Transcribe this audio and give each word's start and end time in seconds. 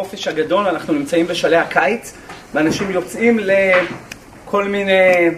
בחופש 0.00 0.28
הגדול, 0.28 0.66
אנחנו 0.66 0.94
נמצאים 0.94 1.26
בשלהי 1.26 1.60
הקיץ 1.60 2.14
ואנשים 2.54 2.90
יוצאים 2.90 3.38
לכל 3.38 4.64
מיני 4.64 5.30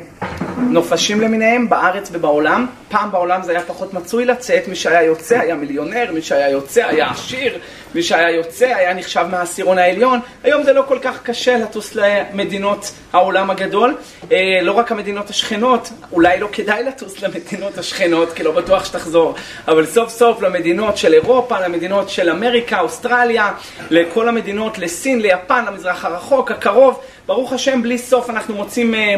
נופשים 0.57 1.21
למיניהם 1.21 1.69
בארץ 1.69 2.09
ובעולם. 2.13 2.67
פעם 2.89 3.11
בעולם 3.11 3.43
זה 3.43 3.53
היה 3.53 3.63
פחות 3.63 3.95
מצוי 3.95 4.25
לצאת, 4.25 4.69
מי 4.69 4.77
שהיה 4.77 5.03
יוצא 5.03 5.39
היה 5.39 5.55
מיליונר, 5.55 6.13
מי 6.13 6.23
שהיה 6.23 6.51
יוצא 6.51 6.87
היה 6.87 7.11
עשיר, 7.11 7.59
מי 7.95 8.03
שהיה 8.03 8.31
יוצא 8.31 8.67
היה 8.67 8.95
נחשב 8.95 9.27
מהעשירון 9.31 9.79
העליון. 9.79 10.21
היום 10.45 10.63
זה 10.63 10.73
לא 10.73 10.85
כל 10.89 10.99
כך 11.03 11.23
קשה 11.23 11.59
לטוס 11.59 11.95
למדינות 11.95 12.93
העולם 13.13 13.51
הגדול. 13.51 13.97
אה, 14.33 14.37
לא 14.63 14.73
רק 14.73 14.93
המדינות 14.93 15.31
השכנות, 15.31 15.91
אולי 16.13 16.41
לא 16.41 16.49
כדאי 16.53 16.83
לטוס 16.83 17.23
למדינות 17.23 17.79
השכנות, 17.79 18.33
כי 18.33 18.43
לא 18.43 18.53
בטוח 18.53 18.85
שתחזור, 18.85 19.35
אבל 19.69 19.87
סוף 19.87 20.11
סוף 20.11 20.43
למדינות 20.43 20.97
של 20.97 21.15
אירופה, 21.15 21.61
למדינות 21.61 22.09
של 22.11 22.31
אמריקה, 22.31 22.81
אוסטרליה, 22.81 23.53
לכל 23.91 24.29
המדינות, 24.29 24.79
לסין, 24.79 25.21
ליפן, 25.21 25.65
למזרח 25.65 26.05
הרחוק, 26.05 26.51
הקרוב. 26.51 27.01
ברוך 27.29 27.53
השם, 27.53 27.83
בלי 27.83 27.99
סוף 27.99 28.31
אנחנו 28.31 28.55
מוצאים 28.55 28.95
אה, 28.95 29.01
אה, 29.01 29.15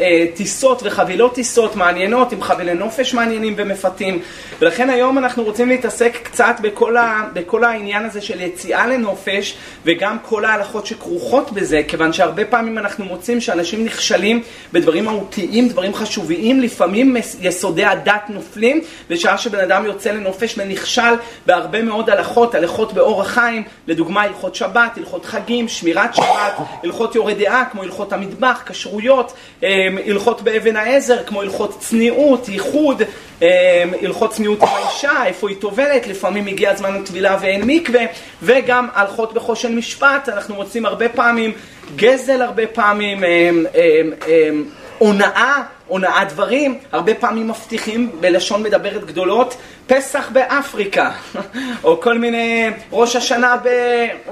אה, 0.00 0.26
טיסות 0.34 0.82
וחבילות 0.84 1.34
טיסות 1.34 1.76
מעניינות 1.76 2.32
עם 2.32 2.42
חבילי 2.42 2.74
נופש 2.74 3.14
מעניינים 3.14 3.54
ומפתים. 3.56 4.22
ולכן 4.60 4.90
היום 4.90 5.18
אנחנו 5.18 5.42
רוצים 5.42 5.68
להתעסק 5.68 6.18
קצת 6.22 6.56
בכל, 6.62 6.96
ה, 6.96 7.22
בכל 7.32 7.64
העניין 7.64 8.04
הזה 8.04 8.20
של 8.20 8.40
יציאה 8.40 8.86
לנופש 8.86 9.54
וגם 9.84 10.16
כל 10.22 10.44
ההלכות 10.44 10.86
שכרוכות 10.86 11.52
בזה 11.52 11.80
כיוון 11.88 12.12
שהרבה 12.12 12.44
פעמים 12.44 12.78
אנחנו 12.78 13.04
מוצאים 13.04 13.40
שאנשים 13.40 13.84
נכשלים 13.84 14.42
בדברים 14.72 15.04
מהותיים, 15.04 15.68
דברים 15.68 15.94
חשוביים 15.94 16.60
לפעמים 16.60 17.16
יסודי 17.40 17.84
הדת 17.84 18.22
נופלים 18.28 18.80
בשעה 19.10 19.38
שבן 19.38 19.60
אדם 19.60 19.84
יוצא 19.86 20.10
לנופש 20.10 20.54
ונכשל 20.58 21.14
בהרבה 21.46 21.82
מאוד 21.82 22.10
הלכות, 22.10 22.54
הלכות 22.54 22.92
באורח 22.92 23.26
חיים 23.26 23.62
לדוגמה 23.86 24.22
הלכות 24.22 24.54
שבת, 24.54 24.96
הלכות 24.96 25.24
חגים, 25.24 25.68
שמירת 25.68 26.14
שבת, 26.14 26.54
הלכות 26.84 27.14
יורד 27.14 27.31
דעה 27.34 27.64
כמו 27.72 27.82
הלכות 27.82 28.12
המטבח, 28.12 28.62
כשרויות, 28.66 29.32
אמ, 29.62 29.68
הלכות 30.06 30.42
באבן 30.42 30.76
העזר 30.76 31.22
כמו 31.26 31.42
הלכות 31.42 31.80
צניעות, 31.80 32.48
ייחוד, 32.48 33.02
אמ, 33.42 33.46
הלכות 34.02 34.30
צניעות 34.30 34.62
עם 34.62 34.68
האישה, 34.68 35.26
איפה 35.26 35.48
היא 35.48 35.56
טובלת, 35.60 36.06
לפעמים 36.06 36.46
הגיע 36.46 36.70
הזמן 36.70 37.00
לטבילה 37.00 37.36
ואין 37.40 37.62
מקווה, 37.66 38.02
וגם 38.42 38.88
הלכות 38.94 39.34
בחושן 39.34 39.76
משפט, 39.76 40.28
אנחנו 40.28 40.54
מוצאים 40.54 40.86
הרבה 40.86 41.08
פעמים 41.08 41.52
גזל, 41.96 42.42
הרבה 42.42 42.66
פעמים 42.66 43.24
אמ, 43.24 43.64
הונאה, 45.02 45.62
הונאת 45.86 46.28
דברים, 46.28 46.78
הרבה 46.92 47.14
פעמים 47.14 47.48
מבטיחים 47.48 48.10
בלשון 48.20 48.62
מדברת 48.62 49.04
גדולות, 49.04 49.56
פסח 49.86 50.30
באפריקה, 50.32 51.10
או 51.84 52.00
כל 52.00 52.18
מיני 52.18 52.70
ראש 52.92 53.16
השנה 53.16 53.56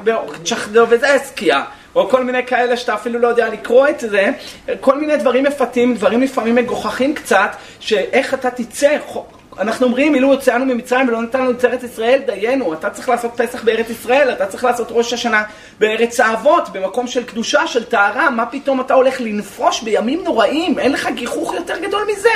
בצ'חדו 0.05 0.87
וזסקיה. 0.89 1.65
או 1.95 2.09
כל 2.09 2.25
מיני 2.25 2.47
כאלה 2.47 2.77
שאתה 2.77 2.95
אפילו 2.95 3.19
לא 3.19 3.29
יודע 3.29 3.49
לקרוא 3.49 3.89
את 3.89 4.01
זה, 4.01 4.31
כל 4.81 5.01
מיני 5.01 5.17
דברים 5.17 5.45
מפתים, 5.45 5.95
דברים 5.95 6.23
לפעמים 6.23 6.55
מגוחכים 6.55 7.15
קצת, 7.15 7.51
שאיך 7.81 8.35
אתה 8.35 8.51
תצא, 8.51 8.97
אנחנו 9.59 9.87
אומרים, 9.87 10.15
אילו 10.15 10.29
הוצאנו 10.29 10.65
ממצרים 10.65 11.09
ולא 11.09 11.23
נתנו 11.23 11.51
את 11.51 11.65
ארץ 11.65 11.83
ישראל, 11.83 12.21
דיינו, 12.27 12.73
אתה 12.73 12.91
צריך 12.91 13.09
לעשות 13.09 13.33
פסח 13.37 13.65
בארץ 13.65 13.91
ישראל, 13.91 14.33
אתה 14.33 14.47
צריך 14.47 14.65
לעשות 14.65 14.89
ראש 14.91 15.13
השנה 15.13 15.43
בארץ 15.79 16.21
האבות, 16.21 16.69
במקום 16.69 17.07
של 17.07 17.25
קדושה, 17.25 17.67
של 17.67 17.85
טהרה, 17.85 18.31
מה 18.31 18.47
פתאום 18.47 18.81
אתה 18.81 18.95
הולך 18.95 19.21
לנפוש 19.21 19.83
בימים 19.83 20.25
נוראים, 20.25 20.79
אין 20.79 20.93
לך 20.93 21.09
גיחוך 21.15 21.55
יותר 21.55 21.79
גדול 21.79 22.03
מזה. 22.13 22.31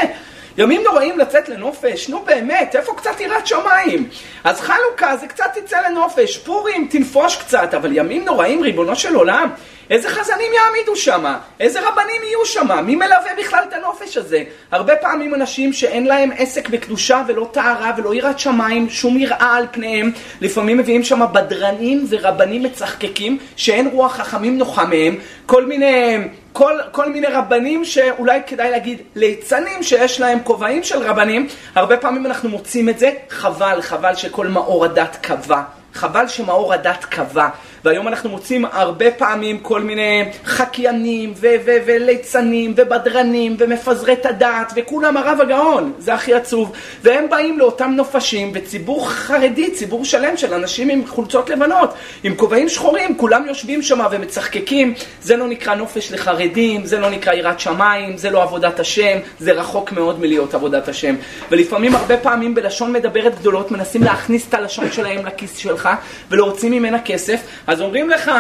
ימים 0.59 0.83
נוראים 0.83 1.19
לצאת 1.19 1.49
לנופש, 1.49 2.09
נו 2.09 2.23
באמת, 2.23 2.77
איפה 2.77 2.95
קצת 2.97 3.21
יראת 3.21 3.47
שמיים? 3.47 4.09
אז 4.45 4.61
חנוכה 4.61 5.17
זה 5.17 5.27
קצת 5.27 5.45
תצא 5.55 5.81
לנופש, 5.89 6.37
פורים 6.37 6.89
תנפוש 6.91 7.37
קצת, 7.37 7.75
אבל 7.75 7.97
ימים 7.97 8.25
נוראים, 8.25 8.63
ריבונו 8.63 8.97
של 8.97 9.15
עולם, 9.15 9.49
איזה 9.91 10.09
חזנים 10.09 10.53
יעמידו 10.55 10.97
שם? 10.97 11.35
איזה 11.61 11.81
רבנים 11.81 12.23
יהיו 12.25 12.45
שם? 12.45 12.85
מי 12.85 12.97
מלווה 12.97 13.31
בכלל 13.39 13.65
את 13.69 13.73
הנופש 13.73 14.17
הזה? 14.17 14.43
הרבה 14.71 14.97
פעמים 14.97 15.35
אנשים 15.35 15.73
שאין 15.73 16.07
להם 16.07 16.31
עסק 16.39 16.69
בקדושה 16.69 17.23
ולא 17.29 17.49
טהרה 17.53 17.93
ולא 17.97 18.15
יראת 18.15 18.39
שמיים, 18.39 18.91
שום 18.91 19.19
יראה 19.19 19.57
על 19.57 19.67
פניהם, 19.71 20.11
לפעמים 20.41 20.79
מביאים 20.79 21.05
שם 21.05 21.21
בדרנים 21.33 22.07
ורבנים 22.09 22.63
מצחקקים 22.63 23.39
שאין 23.57 23.89
רוח 23.93 24.17
חכמים 24.17 24.59
נוחה 24.59 24.85
מהם, 24.85 25.17
כל 25.47 25.67
מיני... 25.67 26.17
כל, 26.55 26.79
כל 26.93 27.13
מיני 27.13 27.27
רבנים 27.27 27.85
שאולי 27.85 28.41
כדאי 28.47 28.71
להגיד 28.71 28.99
ליצנים 29.15 29.83
שיש 29.83 30.21
להם 30.21 30.39
כובעים 30.45 30.83
של 30.83 31.03
רבנים, 31.03 31.49
הרבה 31.75 31.97
פעמים 31.97 32.27
אנחנו 32.27 32.49
מוצאים 32.49 32.89
את 32.89 32.99
זה, 32.99 33.11
חבל, 33.29 33.83
חבל 33.83 34.15
שכל 34.15 34.47
מאור 34.47 34.85
הדת 34.85 35.17
קבע. 35.21 35.63
חבל 35.95 36.29
שמאור 36.29 36.75
הדת 36.75 37.05
קבע. 37.05 37.49
והיום 37.85 38.09
אנחנו 38.09 38.31
מוצאים 38.31 38.65
הרבה 38.73 39.11
פעמים 39.11 39.59
כל 39.59 39.81
מיני 39.81 40.25
חקיינים 40.45 41.33
ו- 41.37 41.47
ו- 41.65 41.77
וליצנים 41.87 42.75
ובדרנים 42.77 43.57
ומפזרי 43.59 44.13
את 44.13 44.27
הדעת 44.27 44.73
וכולם 44.77 45.17
הרב 45.17 45.39
הגאון, 45.41 45.93
זה 45.99 46.15
הכי 46.15 46.35
עצוב. 46.35 46.73
והם 47.03 47.31
באים 47.31 47.59
לאותם 47.59 47.93
נופשים 47.97 48.51
וציבור 48.55 49.11
חרדי, 49.11 49.71
ציבור 49.71 50.05
שלם 50.05 50.37
של 50.37 50.55
אנשים 50.55 50.89
עם 50.89 51.07
חולצות 51.07 51.51
לבנות, 51.51 51.95
עם 52.23 52.35
כובעים 52.35 52.69
שחורים, 52.69 53.17
כולם 53.17 53.47
יושבים 53.47 53.83
שם 53.83 54.01
ומצחקקים. 54.11 54.95
זה 55.23 55.37
לא 55.37 55.47
נקרא 55.47 55.75
נופש 55.75 56.13
לחרדים, 56.13 56.87
זה 56.87 56.99
לא 56.99 57.11
נקרא 57.11 57.33
יראת 57.33 57.61
שמיים, 57.61 58.17
זה 58.17 58.31
לא 58.31 58.43
עבודת 58.43 58.81
השם, 58.81 59.19
זה 59.39 59.53
רחוק 59.53 59.93
מאוד 59.93 60.21
מלהיות 60.21 60.55
עבודת 60.55 60.89
השם. 60.89 61.15
ולפעמים 61.51 61.95
הרבה 61.95 62.17
פעמים 62.17 62.55
בלשון 62.55 62.93
מדברת 62.93 63.39
גדולות 63.39 63.71
מנסים 63.71 64.03
להכניס 64.03 64.49
את 64.49 64.55
הלשון 64.55 64.93
שלהם 64.93 65.27
לכיס 65.27 65.57
שלך 65.57 65.89
ולהוציא 66.31 66.71
ממנה 66.71 66.99
כסף. 66.99 67.41
אז 67.75 67.81
אומרים 67.81 68.11
לך, 68.11 68.31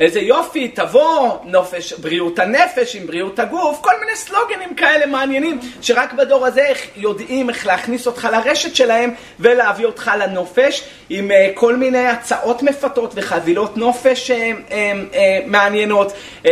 איזה 0.00 0.20
יופי, 0.20 0.68
תבוא, 0.68 1.38
נופש, 1.44 1.92
בריאות 1.92 2.38
הנפש 2.38 2.96
עם 2.96 3.06
בריאות 3.06 3.38
הגוף, 3.38 3.80
כל 3.80 3.90
מיני 4.00 4.16
סלוגנים 4.16 4.74
כאלה 4.74 5.06
מעניינים, 5.06 5.60
שרק 5.80 6.12
בדור 6.12 6.46
הזה 6.46 6.72
יודעים 6.96 7.48
איך 7.48 7.66
להכניס 7.66 8.06
אותך 8.06 8.28
לרשת 8.32 8.76
שלהם 8.76 9.14
ולהביא 9.40 9.86
אותך 9.86 10.10
לנופש, 10.18 10.84
עם 11.10 11.30
uh, 11.30 11.34
כל 11.54 11.76
מיני 11.76 12.06
הצעות 12.06 12.62
מפתות 12.62 13.12
וחבילות 13.14 13.76
נופש 13.76 14.30
uh, 14.30 14.34
uh, 14.34 14.72
uh, 14.72 15.16
מעניינות, 15.46 16.12
uh, 16.44 16.48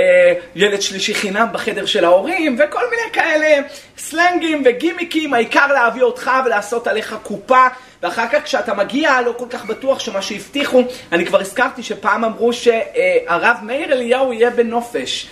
ילד 0.55 0.81
שלישי 0.81 1.15
חינם 1.15 1.47
בחדר 1.53 1.87
של 1.87 2.05
ההורים, 2.05 2.57
וכל 2.59 2.85
מיני 2.91 3.13
כאלה 3.13 3.69
סלנגים 3.99 4.63
וגימיקים, 4.65 5.35
העיקר 5.35 5.67
להביא 5.67 6.03
אותך 6.03 6.31
ולעשות 6.47 6.87
עליך 6.87 7.17
קופה. 7.23 7.67
ואחר 8.03 8.27
כך 8.33 8.45
כשאתה 8.45 8.75
מגיע 8.75 9.21
לא 9.21 9.35
כל 9.39 9.47
כך 9.51 9.65
בטוח 9.65 9.99
שמה 9.99 10.23
שהבטיחו, 10.23 10.83
אני 11.13 11.27
כבר 11.27 11.41
הזכרתי 11.41 11.83
שפעם 11.83 12.25
אמרו 12.25 12.53
שהרב 12.53 13.57
מאיר 13.63 13.93
אליהו 13.93 14.33
יהיה 14.33 14.51
בנופש. 14.51 15.29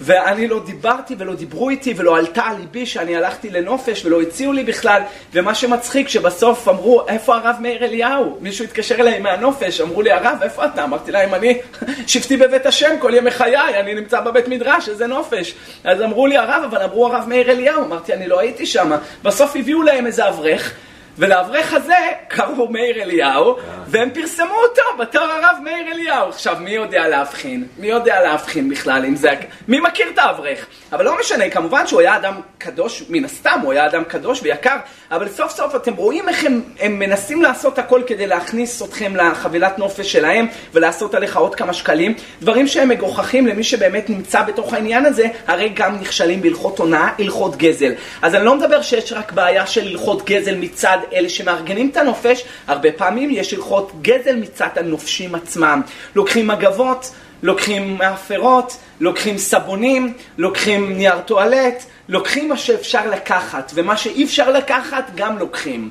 ואני 0.00 0.48
לא 0.48 0.60
דיברתי 0.66 1.14
ולא 1.18 1.34
דיברו 1.34 1.70
איתי 1.70 1.94
ולא 1.96 2.16
עלתה 2.18 2.42
על 2.42 2.56
ליבי 2.56 2.86
שאני 2.86 3.16
הלכתי 3.16 3.50
לנופש 3.50 4.04
ולא 4.04 4.22
הציעו 4.22 4.52
לי 4.52 4.64
בכלל 4.64 5.02
ומה 5.32 5.54
שמצחיק 5.54 6.08
שבסוף 6.08 6.68
אמרו 6.68 7.08
איפה 7.08 7.36
הרב 7.36 7.56
מאיר 7.60 7.84
אליהו? 7.84 8.38
מישהו 8.40 8.64
התקשר 8.64 8.94
אליי 8.94 9.18
מהנופש, 9.18 9.80
אמרו 9.80 10.02
לי 10.02 10.12
הרב 10.12 10.38
איפה 10.42 10.64
אתה? 10.64 10.84
אמרתי 10.84 11.12
להם 11.12 11.34
אני 11.34 11.58
שבתי 12.06 12.36
בבית 12.36 12.66
השם 12.66 12.96
כל 12.98 13.12
ימי 13.14 13.30
חיי, 13.30 13.80
אני 13.80 13.94
נמצא 13.94 14.20
בבית 14.20 14.48
מדרש, 14.48 14.88
איזה 14.88 15.06
נופש 15.06 15.54
אז 15.84 16.02
אמרו 16.02 16.26
לי 16.26 16.36
הרב 16.36 16.62
אבל 16.64 16.82
אמרו 16.82 17.06
הרב 17.06 17.24
מאיר 17.28 17.50
אליהו, 17.50 17.84
אמרתי 17.84 18.14
אני 18.14 18.26
לא 18.26 18.40
הייתי 18.40 18.66
שם 18.66 18.90
בסוף 19.22 19.56
הביאו 19.56 19.82
להם 19.82 20.06
איזה 20.06 20.28
אברך 20.28 20.74
ולאברך 21.18 21.74
הזה 21.74 21.96
קראו 22.28 22.68
מאיר 22.68 23.02
אליהו, 23.02 23.56
והם 23.86 24.10
פרסמו 24.14 24.54
אותו 24.54 24.82
בתור 24.98 25.22
הרב 25.22 25.56
מאיר 25.62 25.92
אליהו. 25.92 26.28
עכשיו, 26.28 26.56
מי 26.60 26.70
יודע 26.70 27.08
להבחין? 27.08 27.66
מי 27.78 27.86
יודע 27.86 28.22
להבחין 28.22 28.68
בכלל 28.68 29.04
אם 29.04 29.16
זה... 29.16 29.30
מי 29.68 29.80
מכיר 29.80 30.06
את 30.12 30.18
האברך? 30.18 30.66
אבל 30.92 31.04
לא 31.04 31.18
משנה, 31.20 31.50
כמובן 31.50 31.86
שהוא 31.86 32.00
היה 32.00 32.16
אדם 32.16 32.40
קדוש, 32.58 33.04
מן 33.08 33.24
הסתם 33.24 33.60
הוא 33.62 33.72
היה 33.72 33.86
אדם 33.86 34.04
קדוש 34.04 34.42
ויקר, 34.42 34.76
אבל 35.10 35.28
סוף 35.28 35.52
סוף 35.52 35.74
אתם 35.74 35.94
רואים 35.94 36.28
איך 36.28 36.44
הם, 36.44 36.62
הם 36.80 36.98
מנסים 36.98 37.42
לעשות 37.42 37.78
הכל 37.78 38.02
כדי 38.06 38.26
להכניס 38.26 38.82
אתכם 38.82 39.16
לחבילת 39.16 39.78
נופש 39.78 40.12
שלהם 40.12 40.46
ולעשות 40.72 41.14
עליך 41.14 41.36
עוד 41.36 41.54
כמה 41.54 41.72
שקלים. 41.72 42.14
דברים 42.40 42.66
שהם 42.66 42.88
מגוחכים 42.88 43.46
למי 43.46 43.64
שבאמת 43.64 44.10
נמצא 44.10 44.42
בתוך 44.42 44.72
העניין 44.72 45.06
הזה, 45.06 45.26
הרי 45.46 45.68
גם 45.68 45.96
נכשלים 46.00 46.42
בהלכות 46.42 46.78
הונאה, 46.78 47.08
הלכות 47.18 47.56
גזל. 47.56 47.92
אז 48.22 48.34
אני 48.34 48.44
לא 48.44 48.56
מדבר 48.56 48.82
שיש 48.82 49.12
רק 49.12 49.32
בעיה 49.32 49.66
של 49.66 49.86
הלכות 49.86 50.24
גזל 50.24 50.54
מצד 50.56 50.98
אלה 51.12 51.28
שמארגנים 51.28 51.88
את 51.92 51.96
הנופש, 51.96 52.44
הרבה 52.66 52.92
פעמים 52.92 53.30
יש 53.30 53.52
הלכות 53.52 53.92
גזל 54.02 54.36
מצד 54.36 54.68
הנופשים 54.76 55.34
עצמם. 55.34 55.82
לוקחים 56.16 56.46
מגבות, 56.46 57.10
לוקחים 57.42 57.98
מאפרות, 57.98 58.76
לוקחים 59.00 59.38
סבונים, 59.38 60.12
לוקחים 60.38 60.96
נייר 60.96 61.18
טואלט, 61.18 61.84
לוקחים 62.08 62.48
מה 62.48 62.56
שאפשר 62.56 63.10
לקחת, 63.10 63.72
ומה 63.74 63.96
שאי 63.96 64.24
אפשר 64.24 64.50
לקחת 64.50 65.10
גם 65.14 65.38
לוקחים. 65.38 65.90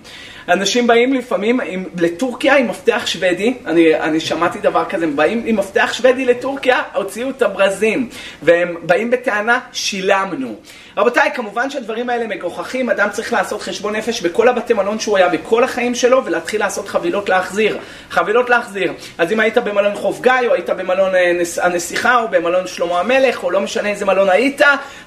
אנשים 0.50 0.88
באים 0.88 1.14
לפעמים 1.14 1.60
עם, 1.62 1.84
לטורקיה 1.98 2.58
עם 2.58 2.68
מפתח 2.68 3.04
שוודי, 3.06 3.54
אני, 3.66 3.96
אני 3.96 4.20
שמעתי 4.20 4.60
דבר 4.60 4.86
כזה, 4.86 5.06
הם 5.06 5.16
באים 5.16 5.44
עם 5.46 5.56
מפתח 5.56 5.90
שוודי 5.94 6.26
לטורקיה, 6.26 6.82
הוציאו 6.94 7.30
את 7.30 7.42
הברזים, 7.42 8.10
והם 8.42 8.76
באים 8.84 9.12
בטענה, 9.12 9.60
שילמנו. 9.74 10.56
רבותיי, 10.98 11.32
כמובן 11.36 11.70
שהדברים 11.70 12.10
האלה 12.10 12.28
מגוחכים, 12.28 12.90
אדם 12.90 13.10
צריך 13.12 13.34
לעשות 13.34 13.62
חשבון 13.62 13.96
נפש 13.96 14.22
בכל 14.22 14.48
הבתי 14.48 14.74
מלון 14.74 15.00
שהוא 15.00 15.18
היה 15.18 15.30
בכל 15.30 15.64
החיים 15.64 15.96
שלו, 15.96 16.26
ולהתחיל 16.26 16.60
לעשות 16.60 16.88
חבילות 16.88 17.30
להחזיר. 17.30 17.78
חבילות 18.10 18.50
להחזיר. 18.50 18.94
אז 19.18 19.32
אם 19.32 19.40
היית 19.40 19.58
במלון 19.58 19.96
חוף 19.96 20.22
גיא, 20.22 20.32
או 20.48 20.54
היית 20.54 20.70
במלון 20.70 21.16
אה, 21.16 21.32
הנסיכה, 21.62 22.22
או 22.22 22.28
במלון 22.28 22.68
שלמה 22.68 23.00
המלך, 23.00 23.44
או 23.44 23.52
לא 23.52 23.62
משנה 23.62 23.90
איזה 23.90 24.06
מלון 24.06 24.30
היית, 24.30 24.62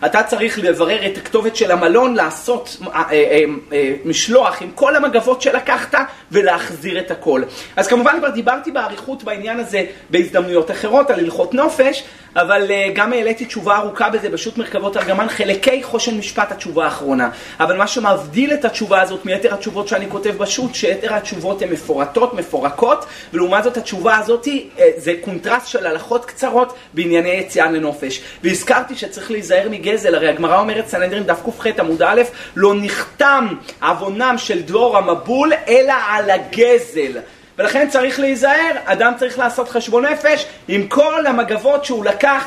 אתה 0.06 0.23
צריך 0.23 0.59
לברר 0.59 1.06
את 1.06 1.19
הכתובת 1.19 1.56
של 1.56 1.71
המלון, 1.71 2.15
לעשות 2.15 2.77
אה, 2.94 3.03
אה, 3.11 3.41
אה, 3.73 3.93
משלוח 4.05 4.62
עם 4.62 4.71
כל 4.75 4.97
המגבות 4.97 5.25
שלקחת, 5.43 5.94
ולהחזיר 6.32 6.99
את 6.99 7.11
הכל. 7.11 7.43
אז 7.76 7.88
כמובן 7.88 8.17
כבר 8.19 8.31
דיברתי 8.31 8.70
באריכות 8.70 9.25
בעניין 9.25 9.61
הזה 9.61 9.84
בהזדמנויות 10.11 10.70
אחרות, 10.70 11.11
על 11.11 11.20
הלכות 11.20 11.55
נופש, 11.55 12.05
אבל 12.37 12.67
uh, 12.69 12.93
גם 12.94 13.12
העליתי 13.12 13.44
תשובה 13.44 13.76
ארוכה 13.76 14.11
בזה 14.11 14.28
בשו"ת 14.28 14.58
מרכבות 14.58 14.96
ארגמן, 14.96 15.28
חלקי 15.28 15.82
חושן 15.82 16.19
משפט 16.19 16.52
התשובה 16.52 16.84
האחרונה. 16.84 17.28
אבל 17.61 17.76
מה 17.76 17.87
שמבדיל 17.87 18.52
את 18.52 18.64
התשובה 18.64 19.02
הזאת 19.02 19.25
מיתר 19.25 19.55
התשובות 19.55 19.88
שאני 19.88 20.11
כותב 20.11 20.37
בשו"ת, 20.38 20.75
שיתר 20.75 21.14
התשובות 21.14 21.62
הן 21.62 21.73
מפורטות, 21.73 22.34
מפורקות, 22.34 23.06
ולעומת 23.32 23.64
זאת 23.64 23.76
התשובה 23.76 24.17
הזאת 24.17 24.46
uh, 24.46 24.81
זה 24.96 25.12
קונטרס 25.21 25.69
של 25.69 25.87
הלכות 25.87 26.25
קצרות 26.25 26.75
בענייני 26.94 27.28
יציאה 27.28 27.70
לנופש. 27.70 28.20
והזכרתי 28.44 28.96
שצריך 28.96 29.31
להיזהר 29.31 29.69
מגזל, 29.70 30.14
הרי 30.14 30.28
הגמרא 30.28 30.58
אומרת 30.58 30.88
סנהדרין 30.88 31.23
דף 31.23 31.40
ק"ח 31.46 31.67
עמוד 31.78 32.02
א', 32.02 32.23
לא 32.56 32.75
נחתם 32.76 33.46
עוונם 33.82 34.34
של 34.38 34.62
דור 34.62 34.99
המבול, 35.17 35.53
אלא 35.69 35.95
על 36.09 36.31
הגזל. 36.31 37.21
ולכן 37.59 37.89
צריך 37.89 38.21
להיזהר, 38.21 38.73
אדם 38.85 39.13
צריך 39.19 39.39
לעשות 39.39 39.69
חשבון 39.69 40.05
נפש 40.05 40.47
עם 40.69 40.87
כל 40.87 41.27
המגבות 41.27 41.85
שהוא 41.85 42.05
לקח. 42.05 42.45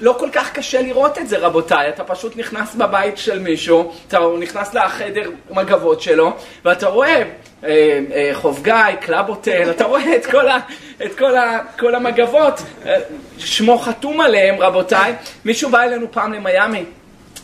לא 0.00 0.16
כל 0.18 0.28
כך 0.32 0.52
קשה 0.52 0.82
לראות 0.82 1.18
את 1.18 1.28
זה 1.28 1.38
רבותיי, 1.38 1.88
אתה 1.88 2.04
פשוט 2.04 2.36
נכנס 2.36 2.74
בבית 2.74 3.18
של 3.18 3.38
מישהו, 3.38 3.92
אתה 4.08 4.18
נכנס 4.40 4.74
לחדר 4.74 5.30
מגבות 5.50 6.00
שלו, 6.00 6.32
ואתה 6.64 6.88
רואה 6.88 7.22
אה, 7.64 8.00
אה, 8.14 8.30
חוף 8.32 8.62
גיא, 8.62 8.74
Club 9.00 9.28
Hotel, 9.28 9.70
אתה 9.70 9.84
רואה 9.84 10.16
את 10.16 10.26
כל, 10.26 10.48
ה, 10.48 10.58
את 11.04 11.18
כל, 11.18 11.36
ה, 11.36 11.58
כל 11.78 11.94
המגבות, 11.94 12.62
אה, 12.86 12.96
שמו 13.38 13.78
חתום 13.78 14.20
עליהם 14.20 14.54
רבותיי. 14.58 15.14
מישהו 15.44 15.70
בא 15.70 15.82
אלינו 15.82 16.06
פעם 16.12 16.32
למיאמי, 16.32 16.84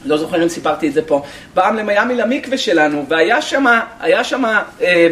לא 0.05 0.17
זוכר 0.17 0.43
אם 0.43 0.49
סיפרתי 0.49 0.89
את 0.89 0.93
זה 0.93 1.03
פה, 1.03 1.23
פעם 1.55 1.77
למיאמי 1.77 2.15
למקווה 2.15 2.59
שלנו, 2.59 3.05
והיה 3.09 3.43
שם, 3.43 3.67
אה, 3.67 3.83
אה, 4.81 5.09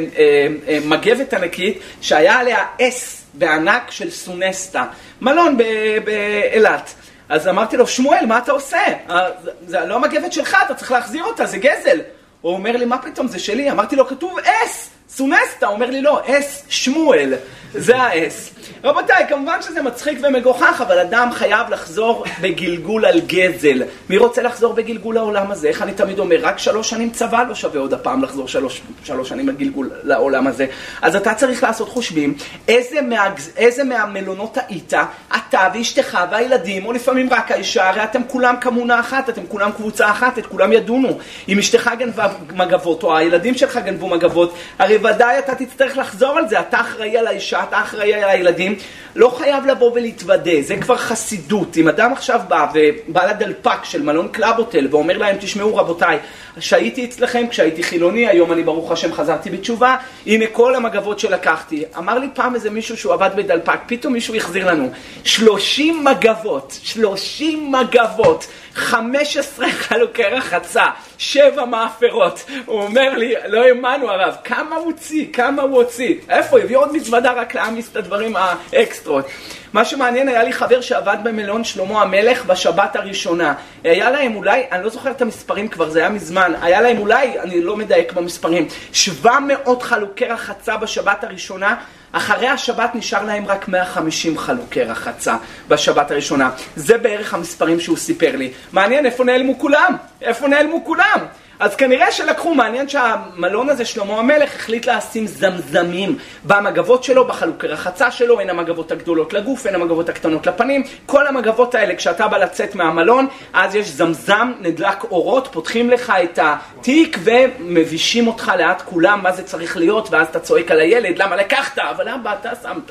אה, 0.69 0.79
מגבת 0.85 1.35
ענקית 1.35 1.79
שהיה 2.01 2.39
עליה 2.39 2.59
אס 2.81 3.25
בענק 3.35 3.91
של 3.91 4.11
סונסטה, 4.11 4.85
מלון 5.21 5.57
באילת. 6.05 6.95
אז 7.29 7.49
אמרתי 7.49 7.77
לו, 7.77 7.87
שמואל, 7.87 8.27
מה 8.27 8.39
אתה 8.39 8.53
עושה? 8.53 8.79
אה, 9.11 9.29
זה 9.67 9.81
לא 9.81 9.95
המגבת 9.95 10.33
שלך, 10.33 10.57
אתה 10.67 10.75
צריך 10.75 10.93
להחזיר 10.93 11.25
אותה, 11.25 11.47
זה 11.47 11.59
גזל. 11.59 12.01
הוא 12.41 12.53
אומר 12.53 12.77
לי, 12.77 12.85
מה 12.85 12.99
פתאום, 12.99 13.29
זה 13.29 13.39
שלי. 13.39 13.71
אמרתי 13.71 13.97
לו, 13.97 14.07
כתוב 14.07 14.39
אס, 14.39 14.91
סונסטה. 15.15 15.67
הוא 15.67 15.75
אומר 15.75 15.91
לי, 15.91 16.03
לא, 16.03 16.21
אס 16.27 16.63
שמואל, 16.69 17.35
זה 17.75 17.97
האס. 17.97 18.51
רבותיי, 18.85 19.27
כמובן 19.29 19.63
שזה 19.63 19.83
מצחיק 19.83 20.19
ומגוחך, 20.23 20.83
אבל 20.87 20.99
אדם 20.99 21.29
חייב 21.33 21.71
לחזור 21.71 22.25
בגלגול 22.41 23.05
על 23.05 23.21
גזל. 23.21 23.83
מי 24.11 24.17
רוצה 24.19 24.43
לחזור 24.43 24.73
בגלגול 24.73 25.15
לעולם 25.15 25.51
הזה? 25.51 25.69
איך 25.69 25.83
אני 25.83 25.93
תמיד 25.93 26.19
אומר, 26.19 26.37
רק 26.43 26.59
שלוש 26.59 26.91
שנים 26.91 27.11
צבא 27.11 27.45
לא 27.49 27.55
שווה 27.55 27.81
עוד 27.81 27.95
הפעם 27.95 28.23
לחזור 28.23 28.49
שלוש, 28.49 28.81
שלוש 29.05 29.29
שנים 29.29 29.47
בגלגול 29.47 29.91
לעולם 30.03 30.47
הזה. 30.47 30.67
אז 31.03 31.17
אתה 31.17 31.35
צריך 31.35 31.63
לעשות 31.63 31.89
חושבים, 31.89 32.35
איזה, 32.69 33.03
מה, 33.03 33.35
איזה 33.57 33.85
מהמלונות 33.85 34.59
היית, 34.69 34.93
אתה 35.37 35.69
ואשתך 35.75 36.19
והילדים, 36.31 36.87
או 36.87 36.93
לפעמים 36.93 37.29
רק 37.31 37.51
האישה, 37.51 37.89
הרי 37.89 38.05
אתם 38.05 38.23
כולם 38.29 38.55
כמונה 38.61 39.01
אחת, 39.01 39.29
אתם 39.29 39.43
כולם 39.49 39.73
קבוצה 39.73 40.11
אחת, 40.11 40.39
את 40.39 40.47
כולם 40.47 40.73
ידונו. 40.73 41.19
אם 41.49 41.59
אשתך 41.59 41.91
גנבה 41.99 42.29
מגבות, 42.55 43.03
או 43.03 43.17
הילדים 43.17 43.55
שלך 43.55 43.77
גנבו 43.77 44.09
מגבות, 44.09 44.55
הרי 44.79 44.99
ודאי 45.05 45.39
אתה 45.39 45.55
תצטרך 45.55 45.97
לחזור 45.97 46.39
על 46.39 46.49
זה, 46.49 46.61
אתה 46.61 46.81
אחראי 46.81 47.19
על 47.19 47.27
האישה, 47.27 47.63
אתה 47.63 47.81
אחראי 47.81 48.15
על 48.15 48.31
הילדים. 48.31 48.75
לא 49.17 49.35
חייב 49.39 49.67
לבוא 49.67 49.93
ולהתוודה, 49.95 50.63
זה 50.63 50.77
כבר 50.77 50.97
חסידות. 50.97 51.77
אם 51.77 51.89
אדם 51.89 52.13
עכשיו 52.13 52.41
בא 52.49 52.67
ובא 52.75 53.31
לדלפק 53.31 53.85
של 53.85 54.03
מלון 54.03 54.29
קלאבוטל 54.29 54.89
ואומר 54.91 55.19
להם, 55.19 55.37
תשמעו 55.41 55.77
רבותיי, 55.77 56.19
שהייתי 56.61 57.05
אצלכם 57.05 57.47
כשהייתי 57.51 57.83
חילוני, 57.83 58.29
היום 58.29 58.53
אני 58.53 58.63
ברוך 58.63 58.93
השם 58.93 59.13
חזרתי 59.13 59.51
בתשובה, 59.51 59.97
הנה 60.27 60.45
כל 60.53 60.75
המגבות 60.75 61.19
שלקחתי. 61.19 61.85
אמר 61.99 62.19
לי 62.19 62.27
פעם 62.35 62.55
איזה 62.55 62.71
מישהו 62.71 62.97
שהוא 62.97 63.13
עבד 63.13 63.31
בדלפק, 63.37 63.79
פתאום 63.87 64.13
מישהו 64.13 64.35
החזיר 64.35 64.67
לנו 64.67 64.91
30 65.25 66.05
מגבות, 66.05 66.79
30 66.83 67.73
מגבות. 67.73 68.47
15 68.75 69.69
חלוקי 69.85 70.23
רחצה, 70.23 70.85
שבע 71.19 71.65
מאפרות. 71.65 72.45
הוא 72.67 72.83
אומר 72.83 73.17
לי, 73.17 73.35
לא 73.47 73.65
האמנו 73.65 74.11
הרב, 74.11 74.35
כמה 74.45 74.77
הוא 74.77 74.87
הוציא, 74.87 75.27
כמה 75.33 75.63
הוא 75.63 75.77
הוציא. 75.77 76.15
איפה, 76.29 76.61
הביא 76.61 76.77
עוד 76.77 76.93
מזוודה 76.93 77.33
רק 77.33 77.55
להעמיס 77.55 77.91
את 77.93 77.97
הדברים 77.97 78.37
האקסטרות. 78.37 79.27
מה 79.73 79.85
שמעניין, 79.85 80.29
היה 80.29 80.43
לי 80.43 80.53
חבר 80.53 80.81
שעבד 80.81 81.17
במלון 81.23 81.65
שלמה 81.65 82.03
המלך 82.03 82.45
בשבת 82.45 82.97
הראשונה. 82.97 83.55
היה 83.85 84.11
להם 84.11 84.37
אולי, 84.37 84.63
אני 84.73 84.85
לא 84.85 84.91
זוכר 84.91 85.11
את 85.11 85.23
המספרים 85.23 85.69
כבר, 85.69 85.91
זה 85.91 85.99
היה 85.99 86.09
מזמן, 86.09 86.53
היה 86.63 86.81
להם 86.81 86.99
אולי, 86.99 87.41
אני 87.41 87.63
לא 87.63 87.77
מדייק 87.77 88.13
במספרים, 88.13 88.69
700 88.93 89.83
חלוקי 89.83 90.25
רחצה 90.25 90.77
בשבת 90.77 91.25
הראשונה. 91.25 91.77
אחרי 92.13 92.49
השבת 92.49 92.95
נשאר 92.95 93.25
להם 93.25 93.47
רק 93.47 93.69
150 93.69 94.39
חלוקי 94.39 94.83
רחצה 94.83 95.37
בשבת 95.69 96.11
הראשונה. 96.11 96.51
זה 96.77 96.99
בערך 96.99 97.35
המספרים 97.35 97.81
שהוא 97.81 97.97
סיפר 97.97 98.37
לי. 98.37 98.53
מעניין 98.73 99.07
איפה 99.07 99.25
נעלמו 99.25 99.59
כולם? 99.59 99.97
איפה 100.23 100.49
נעלמו 100.49 100.85
כולם? 100.85 101.19
אז 101.61 101.77
כנראה 101.77 102.13
שלקחו, 102.13 102.55
מעניין 102.55 102.89
שהמלון 102.89 103.69
הזה, 103.69 103.85
שלמה 103.85 104.19
המלך, 104.19 104.55
החליט 104.57 104.87
לשים 104.87 105.27
זמזמים 105.27 106.19
במגבות 106.45 107.05
שלו, 107.05 107.25
בחלוקי 107.25 107.67
רחצה 107.67 108.11
שלו, 108.11 108.41
הן 108.41 108.51
המגבות 108.51 108.93
הגדולות 108.93 109.33
לגוף, 109.33 109.67
הן 109.67 109.75
המגבות 109.75 110.09
הקטנות 110.09 110.47
לפנים. 110.47 110.83
כל 111.07 111.27
המגבות 111.27 111.75
האלה, 111.75 111.97
כשאתה 111.97 112.29
בא 112.29 112.39
לצאת 112.39 112.75
מהמלון, 112.75 113.27
אז 113.53 113.75
יש 113.75 113.89
זמזם, 113.89 114.53
נדלק 114.61 115.05
אורות, 115.05 115.49
פותחים 115.53 115.91
לך 115.91 116.13
את 116.23 116.39
התיק 116.43 117.19
ומבישים 117.25 118.27
אותך 118.27 118.53
לאט 118.59 118.83
כולם, 118.83 119.21
מה 119.23 119.33
זה 119.33 119.43
צריך 119.43 119.77
להיות, 119.77 120.09
ואז 120.11 120.27
אתה 120.27 120.41
צועק 120.41 120.71
על 120.71 120.81
הילד, 120.81 121.19
למה 121.19 121.37
לקחת? 121.37 121.79
אבל 121.79 122.09
אבא, 122.09 122.35
אתה 122.41 122.51
שמת. 122.63 122.91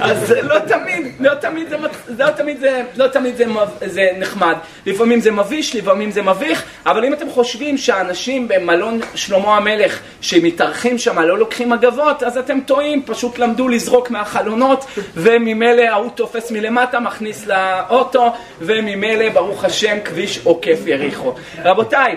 אז 0.00 0.34
לא 0.42 0.58
תמיד, 0.58 1.06
לא 1.20 1.34
תמיד 1.34 1.68
זה, 1.68 1.76
לא 2.18 2.30
תמיד 2.30 2.60
זה, 2.60 2.82
לא 2.96 3.08
תמיד 3.08 3.36
זה, 3.36 3.44
זה 3.86 4.10
נחמד. 4.18 4.56
לפעמים 4.86 5.20
זה 5.20 5.30
מביש, 5.30 5.76
לפעמים 5.76 6.10
זה 6.10 6.22
מביך, 6.22 6.64
אבל 6.86 7.04
אם 7.04 7.12
אתם 7.12 7.30
חושבים 7.30 7.78
שה... 7.78 8.07
אנשים 8.08 8.48
במלון 8.48 9.00
שלמה 9.14 9.56
המלך 9.56 10.00
שמתארחים 10.20 10.98
שם 10.98 11.18
לא 11.18 11.38
לוקחים 11.38 11.70
מגבות, 11.70 12.22
אז 12.22 12.38
אתם 12.38 12.60
טועים, 12.60 13.02
פשוט 13.06 13.38
למדו 13.38 13.68
לזרוק 13.68 14.10
מהחלונות 14.10 14.84
וממילא 15.14 15.82
ההוא 15.82 16.10
תופס 16.14 16.50
מלמטה, 16.50 17.00
מכניס 17.00 17.46
לאוטו 17.46 18.32
וממילא 18.60 19.28
ברוך 19.28 19.64
השם 19.64 19.96
כביש 20.04 20.40
עוקף 20.44 20.78
יריחו. 20.86 21.34
רבותיי, 21.64 22.16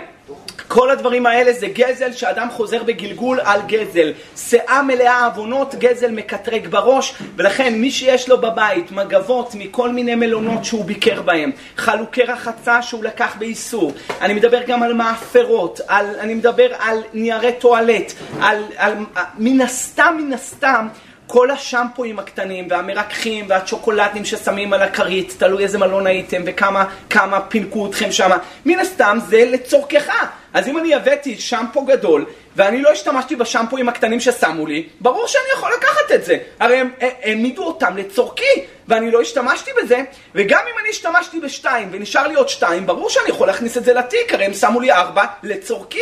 כל 0.68 0.90
הדברים 0.90 1.26
האלה 1.26 1.54
זה 1.54 1.68
גזל 1.68 2.14
שאדם 2.14 2.48
חוזר 2.52 2.84
בגלגול 2.84 3.40
על 3.44 3.62
גזל. 3.68 4.14
שאה 4.38 4.84
מלאה 4.84 5.26
עוונות, 5.26 5.76
גזל 5.76 6.12
מקטרג 6.12 6.68
בראש, 6.68 7.14
ולכן 7.36 7.74
מי 7.74 7.92
שיש 7.92 8.30
לו 8.30 8.42
בבית 8.42 8.92
מגבות 8.92 9.56
מכל 9.56 9.90
מיני 9.90 10.16
מלונות 10.16 10.66
שהוא 10.66 10.86
ביקר 10.86 11.22
בהם, 11.22 11.52
חלוקי 11.78 12.24
רחצה 12.24 12.82
שהוא 12.82 13.04
לקח 13.04 13.36
באיסור, 13.40 13.94
אני 14.22 14.34
מדבר 14.34 14.62
גם 14.68 14.84
על 14.84 14.94
מאפרות, 14.94 15.82
על, 15.88 16.06
אני 16.20 16.34
מדבר 16.34 16.68
על 16.80 16.98
ניירי 17.14 17.54
טואלט, 17.60 18.14
על, 18.42 18.64
על, 18.78 18.94
מן 19.38 19.62
הסתם, 19.62 20.18
מן 20.20 20.34
הסתם, 20.34 20.88
כל 21.32 21.52
השמפואים 21.52 22.20
הקטנים 22.20 22.68
והמרככים 22.70 23.46
והצ'וקולדים 23.50 24.26
ששמים 24.26 24.74
על 24.74 24.82
הכרית, 24.82 25.36
תלוי 25.38 25.64
איזה 25.64 25.78
מלון 25.78 26.08
הייתם 26.08 26.42
וכמה 26.46 27.42
פינקו 27.50 27.88
אתכם 27.88 28.12
שם, 28.12 28.30
מן 28.66 28.80
הסתם 28.80 29.18
זה 29.28 29.46
לצורכך. 29.52 30.10
אז 30.54 30.68
אם 30.68 30.78
אני 30.78 30.96
הבאתי 30.96 31.38
שמפו 31.38 31.86
גדול 31.86 32.26
ואני 32.56 32.82
לא 32.82 32.92
השתמשתי 32.92 33.36
בשמפואים 33.36 33.90
הקטנים 33.90 34.20
ששמו 34.20 34.68
לי, 34.68 34.88
ברור 35.02 35.28
שאני 35.28 35.44
יכול 35.58 35.72
לקחת 35.78 36.12
את 36.16 36.26
זה. 36.26 36.38
הרי 36.60 36.78
הם 36.78 36.90
העמידו 37.00 37.64
אותם 37.64 37.98
לצורכי 37.98 38.66
ואני 38.88 39.12
לא 39.12 39.22
השתמשתי 39.22 39.72
בזה, 39.84 40.02
וגם 40.36 40.60
אם 40.74 40.80
אני 40.82 40.90
השתמשתי 40.90 41.40
בשתיים 41.40 41.90
ונשאר 41.92 42.28
לי 42.28 42.36
עוד 42.36 42.50
שתיים, 42.50 42.86
ברור 42.86 43.10
שאני 43.10 43.30
יכול 43.30 43.48
להכניס 43.48 43.78
את 43.78 43.86
זה 43.86 43.94
לתיק, 43.94 44.34
הרי 44.34 44.46
הם 44.46 44.54
שמו 44.54 44.80
לי 44.80 44.92
ארבע 44.92 45.26
לצורכי. 45.44 46.00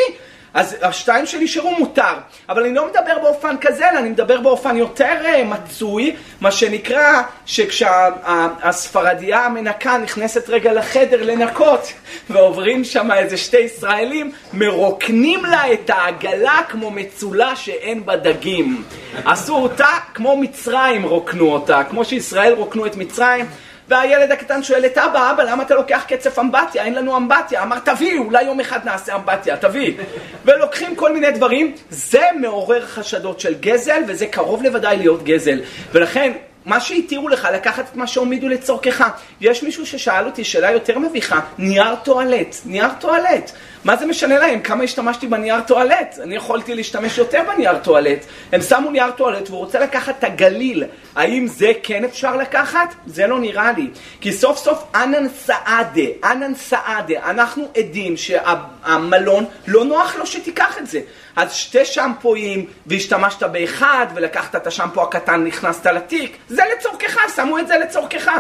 אז 0.54 0.76
השתיים 0.82 1.26
שנשארו 1.26 1.76
מותר. 1.80 2.14
אבל 2.50 2.64
אני 2.64 2.74
לא 2.74 2.88
מדבר 2.88 3.20
באופן 3.22 3.56
כזה, 3.62 3.90
אלא 3.90 4.00
אני 4.00 4.10
מדבר 4.10 4.42
באופן 4.42 4.78
יותר 4.78 5.16
uh, 5.22 5.44
מצוי, 5.44 6.16
מה 6.42 6.52
שנקרא 6.52 7.22
שכשהספרדיה 7.46 9.46
המנקה 9.46 9.98
נכנסת 9.98 10.50
רגע 10.50 10.74
לחדר 10.74 11.24
לנקות, 11.24 11.94
ועוברים 12.30 12.84
שם 12.84 13.12
איזה 13.12 13.38
שתי 13.38 13.60
ישראלים, 13.60 14.32
מרוקנים 14.54 15.46
לה 15.46 15.74
את 15.74 15.90
העגלה 15.90 16.60
כמו 16.70 16.92
מצולה 16.92 17.56
שאין 17.56 18.06
בה 18.06 18.16
דגים. 18.16 18.84
עשו 19.26 19.56
אותה 19.56 19.88
כמו 20.14 20.38
מצרים 20.38 21.04
רוקנו 21.04 21.52
אותה, 21.52 21.84
כמו 21.90 22.06
שישראל 22.06 22.54
רוקנו 22.54 22.86
את 22.86 22.96
מצרים. 22.96 23.46
והילד 23.90 24.32
הקטן 24.32 24.64
שואל 24.64 24.86
את 24.86 24.98
אבא, 24.98 25.32
אבא, 25.32 25.44
למה 25.44 25.64
אתה 25.64 25.76
לוקח 25.76 26.04
קצף 26.08 26.40
אמבטיה? 26.40 26.84
אין 26.84 26.96
לנו 26.96 27.18
אמבטיה. 27.18 27.64
אמר, 27.64 27.80
תביא, 27.80 28.20
אולי 28.20 28.44
יום 28.44 28.60
אחד 28.60 28.80
נעשה 28.86 29.16
אמבטיה, 29.16 29.58
תביא. 29.58 29.94
ולוקחים 30.46 30.96
כל 30.96 31.14
מיני 31.14 31.32
דברים, 31.32 31.76
זה 31.90 32.22
מעורר 32.40 32.86
חשדות 32.86 33.40
של 33.40 33.54
גזל, 33.60 34.02
וזה 34.08 34.28
קרוב 34.28 34.64
לוודאי 34.64 34.98
להיות 34.98 35.24
גזל. 35.24 35.60
ולכן, 35.92 36.32
מה 36.66 36.80
שהתירו 36.80 37.30
לך, 37.30 37.48
לקחת 37.54 37.86
את 37.92 37.96
מה 37.96 38.08
שהעמידו 38.08 38.50
לצורכך. 38.50 39.08
יש 39.42 39.64
מישהו 39.64 39.86
ששאל 39.86 40.26
אותי 40.26 40.44
שאלה 40.44 40.72
יותר 40.72 41.00
מביכה, 41.00 41.40
נייר 41.58 41.96
טואלט, 41.96 42.56
נייר 42.66 42.90
טואלט. 43.00 43.52
מה 43.84 43.96
זה 43.96 44.06
משנה 44.06 44.40
להם? 44.40 44.62
כמה 44.62 44.84
השתמשתי 44.84 45.28
בנייר 45.28 45.62
טואלט? 45.62 46.20
אני 46.24 46.36
יכולתי 46.36 46.76
להשתמש 46.76 47.18
יותר 47.18 47.42
בנייר 47.54 47.78
טואלט. 47.78 48.26
הם 48.52 48.62
שמו 48.62 48.92
נייר 48.92 49.12
טואלט 49.12 49.50
והוא 49.50 49.60
רוצה 49.60 49.80
לקחת 49.80 50.16
את 50.20 50.24
הגליל. 50.24 50.84
האם 51.16 51.48
זה 51.48 51.72
כן 51.84 52.04
אפשר 52.04 52.36
לקחת? 52.36 52.96
זה 53.06 53.28
לא 53.28 53.40
נראה 53.40 53.72
לי. 53.72 53.90
כי 54.22 54.34
סוף 54.34 54.58
סוף 54.58 54.84
אנן 54.96 55.30
סעדה, 55.30 56.02
אנן 56.24 56.56
סעדה, 56.56 57.20
אנחנו 57.26 57.68
עדים 57.78 58.18
שהמלון 58.18 59.46
לא 59.68 59.86
נוח 59.86 60.16
לו 60.16 60.26
שתיקח 60.26 60.78
את 60.78 60.88
זה. 60.88 61.00
אז 61.36 61.54
שתי 61.54 61.86
שמפואים 61.86 62.66
והשתמשת 62.86 63.44
באחד 63.44 64.06
ולקחת 64.14 64.56
את 64.56 64.68
השמפו 64.68 65.02
הקטן, 65.02 65.44
נכנסת 65.44 65.86
לתיק, 65.86 66.38
זה 66.48 66.64
לצורכך, 66.78 67.18
שמו 67.36 67.60
את 67.60 67.68
זה 67.68 67.78
לצורכך. 67.78 68.32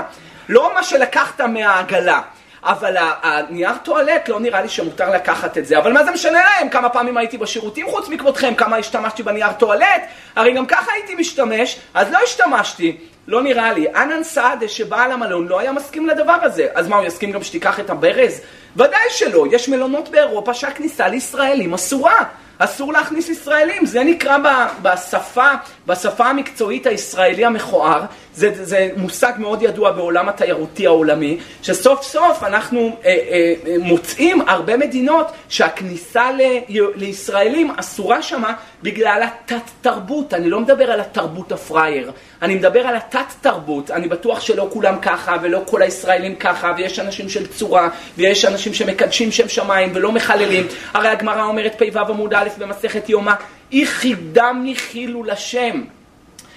לא 0.49 0.73
מה 0.73 0.83
שלקחת 0.83 1.41
מהעגלה. 1.41 2.21
אבל 2.63 2.95
הנייר 2.97 3.77
טואלט 3.83 4.29
לא 4.29 4.39
נראה 4.39 4.61
לי 4.61 4.69
שמותר 4.69 5.11
לקחת 5.11 5.57
את 5.57 5.65
זה. 5.65 5.77
אבל 5.77 5.93
מה 5.93 6.03
זה 6.03 6.11
משנה 6.11 6.39
להם? 6.43 6.69
כמה 6.69 6.89
פעמים 6.89 7.17
הייתי 7.17 7.37
בשירותים 7.37 7.87
חוץ 7.89 8.09
מכבודכם? 8.09 8.55
כמה 8.55 8.77
השתמשתי 8.77 9.23
בנייר 9.23 9.51
טואלט? 9.51 10.01
הרי 10.35 10.53
גם 10.53 10.65
ככה 10.65 10.91
הייתי 10.91 11.15
משתמש, 11.15 11.79
אז 11.93 12.11
לא 12.11 12.17
השתמשתי. 12.23 12.97
לא 13.27 13.41
נראה 13.41 13.73
לי. 13.73 13.87
אנן 13.95 14.23
סעדה 14.23 14.67
שבעל 14.67 15.11
המלון 15.11 15.47
לא 15.47 15.59
היה 15.59 15.71
מסכים 15.71 16.07
לדבר 16.07 16.37
הזה. 16.41 16.67
אז 16.73 16.87
מה, 16.87 16.95
הוא 16.95 17.05
יסכים 17.05 17.31
גם 17.31 17.43
שתיקח 17.43 17.79
את 17.79 17.89
הברז? 17.89 18.41
ודאי 18.75 19.09
שלא. 19.09 19.45
יש 19.51 19.69
מלונות 19.69 20.09
באירופה 20.09 20.53
שהכניסה 20.53 21.07
לישראלים 21.07 21.73
אסורה. 21.73 22.23
אסור 22.61 22.93
להכניס 22.93 23.29
ישראלים, 23.29 23.85
זה 23.85 24.03
נקרא 24.03 24.37
בשפה, 24.81 25.49
בשפה 25.87 26.25
המקצועית 26.25 26.87
הישראלי 26.87 27.45
המכוער, 27.45 28.01
זה, 28.35 28.65
זה 28.65 28.89
מושג 28.97 29.33
מאוד 29.37 29.61
ידוע 29.61 29.91
בעולם 29.91 30.29
התיירותי 30.29 30.87
העולמי, 30.87 31.37
שסוף 31.63 32.03
סוף 32.03 32.43
אנחנו 32.43 32.97
אה, 33.05 33.09
אה, 33.09 33.75
מוצאים 33.79 34.41
הרבה 34.47 34.77
מדינות 34.77 35.31
שהכניסה 35.49 36.31
ל, 36.31 36.41
לישראלים 36.95 37.71
אסורה 37.77 38.21
שמה 38.21 38.53
בגלל 38.83 39.23
התת-תרבות, 39.23 40.33
אני 40.33 40.49
לא 40.49 40.59
מדבר 40.59 40.91
על 40.91 40.99
התרבות 40.99 41.51
הפראייר, 41.51 42.11
אני 42.41 42.55
מדבר 42.55 42.87
על 42.87 42.95
התת-תרבות, 42.95 43.91
אני 43.91 44.07
בטוח 44.07 44.41
שלא 44.41 44.67
כולם 44.73 44.99
ככה 45.01 45.35
ולא 45.41 45.61
כל 45.65 45.81
הישראלים 45.81 46.35
ככה 46.35 46.73
ויש 46.77 46.99
אנשים 46.99 47.29
של 47.29 47.47
צורה 47.47 47.89
ויש 48.17 48.45
אנשים 48.45 48.73
שמקדשים 48.73 49.31
שם 49.31 49.49
שמיים 49.49 49.91
ולא 49.93 50.11
מחללים, 50.11 50.67
הרי 50.93 51.07
הגמרא 51.07 51.43
אומרת 51.43 51.81
פ"ו 51.81 51.99
עמוד 51.99 52.33
א' 52.33 52.48
במסכת 52.57 53.09
יומא, 53.09 53.33
אי 53.71 53.85
חידם 53.85 54.65
חילול 54.75 55.29
השם. 55.29 55.83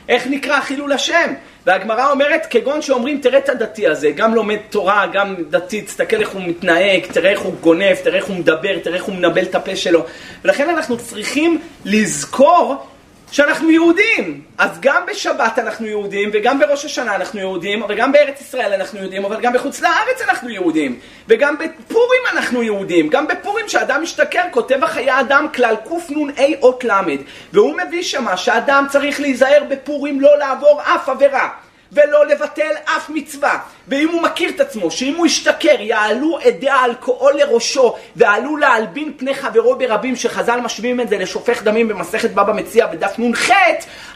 איך 0.08 0.26
נקרא 0.26 0.61
חילול 0.61 0.92
השם? 0.92 1.34
והגמרא 1.66 2.11
אומרת, 2.11 2.46
כגון 2.50 2.82
שאומרים, 2.82 3.20
תראה 3.20 3.38
את 3.38 3.49
הדתי 3.49 3.87
הזה, 3.87 4.11
גם 4.11 4.34
לומד 4.34 4.56
תורה, 4.70 5.06
גם 5.12 5.34
דתי, 5.50 5.82
תסתכל 5.82 6.16
איך 6.20 6.28
הוא 6.28 6.42
מתנהג, 6.42 7.06
תראה 7.12 7.30
איך 7.30 7.40
הוא 7.40 7.54
גונב, 7.61 7.94
תראה 7.94 8.16
איך 8.16 8.25
הוא 8.25 8.37
מדבר, 8.37 8.78
תראה 8.78 8.96
איך 8.96 9.04
הוא 9.04 9.14
מנבל 9.14 9.42
את 9.42 9.54
הפה 9.54 9.76
שלו. 9.76 10.04
ולכן 10.44 10.68
אנחנו 10.68 10.96
צריכים 10.99 11.61
לזכור 11.84 12.87
שאנחנו 13.33 13.71
יהודים. 13.71 14.41
אז 14.59 14.81
גם 14.81 15.07
בשבת 15.07 15.59
אנחנו 15.59 15.87
יהודים, 15.87 16.31
וגם 16.33 16.59
בראש 16.59 16.85
השנה 16.85 17.17
אנחנו 17.17 17.41
יהודים, 17.41 17.83
וגם 17.89 18.12
בארץ 18.12 18.41
ישראל 18.41 18.73
אנחנו 18.73 18.99
יהודים, 18.99 19.25
אבל 19.25 19.41
גם 19.41 19.53
בחוץ 19.53 19.81
לארץ 19.81 20.23
אנחנו 20.29 20.51
יהודים. 20.51 20.99
וגם 21.29 21.55
בפורים 21.55 22.21
אנחנו 22.33 22.62
יהודים. 22.62 23.09
גם 23.09 23.27
בפורים 23.27 23.69
שאדם 23.69 24.03
משתכר, 24.03 24.43
כותב 24.51 24.85
החיי 24.85 25.21
אדם 25.21 25.47
כלל 25.55 25.75
קנ"ה 25.85 26.45
אות 26.62 26.85
ל', 26.85 26.91
והוא 27.53 27.75
מביא 27.77 28.03
שמה 28.03 28.37
שאדם 28.37 28.87
צריך 28.91 29.21
להיזהר 29.21 29.62
בפורים 29.69 30.21
לא 30.21 30.39
לעבור 30.39 30.81
אף 30.83 31.09
עבירה. 31.09 31.49
ולא 31.92 32.26
לבטל 32.26 32.72
אף 32.84 33.11
מצווה. 33.11 33.58
ואם 33.88 34.08
הוא 34.08 34.22
מכיר 34.22 34.50
את 34.50 34.61
עצמו, 34.61 34.90
שאם 34.90 35.14
הוא 35.16 35.26
ישתכר, 35.26 35.80
יעלו 35.80 36.38
עדי 36.38 36.68
האלכוהול 36.68 37.32
לראשו, 37.37 37.96
ועלו 38.16 38.56
להלבין 38.56 39.12
פני 39.16 39.34
חברו 39.34 39.78
ברבים, 39.78 40.16
שחז"ל 40.16 40.61
משווים 40.61 41.00
את 41.00 41.08
זה 41.08 41.18
לשופך 41.18 41.62
דמים 41.62 41.88
במסכת 41.88 42.30
בבא 42.30 42.52
מציע 42.52 42.87
בדף 42.87 43.14
נ"ח, 43.18 43.50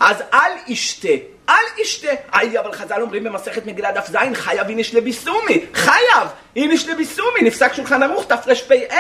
אז 0.00 0.22
אל 0.34 0.52
ישתה. 0.68 1.35
אל 1.48 1.80
ישתה. 1.82 2.08
איי, 2.34 2.58
אבל 2.58 2.72
חז"ל 2.72 3.02
אומרים 3.02 3.24
במסכת 3.24 3.66
מגילה 3.66 3.92
דף 3.92 4.06
ז', 4.10 4.16
חייב 4.34 4.68
איניש 4.68 4.94
לביסומי. 4.94 5.64
חייב 5.74 6.28
איניש 6.56 6.88
לביסומי. 6.88 7.42
נפסק 7.42 7.74
שולחן 7.74 8.02
ערוך, 8.02 8.24
תרפ"א, 8.24 8.94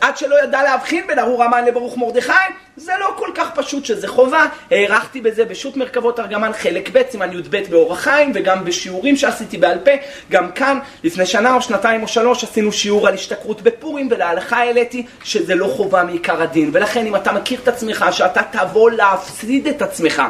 עד 0.00 0.16
שלא 0.16 0.42
ידע 0.44 0.62
להבחין 0.62 1.06
בין 1.06 1.18
ארור 1.18 1.44
המן 1.44 1.64
לברוך 1.64 1.96
מרדכי. 1.96 2.32
זה 2.76 2.92
לא 3.00 3.12
כל 3.16 3.28
כך 3.34 3.50
פשוט 3.54 3.84
שזה 3.84 4.08
חובה. 4.08 4.44
הערכתי 4.70 5.20
בזה 5.20 5.44
בשו"ת 5.44 5.76
מרכבות 5.76 6.20
ארגמן 6.20 6.50
חלק 6.52 6.88
ב', 6.92 7.02
סימן 7.10 7.32
י"ב 7.32 7.70
באורח 7.70 8.00
חיים, 8.00 8.32
וגם 8.34 8.64
בשיעורים 8.64 9.16
שעשיתי 9.16 9.58
בעל 9.58 9.78
פה. 9.78 9.90
גם 10.30 10.52
כאן, 10.52 10.78
לפני 11.04 11.26
שנה 11.26 11.54
או 11.54 11.62
שנתיים 11.62 12.02
או 12.02 12.08
שלוש, 12.08 12.44
עשינו 12.44 12.72
שיעור 12.72 13.08
על 13.08 13.14
השתכרות 13.14 13.62
בפורים, 13.62 14.08
ולהלכה 14.10 14.56
העליתי 14.56 15.06
שזה 15.24 15.54
לא 15.54 15.66
חובה 15.66 16.04
מעיקר 16.04 16.42
הדין. 16.42 16.70
ולכן, 16.72 17.06
אם 17.06 17.16
אתה 17.16 17.32
מכיר 17.32 17.60
את 17.62 17.68
עצמך, 17.68 18.04
שאתה 18.10 18.40
תבוא 18.50 18.90
להפסיד 18.90 19.66
את 19.66 19.82
עצמך, 19.82 20.22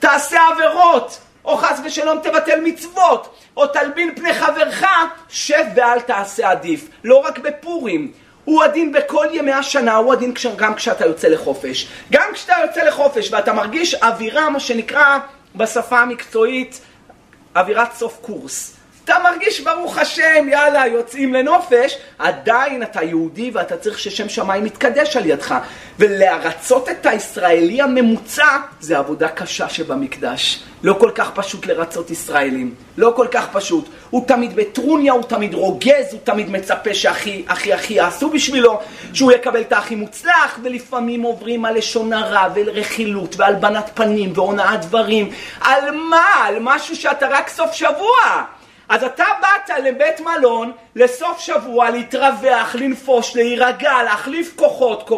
תעשה 0.00 0.38
עבירות, 0.52 1.18
או 1.44 1.56
חס 1.56 1.80
ושלום 1.84 2.18
תבטל 2.22 2.60
מצוות, 2.64 3.34
או 3.56 3.66
תלבין 3.66 4.14
פני 4.14 4.34
חברך, 4.34 4.84
שב 5.28 5.64
ואל 5.76 6.00
תעשה 6.00 6.50
עדיף. 6.50 6.88
לא 7.04 7.16
רק 7.16 7.38
בפורים. 7.38 8.12
הוא 8.44 8.62
הדין 8.64 8.92
בכל 8.92 9.26
ימי 9.32 9.52
השנה, 9.52 9.96
הוא 9.96 10.12
הדין 10.12 10.34
גם 10.56 10.74
כשאתה 10.74 11.06
יוצא 11.06 11.28
לחופש. 11.28 11.88
גם 12.12 12.28
כשאתה 12.32 12.54
יוצא 12.66 12.82
לחופש 12.82 13.32
ואתה 13.32 13.52
מרגיש 13.52 13.94
אווירה, 13.94 14.50
מה 14.50 14.60
שנקרא 14.60 15.18
בשפה 15.56 16.00
המקצועית, 16.00 16.80
אווירת 17.56 17.92
סוף 17.92 18.18
קורס. 18.22 18.79
אתה 19.10 19.18
מרגיש 19.18 19.60
ברוך 19.60 19.98
השם, 19.98 20.48
יאללה, 20.48 20.86
יוצאים 20.86 21.34
לנופש, 21.34 21.98
עדיין 22.18 22.82
אתה 22.82 23.02
יהודי 23.02 23.50
ואתה 23.54 23.76
צריך 23.76 23.98
ששם 23.98 24.28
שמיים 24.28 24.66
יתקדש 24.66 25.16
על 25.16 25.26
ידך. 25.26 25.54
ולהרצות 25.98 26.88
את 26.88 27.06
הישראלי 27.06 27.82
הממוצע 27.82 28.56
זה 28.80 28.98
עבודה 28.98 29.28
קשה 29.28 29.68
שבמקדש. 29.68 30.62
לא 30.82 30.96
כל 31.00 31.10
כך 31.14 31.30
פשוט 31.34 31.66
לרצות 31.66 32.10
ישראלים. 32.10 32.74
לא 32.98 33.12
כל 33.16 33.26
כך 33.30 33.46
פשוט. 33.52 33.88
הוא 34.10 34.26
תמיד 34.26 34.56
בטרוניה, 34.56 35.12
הוא 35.12 35.22
תמיד 35.22 35.54
רוגז, 35.54 36.12
הוא 36.12 36.20
תמיד 36.24 36.50
מצפה 36.50 36.94
שהכי 36.94 37.44
הכי 37.48 37.72
הכי 37.72 37.94
יעשו 37.94 38.30
בשבילו, 38.30 38.80
שהוא 39.12 39.32
יקבל 39.32 39.60
את 39.60 39.72
הכי 39.72 39.94
מוצלח, 39.94 40.58
ולפעמים 40.62 41.22
עוברים 41.22 41.64
על 41.64 41.78
לשון 41.78 42.12
הרע 42.12 42.48
ולרכילות 42.54 43.34
והלבנת 43.38 43.90
פנים 43.94 44.32
והונאת 44.34 44.80
דברים. 44.80 45.30
על 45.60 45.90
מה? 45.90 46.26
על 46.44 46.56
משהו 46.60 46.96
שאתה 46.96 47.26
רק 47.30 47.48
סוף 47.48 47.72
שבוע. 47.72 48.44
אז 48.90 49.04
אתה 49.04 49.24
באת 49.40 49.78
לבית 49.84 50.20
מלון 50.20 50.72
לסוף 50.96 51.38
שבוע 51.38 51.90
להתרווח, 51.90 52.74
לנפוש, 52.74 53.36
להירגע, 53.36 54.02
להחליף 54.02 54.52
כוחות, 54.56 55.10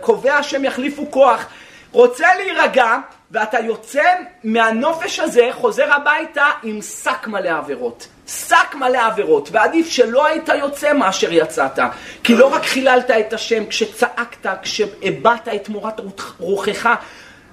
קובע 0.00 0.42
שהם 0.42 0.64
יחליפו 0.64 1.10
כוח, 1.10 1.46
רוצה 1.92 2.26
להירגע, 2.36 2.96
ואתה 3.30 3.58
יוצא 3.58 4.02
מהנופש 4.44 5.20
הזה, 5.20 5.48
חוזר 5.52 5.92
הביתה 5.92 6.46
עם 6.62 6.82
שק 6.82 7.26
מלא 7.26 7.58
עבירות. 7.58 8.06
שק 8.28 8.74
מלא 8.74 9.06
עבירות, 9.06 9.48
ועדיף 9.52 9.88
שלא 9.88 10.26
היית 10.26 10.48
יוצא 10.48 10.92
מאשר 10.92 11.32
יצאת. 11.32 11.78
כי 12.24 12.34
לא 12.36 12.46
רק 12.46 12.64
חיללת 12.64 13.10
את 13.10 13.32
השם 13.32 13.66
כשצעקת, 13.66 14.46
כשהבעת 14.62 15.48
את 15.48 15.68
מורת 15.68 16.00
רוחך, 16.40 16.88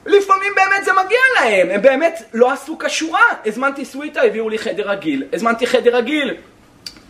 לפעמים 0.06 0.52
באמת 0.56 0.86
זה 0.86 0.92
מגיע 0.94 1.20
להם, 1.36 1.70
הם 1.70 1.82
באמת 1.82 2.22
לא 2.34 2.52
עשו 2.52 2.78
כשורה. 2.78 3.26
הזמנתי 3.46 3.86
סוויטה, 3.86 4.22
הביאו 4.22 4.50
לי 4.50 4.58
חדר 4.58 4.90
רגיל. 4.90 5.24
הזמנתי 5.34 5.68
חדר 5.68 5.96
רגיל, 5.96 6.36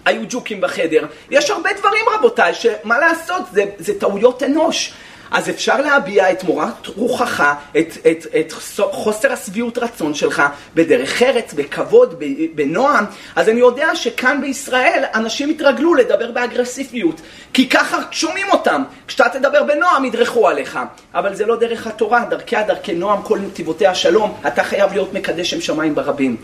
היו 0.05 0.21
ג'וקים 0.29 0.61
בחדר. 0.61 1.05
יש 1.29 1.49
הרבה 1.49 1.73
דברים 1.73 2.05
רבותיי, 2.13 2.53
שמה 2.53 2.99
לעשות, 2.99 3.41
זה, 3.51 3.63
זה 3.77 3.99
טעויות 3.99 4.43
אנוש. 4.43 4.93
אז 5.31 5.49
אפשר 5.49 5.81
להביע 5.81 6.31
את 6.31 6.43
מורת 6.43 6.87
רוחך, 6.87 7.53
את, 7.77 7.97
את, 8.11 8.25
את 8.39 8.53
חוסר 8.91 9.31
השביעות 9.31 9.77
רצון 9.77 10.13
שלך 10.13 10.43
בדרך 10.75 11.21
ארץ, 11.21 11.53
בכבוד, 11.53 12.23
בנועם. 12.55 13.05
אז 13.35 13.49
אני 13.49 13.59
יודע 13.59 13.95
שכאן 13.95 14.41
בישראל 14.41 15.03
אנשים 15.15 15.49
התרגלו 15.49 15.93
לדבר 15.93 16.31
באגרסיביות, 16.31 17.21
כי 17.53 17.69
ככה 17.69 17.97
שומעים 18.11 18.47
אותם. 18.51 18.83
כשאתה 19.07 19.29
תדבר 19.29 19.63
בנועם 19.63 20.05
ידרכו 20.05 20.47
עליך. 20.47 20.79
אבל 21.13 21.35
זה 21.35 21.45
לא 21.45 21.55
דרך 21.55 21.87
התורה, 21.87 22.25
דרכיה 22.29 22.63
דרכי 22.63 22.93
נועם, 22.93 23.21
כל 23.21 23.39
נתיבותיה 23.39 23.95
שלום. 23.95 24.37
אתה 24.47 24.63
חייב 24.63 24.93
להיות 24.93 25.13
מקדש 25.13 25.49
שם 25.49 25.61
שמיים 25.61 25.95
ברבים. 25.95 26.37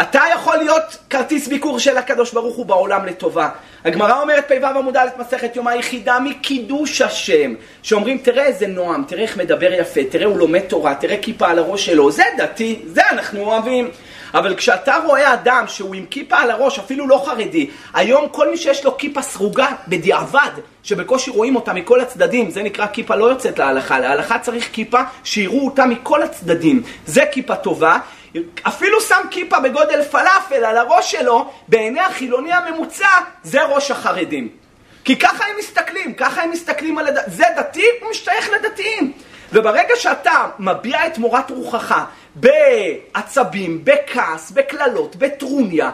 אתה 0.00 0.20
יכול 0.34 0.56
להיות 0.56 0.96
כרטיס 1.10 1.48
ביקור 1.48 1.78
של 1.78 1.96
הקדוש 1.96 2.32
ברוך 2.32 2.56
הוא 2.56 2.66
בעולם 2.66 3.06
לטובה. 3.06 3.48
הגמרא 3.84 4.20
אומרת 4.20 4.52
פ"ו 4.52 4.66
עמוד 4.66 4.96
א' 4.96 5.08
מסכת 5.18 5.56
יום 5.56 5.68
היחידה 5.68 6.18
מקידוש 6.20 7.00
השם. 7.00 7.54
שאומרים 7.82 8.18
תראה 8.34 8.46
איזה 8.46 8.66
נועם, 8.66 9.04
תראה 9.08 9.22
איך 9.22 9.36
מדבר 9.36 9.72
יפה, 9.72 10.00
תראה 10.10 10.26
הוא 10.26 10.38
לומד 10.38 10.60
תורה, 10.60 10.94
תראה 10.94 11.16
כיפה 11.22 11.48
על 11.48 11.58
הראש 11.58 11.86
שלו, 11.86 12.10
זה 12.10 12.22
דתי, 12.38 12.82
זה 12.86 13.00
אנחנו 13.10 13.40
אוהבים. 13.40 13.90
אבל 14.34 14.54
כשאתה 14.54 14.96
רואה 15.06 15.34
אדם 15.34 15.64
שהוא 15.66 15.94
עם 15.94 16.06
כיפה 16.06 16.36
על 16.36 16.50
הראש, 16.50 16.78
אפילו 16.78 17.08
לא 17.08 17.22
חרדי, 17.26 17.70
היום 17.94 18.28
כל 18.28 18.50
מי 18.50 18.56
שיש 18.56 18.84
לו 18.84 18.96
כיפה 18.96 19.22
סרוגה 19.22 19.66
בדיעבד, 19.88 20.50
שבקושי 20.82 21.30
רואים 21.30 21.56
אותה 21.56 21.72
מכל 21.72 22.00
הצדדים, 22.00 22.50
זה 22.50 22.62
נקרא 22.62 22.86
כיפה 22.86 23.14
לא 23.14 23.24
יוצאת 23.24 23.58
להלכה, 23.58 24.00
להלכה 24.00 24.38
צריך 24.38 24.68
כיפה 24.72 25.00
שיראו 25.24 25.66
אותה 25.66 25.86
מכל 25.86 26.22
הצדדים, 26.22 26.82
זה 27.06 27.22
כיפה 27.32 27.56
טובה. 27.56 27.98
אפילו 28.62 29.00
שם 29.00 29.20
כיפה 29.30 29.60
בגודל 29.60 30.02
פלאפל 30.02 30.64
על 30.64 30.76
הראש 30.76 31.12
שלו, 31.12 31.50
בעיני 31.68 32.00
החילוני 32.00 32.52
הממוצע, 32.52 33.08
זה 33.42 33.64
ראש 33.64 33.90
החרדים. 33.90 34.63
כי 35.04 35.18
ככה 35.18 35.44
הם 35.44 35.56
מסתכלים, 35.58 36.14
ככה 36.14 36.42
הם 36.42 36.50
מסתכלים 36.50 36.98
על 36.98 37.06
הד... 37.06 37.18
זה 37.26 37.44
דתי, 37.56 37.86
הוא 38.00 38.10
משתייך 38.10 38.50
לדתיים. 38.50 39.12
וברגע 39.52 39.94
שאתה 39.96 40.46
מביע 40.58 41.06
את 41.06 41.18
מורת 41.18 41.50
רוחך 41.50 42.04
בעצבים, 42.36 43.80
בכעס, 43.84 44.50
בקללות, 44.50 45.16
בטרוניה, 45.16 45.90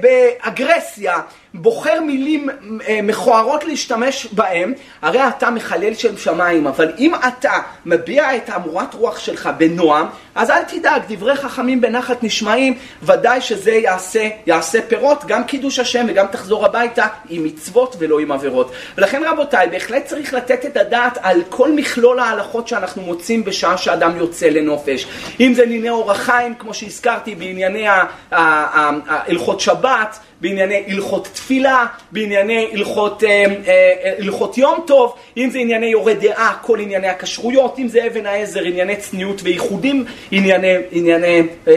באגרסיה, 0.00 1.20
בוחר 1.54 2.00
מילים 2.00 2.48
אה, 2.88 3.00
מכוערות 3.02 3.64
להשתמש 3.64 4.26
בהם, 4.32 4.72
הרי 5.02 5.28
אתה 5.28 5.50
מחלל 5.50 5.94
שם 5.94 6.16
שמיים. 6.16 6.66
אבל 6.66 6.92
אם 6.98 7.14
אתה 7.14 7.52
מביע 7.86 8.36
את 8.36 8.50
המורת 8.50 8.94
רוח 8.94 9.18
שלך 9.18 9.50
בנועם, 9.58 10.06
אז 10.34 10.50
אל 10.50 10.62
תדאג, 10.62 11.02
דברי 11.08 11.36
חכמים 11.36 11.80
בנחת 11.80 12.22
נשמעים, 12.22 12.74
ודאי 13.02 13.40
שזה 13.40 13.72
יעשה, 13.72 14.28
יעשה 14.46 14.78
פירות, 14.88 15.24
גם 15.26 15.44
קידוש 15.44 15.78
השם 15.78 16.06
וגם 16.08 16.26
תחזור 16.26 16.66
הביתה 16.66 17.06
עם 17.28 17.44
מצוות 17.44 17.96
ולא 17.98 18.18
עם 18.18 18.32
עבירות. 18.32 18.72
ולכן 18.98 19.22
רבותיי, 19.26 19.68
בהחלט 19.68 20.06
צריך 20.06 20.34
לתת 20.34 20.66
את 20.66 20.76
הדעת 20.76 21.18
על 21.22 21.42
כל 21.48 21.72
מכלול 21.72 22.18
ההלכות 22.18 22.68
שאנחנו 22.68 23.02
מוצאים 23.02 23.44
בשעה 23.44 23.76
שאדם 23.78 24.16
יוצא 24.16 24.46
לנופש. 24.46 25.06
אם 25.40 25.54
זה 25.54 25.61
לענייני 25.64 25.90
אורח 25.90 26.16
חיים, 26.16 26.54
כמו 26.54 26.74
שהזכרתי, 26.74 27.34
בענייני 27.34 27.86
הלכות 28.30 29.60
שבת, 29.60 30.18
בענייני 30.42 30.82
הלכות 30.88 31.28
תפילה, 31.32 31.86
בענייני 32.12 32.68
הלכות, 32.72 33.24
אה, 33.24 33.44
אה, 33.66 34.12
הלכות 34.18 34.58
יום 34.58 34.84
טוב, 34.86 35.14
אם 35.36 35.50
זה 35.50 35.58
ענייני 35.58 35.86
יורה 35.86 36.14
דעה, 36.14 36.54
כל 36.62 36.80
ענייני 36.80 37.08
הכשרויות, 37.08 37.78
אם 37.78 37.88
זה 37.88 38.06
אבן 38.06 38.26
העזר, 38.26 38.62
ענייני 38.62 38.96
צניעות 38.96 39.40
וייחודים, 39.42 40.04
ענייני, 40.30 40.74
ענייני 40.90 41.42
אה, 41.68 41.72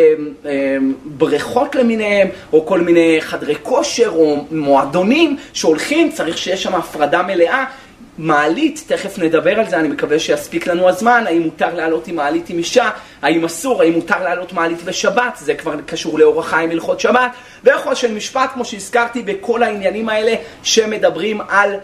אה, 0.45 0.77
בריכות 1.05 1.75
למיניהם, 1.75 2.27
או 2.53 2.65
כל 2.65 2.81
מיני 2.81 3.17
חדרי 3.21 3.55
כושר 3.63 4.09
או 4.15 4.45
מועדונים 4.51 5.37
שהולכים, 5.53 6.11
צריך 6.11 6.37
שיש 6.37 6.63
שם 6.63 6.75
הפרדה 6.75 7.23
מלאה. 7.23 7.65
מעלית, 8.17 8.83
תכף 8.87 9.19
נדבר 9.19 9.59
על 9.59 9.69
זה, 9.69 9.79
אני 9.79 9.87
מקווה 9.87 10.19
שיספיק 10.19 10.67
לנו 10.67 10.89
הזמן, 10.89 11.23
האם 11.27 11.41
מותר 11.41 11.73
לעלות 11.75 12.07
עם 12.07 12.15
מעלית 12.15 12.49
עם 12.49 12.57
אישה, 12.57 12.89
האם 13.21 13.45
אסור, 13.45 13.81
האם 13.81 13.93
מותר 13.93 14.23
לעלות 14.23 14.53
מעלית 14.53 14.83
בשבת, 14.83 15.37
זה 15.41 15.55
כבר 15.55 15.75
קשור 15.85 16.19
לאורח 16.19 16.49
חיים 16.49 16.71
הלכות 16.71 16.99
שבת, 16.99 17.31
ואיכו 17.63 17.95
של 17.95 18.13
משפט, 18.13 18.49
כמו 18.53 18.65
שהזכרתי, 18.65 19.21
בכל 19.21 19.63
העניינים 19.63 20.09
האלה 20.09 20.35
שמדברים 20.63 21.41
על 21.49 21.75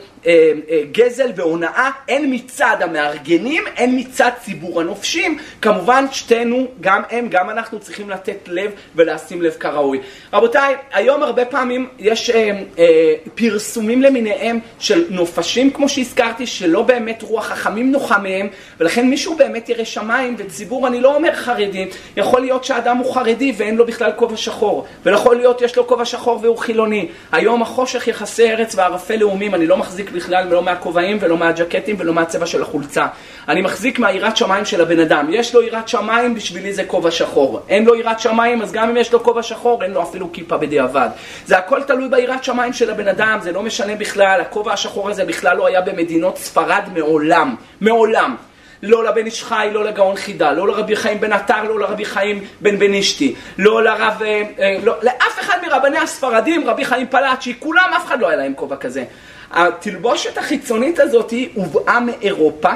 גזל 0.92 1.32
והונאה, 1.36 1.90
הן 2.10 2.26
מצד 2.34 2.78
המארגנים, 2.80 3.64
הן 3.78 4.00
מצד 4.00 4.30
ציבור 4.44 4.82
הנופשים, 4.82 5.38
כמובן 5.62 6.06
שתינו, 6.12 6.68
גם 6.82 7.02
הם, 7.10 7.28
גם 7.30 7.50
אנחנו 7.50 7.80
צריכים 7.80 8.10
לתת 8.10 8.48
לב 8.48 8.72
ולשים 8.96 9.42
לב 9.42 9.54
כראוי. 9.60 10.00
רבותיי, 10.34 10.76
היום 10.94 11.24
הרבה 11.24 11.46
פעמים 11.46 11.88
יש 12.00 12.30
אה, 12.30 12.52
אה, 12.80 13.14
פרסומים 13.36 14.02
למיניהם 14.02 14.60
של 14.80 15.06
נופשים, 15.10 15.72
כמו 15.72 15.90
שהזכרתי, 15.90 16.48
שלא 16.48 16.82
באמת 16.82 17.22
רוח 17.22 17.46
חכמים 17.46 17.92
נוחה 17.92 18.18
מהם, 18.18 18.48
ולכן 18.80 19.10
מישהו 19.10 19.36
באמת 19.36 19.70
ירא 19.70 19.84
שמיים, 19.84 20.36
וציבור, 20.38 20.88
אני 20.88 21.02
לא 21.02 21.16
אומר 21.16 21.36
חרדי, 21.36 21.90
יכול 22.18 22.42
להיות 22.42 22.64
שאדם 22.64 22.98
הוא 22.98 23.14
חרדי 23.14 23.54
ואין 23.58 23.76
לו 23.76 23.86
בכלל 23.86 24.12
כובע 24.16 24.38
שחור, 24.38 24.86
ויכול 25.06 25.36
להיות 25.36 25.62
יש 25.62 25.76
לו 25.78 25.88
כובע 25.88 26.06
שחור 26.06 26.40
והוא 26.42 26.58
חילוני. 26.58 27.08
היום 27.32 27.62
החושך 27.62 28.08
יחסי 28.08 28.52
ארץ 28.52 28.76
וערפי 28.76 29.18
לאומים, 29.18 29.56
אני 29.56 29.68
לא 29.68 29.78
מחזיק 29.78 30.11
בכלל 30.12 30.48
לא 30.48 30.64
מהכובעים 30.64 31.18
ולא 31.22 31.38
מהג'קטים 31.38 31.96
ולא 32.00 32.14
מהצבע 32.14 32.46
של 32.46 32.62
החולצה. 32.62 33.08
אני 33.48 33.62
מחזיק 33.62 34.00
מהיראת 34.00 34.38
שמיים 34.38 34.66
של 34.66 34.82
הבן 34.82 35.00
אדם. 35.00 35.28
יש 35.30 35.56
לו 35.56 35.62
יראת 35.62 35.88
שמיים, 35.88 36.36
בשבילי 36.36 36.74
זה 36.74 36.84
כובע 36.84 37.12
שחור. 37.12 37.60
אין 37.70 37.86
לו 37.86 37.96
יראת 37.96 38.20
שמיים, 38.20 38.62
אז 38.62 38.72
גם 38.72 38.90
אם 38.90 38.98
יש 38.98 39.14
לו 39.14 39.24
כובע 39.24 39.44
שחור, 39.44 39.84
אין 39.84 39.92
לו 39.92 40.04
אפילו 40.04 40.32
כיפה 40.34 40.58
בדיעבד. 40.58 41.10
זה 41.46 41.58
הכל 41.58 41.84
תלוי 41.84 42.10
ביראת 42.10 42.44
שמיים 42.44 42.74
של 42.74 42.90
הבן 42.90 43.08
אדם, 43.08 43.40
זה 43.42 43.52
לא 43.52 43.64
משנה 43.64 43.96
בכלל, 43.96 44.42
הכובע 44.42 44.74
השחור 44.74 45.10
הזה 45.10 45.26
בכלל 45.26 45.58
לא 45.58 45.68
היה 45.68 45.82
במדינות 45.82 46.38
ספרד 46.38 46.84
מעולם. 46.94 47.56
מעולם. 47.82 48.36
לא 48.84 49.04
לבן 49.04 49.26
איש 49.26 49.44
חי, 49.44 49.70
לא 49.74 49.84
לגאון 49.84 50.16
חידה, 50.16 50.52
לא 50.52 50.68
לרבי 50.68 50.96
חיים 50.96 51.20
בן 51.20 51.34
עטר, 51.34 51.64
לא 51.64 51.80
לרבי 51.80 52.06
חיים 52.06 52.44
בן 52.62 52.80
בנישתי, 52.80 53.36
לא 53.58 53.84
לרב, 53.84 54.22
אה, 54.22 54.44
אה, 54.60 54.78
לא, 54.84 54.96
לאף 55.04 55.40
אחד 55.40 55.58
מרבני 55.68 55.98
הספרדים, 55.98 56.68
רבי 56.68 56.86
חיים 56.86 57.08
פלאצ'י, 57.08 57.54
כולם, 57.60 57.90
אף 57.98 58.06
אחד 58.06 58.20
לא 58.20 58.28
היה 58.28 58.38
להם 58.38 58.54
כובע 58.56 58.76
כזה. 58.76 59.04
התלבושת 59.52 60.38
החיצונית 60.38 61.00
הזאת 61.00 61.34
הובאה 61.54 62.00
מאירופה, 62.00 62.72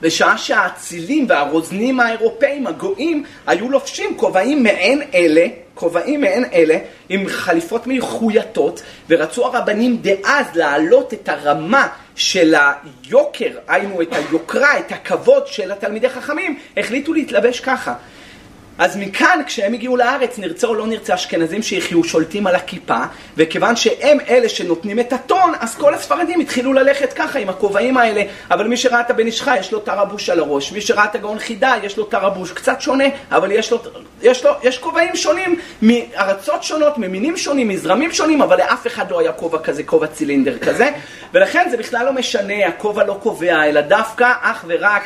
בשעה 0.00 0.38
שהאצילים 0.38 1.26
והרוזנים 1.28 2.00
האירופאים, 2.00 2.66
הגויים, 2.66 3.24
היו 3.46 3.68
לובשים 3.70 4.16
כובעים 4.16 4.62
מעין 4.62 5.02
אלה, 5.14 5.46
כובעים 5.74 6.20
מעין 6.20 6.44
אלה, 6.52 6.78
עם 7.08 7.28
חליפות 7.28 7.86
מחויטות, 7.86 8.82
ורצו 9.08 9.46
הרבנים 9.46 9.98
דאז 10.02 10.46
להעלות 10.54 11.14
את 11.14 11.28
הרמה 11.28 11.88
של 12.14 12.54
היוקר, 12.54 13.50
היינו 13.68 14.02
את 14.02 14.08
היוקרה, 14.12 14.78
את 14.78 14.92
הכבוד 14.92 15.46
של 15.46 15.72
התלמידי 15.72 16.08
חכמים, 16.08 16.58
החליטו 16.76 17.12
להתלבש 17.12 17.60
ככה. 17.60 17.94
אז 18.78 18.96
מכאן, 18.96 19.40
כשהם 19.46 19.72
הגיעו 19.72 19.96
לארץ, 19.96 20.38
נרצה 20.38 20.66
או 20.66 20.74
לא 20.74 20.86
נרצה, 20.86 21.14
אשכנזים 21.14 21.62
שיחיו 21.62 22.04
שולטים 22.04 22.46
על 22.46 22.54
הכיפה, 22.54 23.00
וכיוון 23.36 23.76
שהם 23.76 24.18
אלה 24.28 24.48
שנותנים 24.48 25.00
את 25.00 25.12
הטון, 25.12 25.52
אז 25.60 25.74
כל 25.74 25.94
הספרדים 25.94 26.40
התחילו 26.40 26.72
ללכת 26.72 27.12
ככה 27.12 27.38
עם 27.38 27.48
הכובעים 27.48 27.96
האלה. 27.96 28.22
אבל 28.50 28.66
מי 28.66 28.76
שראה 28.76 29.00
את 29.00 29.10
הבן 29.10 29.26
איש 29.26 29.42
חי, 29.42 29.56
יש 29.60 29.72
לו 29.72 29.80
תרבוש 29.80 30.30
על 30.30 30.38
הראש. 30.38 30.72
מי 30.72 30.80
שראה 30.80 31.04
את 31.04 31.14
הגאון 31.14 31.38
חידה, 31.38 31.74
יש 31.82 31.96
לו 31.96 32.04
תרבוש 32.04 32.52
קצת 32.52 32.80
שונה, 32.80 33.04
אבל 33.30 33.52
יש 33.52 33.72
לו, 33.72 33.78
יש 34.22 34.44
לו, 34.44 34.52
יש 34.62 34.78
כובעים 34.78 35.16
שונים, 35.16 35.60
מארצות 35.82 36.62
שונות, 36.62 36.98
ממינים 36.98 37.36
שונים, 37.36 37.68
מזרמים 37.68 38.12
שונים, 38.12 38.42
אבל 38.42 38.58
לאף 38.58 38.86
אחד 38.86 39.10
לא 39.10 39.20
היה 39.20 39.32
כובע 39.32 39.58
כזה, 39.58 39.82
כובע 39.82 40.06
צילינדר 40.06 40.58
כזה. 40.58 40.90
ולכן 41.34 41.68
זה 41.70 41.76
בכלל 41.76 42.04
לא 42.04 42.12
משנה, 42.12 42.66
הכובע 42.66 43.04
לא 43.04 43.18
קובע, 43.22 43.64
אלא 43.64 43.80
דווקא 43.80 44.32
אך 44.40 44.64
ורק 44.68 45.02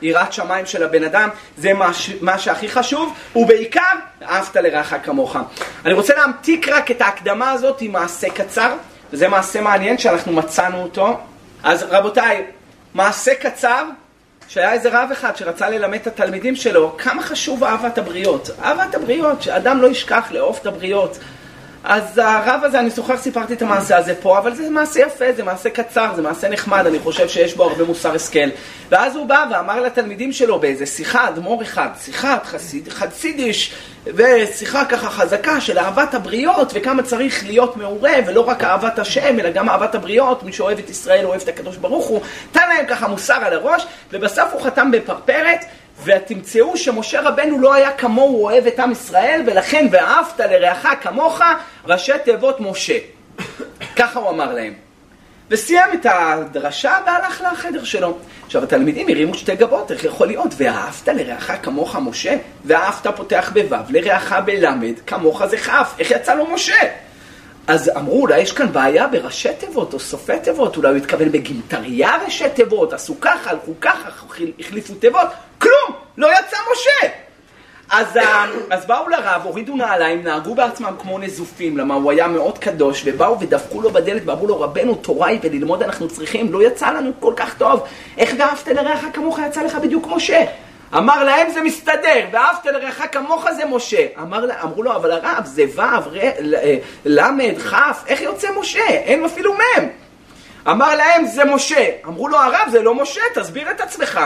היראת 0.00 0.32
שמיים 0.32 0.66
של 0.66 0.82
הבן 0.82 1.04
אדם, 1.04 1.28
זה 1.56 1.72
מה, 1.72 1.90
מה 2.20 2.38
שהכי 2.38 2.68
חשוב, 2.68 2.89
ובעיקר, 3.36 3.80
אהבת 4.22 4.56
לרעך 4.56 4.94
כמוך. 5.02 5.36
אני 5.84 5.94
רוצה 5.94 6.14
להמתיק 6.14 6.68
רק 6.68 6.90
את 6.90 7.00
ההקדמה 7.00 7.50
הזאת 7.50 7.80
עם 7.80 7.92
מעשה 7.92 8.30
קצר, 8.30 8.74
וזה 9.12 9.28
מעשה 9.28 9.60
מעניין 9.60 9.98
שאנחנו 9.98 10.32
מצאנו 10.32 10.82
אותו. 10.82 11.20
אז 11.62 11.82
רבותיי, 11.82 12.44
מעשה 12.94 13.34
קצר, 13.34 13.84
שהיה 14.48 14.72
איזה 14.72 14.88
רב 14.92 15.08
אחד 15.12 15.36
שרצה 15.36 15.68
ללמד 15.68 15.98
את 16.00 16.06
התלמידים 16.06 16.56
שלו 16.56 16.96
כמה 16.98 17.22
חשוב 17.22 17.64
אהבת 17.64 17.98
הבריות. 17.98 18.50
אהבת 18.62 18.94
הבריות, 18.94 19.42
שאדם 19.42 19.82
לא 19.82 19.86
ישכח 19.86 20.28
לאהוב 20.32 20.58
את 20.60 20.66
הבריות. 20.66 21.18
אז 21.84 22.18
הרב 22.18 22.60
הזה, 22.64 22.80
אני 22.80 22.90
זוכר, 22.90 23.16
סיפרתי 23.16 23.54
את 23.54 23.62
המעשה 23.62 23.96
הזה 23.96 24.14
פה, 24.14 24.38
אבל 24.38 24.54
זה 24.54 24.70
מעשה 24.70 25.00
יפה, 25.00 25.24
זה 25.36 25.42
מעשה 25.42 25.70
קצר, 25.70 26.12
זה 26.16 26.22
מעשה 26.22 26.48
נחמד, 26.48 26.86
אני 26.86 26.98
חושב 26.98 27.28
שיש 27.28 27.54
בו 27.54 27.64
הרבה 27.64 27.84
מוסר 27.84 28.14
השכל. 28.14 28.48
ואז 28.88 29.16
הוא 29.16 29.26
בא 29.26 29.44
ואמר 29.50 29.80
לתלמידים 29.80 30.32
שלו 30.32 30.58
באיזה 30.58 30.86
שיחה, 30.86 31.28
אדמו"ר 31.28 31.62
אחד, 31.62 31.88
שיחת 32.00 32.46
חסיד, 32.46 32.88
חסידיש, 32.88 33.74
ושיחה 34.04 34.84
ככה 34.84 35.10
חזקה 35.10 35.60
של 35.60 35.78
אהבת 35.78 36.14
הבריות, 36.14 36.72
וכמה 36.74 37.02
צריך 37.02 37.44
להיות 37.46 37.76
מעורה, 37.76 38.12
ולא 38.26 38.40
רק 38.40 38.64
אהבת 38.64 38.98
השם, 38.98 39.40
אלא 39.40 39.50
גם 39.50 39.68
אהבת 39.68 39.94
הבריות, 39.94 40.42
מי 40.42 40.52
שאוהב 40.52 40.78
את 40.78 40.90
ישראל 40.90 41.24
אוהב 41.24 41.40
את 41.40 41.48
הקדוש 41.48 41.76
ברוך 41.76 42.06
הוא, 42.06 42.20
נתן 42.50 42.68
להם 42.68 42.86
ככה 42.88 43.08
מוסר 43.08 43.34
על 43.44 43.52
הראש, 43.52 43.86
ובסוף 44.12 44.52
הוא 44.52 44.62
חתם 44.62 44.90
בפרפרת, 44.90 45.64
ותמצאו 46.04 46.76
שמשה 46.76 47.20
רבנו 47.20 47.60
לא 47.60 47.74
היה 47.74 47.92
כמוהו 47.92 48.44
אוהב 48.44 48.66
את 48.66 48.78
עם 48.78 48.92
ישראל, 48.92 49.42
ולכן 49.46 49.86
ואהבת 49.90 50.40
לרעך 50.40 50.86
כמוך, 51.00 51.40
ראשי 51.86 52.12
תיבות 52.24 52.60
משה. 52.60 52.98
ככה 53.96 54.20
הוא 54.20 54.30
אמר 54.30 54.54
להם. 54.54 54.74
וסיים 55.50 55.90
את 55.94 56.06
הדרשה 56.10 56.96
והלך 57.06 57.44
לחדר 57.52 57.84
שלו. 57.84 58.18
עכשיו 58.46 58.62
התלמידים 58.62 59.08
הרימו 59.08 59.34
שתי 59.34 59.56
גבות, 59.56 59.92
איך 59.92 60.04
יכול 60.04 60.26
להיות? 60.26 60.54
ואהבת 60.56 61.08
לרעך 61.08 61.52
כמוך 61.62 61.96
משה? 61.96 62.36
ואהבת 62.64 63.06
פותח 63.16 63.52
בו' 63.54 63.76
לרעך 63.88 64.32
בלמד, 64.44 64.94
כמוך 65.06 65.46
זה 65.46 65.58
כ', 65.58 65.70
איך 65.98 66.10
יצא 66.10 66.34
לו 66.34 66.46
משה? 66.46 66.76
אז 67.70 67.90
אמרו, 67.96 68.20
אולי 68.20 68.40
יש 68.40 68.52
כאן 68.52 68.72
בעיה 68.72 69.06
בראשי 69.06 69.48
תיבות 69.58 69.94
או 69.94 70.00
סופי 70.00 70.38
תיבות, 70.42 70.76
אולי 70.76 70.88
הוא 70.88 70.96
התכוון 70.96 71.32
בגימטריה 71.32 72.16
ראשי 72.24 72.48
תיבות, 72.54 72.92
עשו 72.92 73.20
ככה, 73.20 73.50
הלכו 73.50 73.72
ככה, 73.80 74.08
החליפו 74.58 74.94
תיבות, 74.94 75.26
כלום, 75.58 75.96
לא 76.16 76.26
יצא 76.26 76.56
משה. 76.72 77.08
אז, 77.90 78.18
אז 78.70 78.86
באו 78.86 79.08
לרב, 79.08 79.40
הורידו 79.44 79.76
נעליים, 79.76 80.22
נהגו 80.22 80.54
בעצמם 80.54 80.94
כמו 80.98 81.18
נזופים, 81.18 81.78
למה 81.78 81.94
הוא 81.94 82.10
היה 82.10 82.28
מאוד 82.28 82.58
קדוש, 82.58 83.02
ובאו 83.06 83.40
ודפקו 83.40 83.82
לו 83.82 83.90
בדלת 83.90 84.22
ואמרו 84.24 84.46
לו, 84.46 84.60
רבנו, 84.60 84.94
תורה 84.94 85.28
היא 85.28 85.38
וללמוד 85.42 85.82
אנחנו 85.82 86.08
צריכים, 86.08 86.52
לא 86.52 86.62
יצא 86.62 86.90
לנו 86.90 87.10
כל 87.20 87.32
כך 87.36 87.58
טוב, 87.58 87.80
איך 88.18 88.34
ואהבת 88.38 88.68
לרעך 88.68 89.04
כמוך 89.12 89.38
יצא 89.46 89.62
לך 89.62 89.74
בדיוק 89.74 90.06
משה? 90.06 90.44
אמר 90.96 91.24
להם 91.24 91.50
זה 91.50 91.62
מסתדר, 91.62 92.26
ואהבת 92.32 92.66
לרעך 92.66 93.02
כמוך 93.12 93.50
זה 93.50 93.64
משה. 93.64 94.06
אמר, 94.18 94.44
אמרו 94.62 94.82
לו, 94.82 94.96
אבל 94.96 95.12
הרב, 95.12 95.44
זה 95.44 95.64
ו', 95.74 95.80
אה, 95.80 96.76
למד, 97.04 97.58
כ', 97.70 97.74
איך 98.06 98.20
יוצא 98.20 98.48
משה? 98.60 98.86
אין 98.88 99.24
אפילו 99.24 99.54
מ'. 99.54 99.88
אמר 100.70 100.96
להם, 100.96 101.26
זה 101.26 101.44
משה. 101.44 101.90
אמרו 102.06 102.28
לו, 102.28 102.38
הרב, 102.38 102.68
זה 102.70 102.82
לא 102.82 102.94
משה, 102.94 103.20
תסביר 103.34 103.70
את 103.70 103.80
עצמך. 103.80 104.20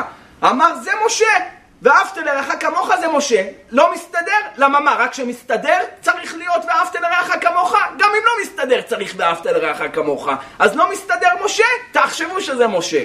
אמר, 0.44 0.74
זה 0.82 0.90
משה. 1.06 1.34
ואהבת 1.82 2.16
לרעך 2.16 2.52
כמוך 2.60 2.90
זה 3.00 3.08
משה. 3.08 3.42
לא 3.70 3.92
מסתדר? 3.92 4.40
למה 4.56 4.80
מה? 4.80 4.94
רק 4.98 5.10
כשמסתדר 5.10 5.78
צריך 6.00 6.34
להיות 6.34 6.64
ואהבת 6.68 6.94
לרעך 6.94 7.30
כמוך? 7.40 7.74
גם 7.98 8.10
אם 8.10 8.24
לא 8.24 8.32
מסתדר 8.42 8.82
צריך 8.82 9.14
ואהבת 9.16 9.46
לרעך 9.46 9.82
כמוך. 9.92 10.28
אז 10.58 10.76
לא 10.76 10.92
מסתדר 10.92 11.28
משה? 11.44 11.64
תחשבו 11.92 12.40
שזה 12.40 12.66
משה. 12.66 13.04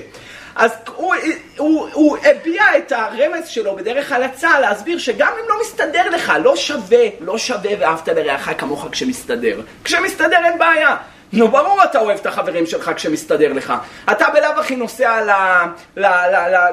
אז 0.55 0.71
הוא, 0.95 1.15
הוא, 1.57 1.89
הוא 1.93 2.17
הביע 2.17 2.63
את 2.77 2.91
הרמז 2.91 3.47
שלו 3.47 3.75
בדרך 3.75 4.11
הלצה 4.11 4.59
להסביר 4.59 4.97
שגם 4.97 5.31
אם 5.33 5.49
לא 5.49 5.55
מסתדר 5.61 6.09
לך, 6.09 6.33
לא 6.43 6.55
שווה, 6.55 7.05
לא 7.19 7.37
שווה 7.37 7.71
ואהבת 7.79 8.07
לרעך 8.07 8.49
כמוך 8.57 8.87
כשמסתדר. 8.91 9.61
כשמסתדר 9.83 10.45
אין 10.45 10.57
בעיה. 10.57 10.95
נו, 11.33 11.47
ברור 11.47 11.83
אתה 11.83 11.99
אוהב 11.99 12.19
את 12.19 12.25
החברים 12.25 12.65
שלך 12.65 12.91
כשמסתדר 12.95 13.53
לך. 13.53 13.73
אתה 14.11 14.25
בלאו 14.29 14.59
הכי 14.59 14.75
נוסע 14.75 15.21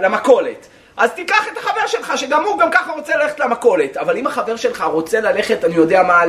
למכולת. 0.03 0.67
אז 0.97 1.11
תיקח 1.11 1.49
את 1.53 1.59
החבר 1.59 1.87
שלך, 1.87 2.13
שגם 2.17 2.45
הוא 2.45 2.59
גם 2.59 2.71
ככה 2.71 2.93
רוצה 2.93 3.17
ללכת 3.17 3.41
למכולת. 3.41 3.97
אבל 3.97 4.17
אם 4.17 4.27
החבר 4.27 4.57
שלך 4.57 4.81
רוצה 4.81 5.21
ללכת, 5.21 5.65
אני 5.65 5.75
יודע 5.75 6.03
מה, 6.03 6.23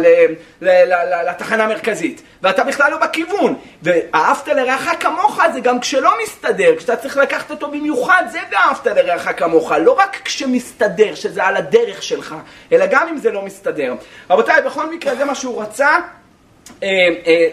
לתחנה 1.25 1.63
המרכזית, 1.63 2.21
ואתה 2.41 2.63
בכלל 2.63 2.91
לא 2.91 2.97
בכיוון, 2.97 3.56
ואהבת 3.84 4.47
לרעך 4.47 4.89
כמוך 4.99 5.39
זה 5.53 5.60
גם 5.60 5.80
כשלא 5.80 6.12
מסתדר, 6.23 6.75
כשאתה 6.77 6.95
צריך 6.95 7.17
לקחת 7.17 7.51
אותו 7.51 7.71
במיוחד, 7.71 8.23
זה 8.32 8.39
ואהבת 8.51 8.86
לרעך 8.86 9.39
כמוך. 9.39 9.71
לא 9.71 9.91
רק 9.91 10.21
כשמסתדר, 10.25 11.15
שזה 11.15 11.43
על 11.43 11.56
הדרך 11.56 12.03
שלך, 12.03 12.36
אלא 12.71 12.86
גם 12.86 13.08
אם 13.08 13.17
זה 13.17 13.32
לא 13.32 13.41
מסתדר. 13.41 13.93
רבותיי, 14.30 14.62
בכל 14.62 14.93
מקרה 14.93 15.15
זה 15.15 15.25
מה 15.25 15.36
שהוא 15.36 15.62
רצה 15.62 15.89
אה, 16.84 16.89
אה, 17.27 17.47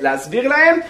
להסביר 0.00 0.48
להם. 0.48 0.80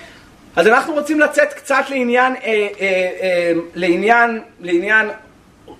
אז 0.56 0.66
אנחנו 0.66 0.94
רוצים 0.94 1.20
לצאת 1.20 1.52
קצת 1.52 1.84
לעניין, 1.88 2.34
אה, 2.34 2.38
אה, 2.80 3.10
אה, 3.20 3.52
לעניין, 3.74 4.40
לעניין 4.60 5.08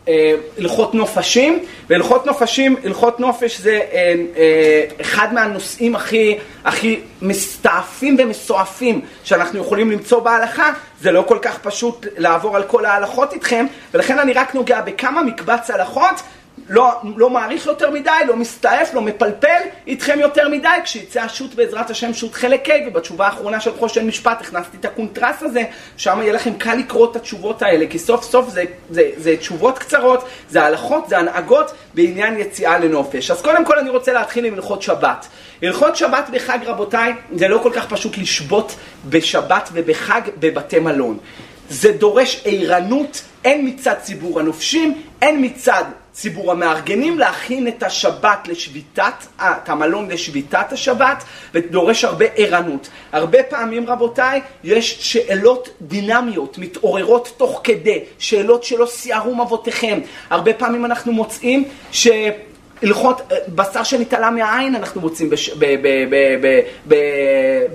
אה, 0.09 0.35
הלכות 0.59 0.95
נופשים, 0.95 1.65
והלכות 1.89 2.27
נופשים, 2.27 2.77
הלכות 2.85 3.21
נופש 3.21 3.61
זה 3.61 3.81
אה, 3.93 4.15
אה, 4.37 4.85
אחד 5.01 5.35
מהנושאים 5.35 5.97
הכי, 5.97 6.39
הכי 6.65 7.01
מסתעפים 7.23 8.17
ומסועפים 8.19 9.01
שאנחנו 9.25 9.61
יכולים 9.61 9.91
למצוא 9.91 10.21
בהלכה, 10.21 10.73
זה 11.01 11.13
לא 11.13 11.25
כל 11.29 11.39
כך 11.43 11.59
פשוט 11.59 12.07
לעבור 12.17 12.57
על 12.57 12.63
כל 12.63 12.85
ההלכות 12.85 13.33
איתכם, 13.33 13.67
ולכן 13.95 14.19
אני 14.19 14.33
רק 14.33 14.55
נוגע 14.55 14.81
בכמה 14.81 15.23
מקבץ 15.23 15.71
הלכות 15.71 16.23
לא, 16.69 16.93
לא 17.17 17.31
מאריך 17.31 17.67
יותר 17.67 17.91
מדי, 17.91 18.11
לא 18.27 18.37
מסתעף, 18.37 18.95
לא 18.95 19.03
מפלפל 19.03 19.61
איתכם 19.87 20.19
יותר 20.21 20.49
מדי, 20.49 20.69
כשיצא 20.85 21.21
השו"ת 21.21 21.55
בעזרת 21.55 21.91
השם 21.91 22.15
שו"ת 22.15 22.35
חלק 22.35 22.71
ה', 22.71 22.89
ובתשובה 22.89 23.27
האחרונה 23.27 23.61
של 23.61 23.75
חושן 23.79 24.07
משפט 24.07 24.41
הכנסתי 24.41 24.77
את 24.77 24.85
הקונטרס 24.85 25.43
הזה, 25.43 25.63
שם 25.97 26.19
יהיה 26.23 26.33
לכם 26.33 26.55
קל 26.55 26.75
לקרוא 26.75 27.11
את 27.11 27.17
התשובות 27.17 27.63
האלה, 27.63 27.87
כי 27.91 27.99
סוף 27.99 28.25
סוף 28.25 28.49
זה, 28.49 28.65
זה, 28.91 29.11
זה 29.17 29.37
תשובות 29.37 29.79
קצרות, 29.79 30.29
זה 30.51 30.63
הלכות, 30.63 31.09
זה 31.09 31.19
הנהגות 31.19 31.73
בעניין 31.95 32.41
יציאה 32.41 32.79
לנופש. 32.79 33.31
אז 33.31 33.43
קודם 33.43 33.65
כל 33.65 33.79
אני 33.79 33.91
רוצה 33.91 34.13
להתחיל 34.13 34.45
עם 34.45 34.55
הלכות 34.55 34.83
שבת. 34.83 35.27
הלכות 35.63 35.97
שבת 35.97 36.31
בחג 36.33 36.59
רבותיי, 36.65 37.15
זה 37.35 37.49
לא 37.49 37.59
כל 37.63 37.71
כך 37.75 37.89
פשוט 37.89 38.19
לשבות 38.19 38.77
בשבת 39.09 39.69
ובחג 39.73 40.21
בבתי 40.39 40.79
מלון. 40.79 41.19
זה 41.71 41.93
דורש 41.93 42.43
ערנות, 42.45 43.23
הן 43.45 43.61
מצד 43.63 43.95
ציבור 44.03 44.41
הנופשים, 44.41 45.03
הן 45.23 45.37
מצד 45.39 45.85
ציבור 46.17 46.53
המארגנים 46.53 47.19
להכין 47.19 47.69
את 47.69 47.83
השבת 47.83 48.49
לשביתת, 48.49 49.15
את 49.37 49.69
המלון 49.69 50.11
לשביתת 50.11 50.73
השבת, 50.73 51.25
ודורש 51.55 52.05
הרבה 52.05 52.25
ערנות. 52.37 52.89
הרבה 53.13 53.43
פעמים, 53.43 53.89
רבותיי, 53.89 54.41
יש 54.65 54.97
שאלות 55.01 55.69
דינמיות, 55.81 56.59
מתעוררות 56.59 57.35
תוך 57.37 57.61
כדי, 57.65 58.05
שאלות 58.19 58.65
שלא 58.65 58.87
שיערו 58.87 59.43
אבותיכם. 59.43 60.01
הרבה 60.31 60.53
פעמים 60.53 60.85
אנחנו 60.85 61.13
מוצאים 61.13 61.65
ש... 61.93 62.09
הלכות 62.83 63.33
בשר 63.49 63.83
שנתעלה 63.83 64.31
מהעין 64.31 64.75
אנחנו 64.75 65.01
מוצאים 65.01 65.31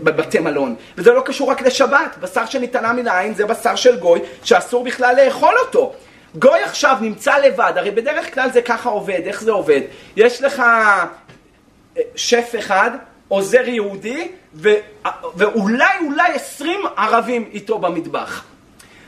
בבתי 0.03 0.39
מלון. 0.39 0.75
וזה 0.97 1.11
לא 1.11 1.21
קשור 1.21 1.51
רק 1.51 1.61
לשבת, 1.61 2.15
בשר 2.21 2.45
שנתעלה 2.45 2.93
מן 2.93 3.07
העין 3.07 3.33
זה 3.33 3.45
בשר 3.45 3.75
של 3.75 3.99
גוי 3.99 4.19
שאסור 4.43 4.83
בכלל 4.83 5.15
לאכול 5.25 5.55
אותו. 5.65 5.93
גוי 6.35 6.63
עכשיו 6.63 6.97
נמצא 7.01 7.37
לבד, 7.37 7.73
הרי 7.75 7.91
בדרך 7.91 8.33
כלל 8.33 8.51
זה 8.51 8.61
ככה 8.61 8.89
עובד, 8.89 9.21
איך 9.25 9.41
זה 9.41 9.51
עובד? 9.51 9.81
יש 10.15 10.41
לך 10.41 10.59
אה, 10.59 11.05
שף 12.15 12.55
אחד, 12.59 12.91
עוזר 13.27 13.67
יהודי, 13.67 14.27
ו... 14.53 14.69
ואולי 15.35 15.93
אולי 16.05 16.33
עשרים 16.33 16.79
ערבים 16.97 17.49
איתו 17.53 17.79
במטבח. 17.79 18.43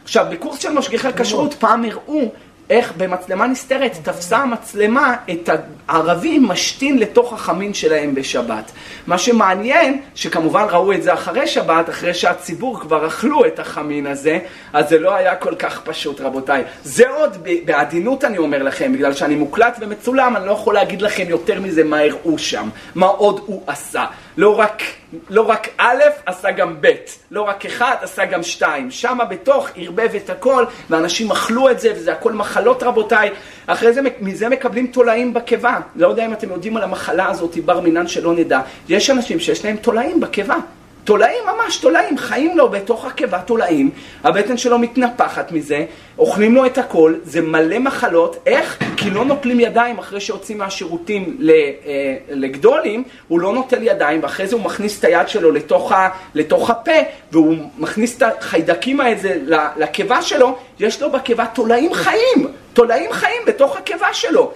עכשיו, 0.04 0.26
בקורס 0.32 0.60
של 0.60 0.74
משגיחי 0.74 1.10
כשרות 1.18 1.54
פעם 1.54 1.84
הראו 1.84 2.32
איך 2.74 2.94
במצלמה 2.98 3.48
נסתרת 3.48 3.92
תפסה 4.04 4.38
המצלמה 4.38 5.16
את 5.32 5.50
הערבים 5.88 6.48
משתין 6.48 7.00
לתוך 7.00 7.34
החמין 7.34 7.74
שלהם 7.74 8.16
בשבת. 8.16 8.72
מה 9.08 9.18
שמעניין, 9.18 10.02
שכמובן 10.16 10.66
ראו 10.70 10.94
את 10.94 11.04
זה 11.04 11.14
אחרי 11.14 11.48
שבת, 11.48 11.90
אחרי 11.90 12.14
שהציבור 12.14 12.80
כבר 12.80 13.08
אכלו 13.08 13.46
את 13.46 13.60
החמין 13.60 14.08
הזה, 14.08 14.40
אז 14.74 14.90
זה 14.90 15.00
לא 15.00 15.16
היה 15.16 15.36
כל 15.36 15.56
כך 15.56 15.82
פשוט, 15.84 16.22
רבותיי. 16.22 16.64
זה 16.84 17.10
עוד, 17.10 17.38
בעדינות 17.66 18.24
אני 18.24 18.38
אומר 18.38 18.64
לכם, 18.64 18.94
בגלל 18.94 19.14
שאני 19.14 19.36
מוקלט 19.36 19.78
ומצולם, 19.80 20.36
אני 20.36 20.48
לא 20.48 20.52
יכול 20.52 20.74
להגיד 20.74 21.02
לכם 21.02 21.26
יותר 21.28 21.62
מזה 21.62 21.84
מה 21.84 22.00
הראו 22.00 22.38
שם, 22.38 22.70
מה 22.96 23.06
עוד 23.06 23.42
הוא 23.46 23.64
עשה. 23.68 24.06
לא 24.38 24.60
רק, 24.60 24.82
לא 25.30 25.42
רק 25.42 25.68
א', 25.78 26.04
עשה 26.26 26.52
גם 26.52 26.76
ב', 26.82 26.88
לא 27.32 27.42
רק 27.42 27.66
אחד, 27.66 27.96
עשה 28.02 28.26
גם 28.26 28.44
שתיים. 28.44 28.92
שמה 28.92 29.26
בתוך 29.26 29.70
ערבב 29.76 30.16
את 30.16 30.30
הכל, 30.30 30.66
ואנשים 30.90 31.32
אכלו 31.32 31.70
את 31.70 31.80
זה, 31.80 31.94
וזה 31.96 32.12
הכל 32.12 32.34
מחלות 32.34 32.84
רבותיי. 32.84 33.30
אחרי 33.68 33.94
זה, 33.94 34.02
מזה 34.20 34.50
מקבלים 34.50 34.88
תולעים 34.88 35.34
בקיבה. 35.34 35.80
לא 35.96 36.08
יודע 36.08 36.26
אם 36.26 36.34
אתם 36.34 36.50
יודעים 36.50 36.78
על 36.78 36.84
המחלה 36.84 37.28
הזאת, 37.28 37.58
בר 37.58 37.80
מינן 37.80 38.08
שלא 38.08 38.34
נדע. 38.34 38.62
יש 38.90 39.10
אנשים 39.10 39.40
שיש 39.40 39.66
להם 39.66 39.76
תולעים 39.76 40.20
בקיבה. 40.20 40.56
תולעים 41.04 41.44
ממש, 41.46 41.78
תולעים, 41.78 42.18
חיים 42.18 42.58
לו 42.58 42.70
בתוך 42.70 43.06
הקיבה 43.06 43.40
תולעים, 43.40 43.90
הבטן 44.24 44.58
שלו 44.58 44.80
מתנפחת 44.80 45.52
מזה, 45.52 45.86
אוכלים 46.18 46.56
לו 46.56 46.66
את 46.66 46.78
הכל, 46.78 47.16
זה 47.24 47.42
מלא 47.42 47.80
מחלות, 47.80 48.38
איך? 48.46 48.78
כי 48.98 49.10
לא 49.10 49.26
נוטלים 49.26 49.60
ידיים 49.60 50.00
אחרי 50.00 50.22
שיוצאים 50.22 50.58
מהשירותים 50.58 51.38
אה, 51.50 52.16
לגדולים, 52.30 53.04
הוא 53.28 53.40
לא 53.40 53.54
נוטל 53.54 53.84
ידיים, 53.84 54.24
ואחרי 54.24 54.48
זה 54.48 54.56
הוא 54.56 54.64
מכניס 54.64 55.00
את 55.00 55.04
היד 55.04 55.30
שלו 55.30 55.52
לתוך, 55.52 55.92
ה, 55.92 56.10
לתוך 56.36 56.70
הפה, 56.70 56.92
והוא 57.32 57.56
מכניס 57.78 58.18
את 58.18 58.24
החיידקים 58.24 59.02
האלה 59.02 59.70
לקיבה 59.78 60.22
שלו, 60.22 60.58
יש 60.80 61.02
לו 61.02 61.12
בקיבה 61.12 61.46
תולעים 61.46 61.94
חיים, 61.94 62.48
תולעים 62.74 63.12
חיים 63.12 63.42
בתוך 63.46 63.78
הקיבה 63.78 64.14
שלו. 64.14 64.52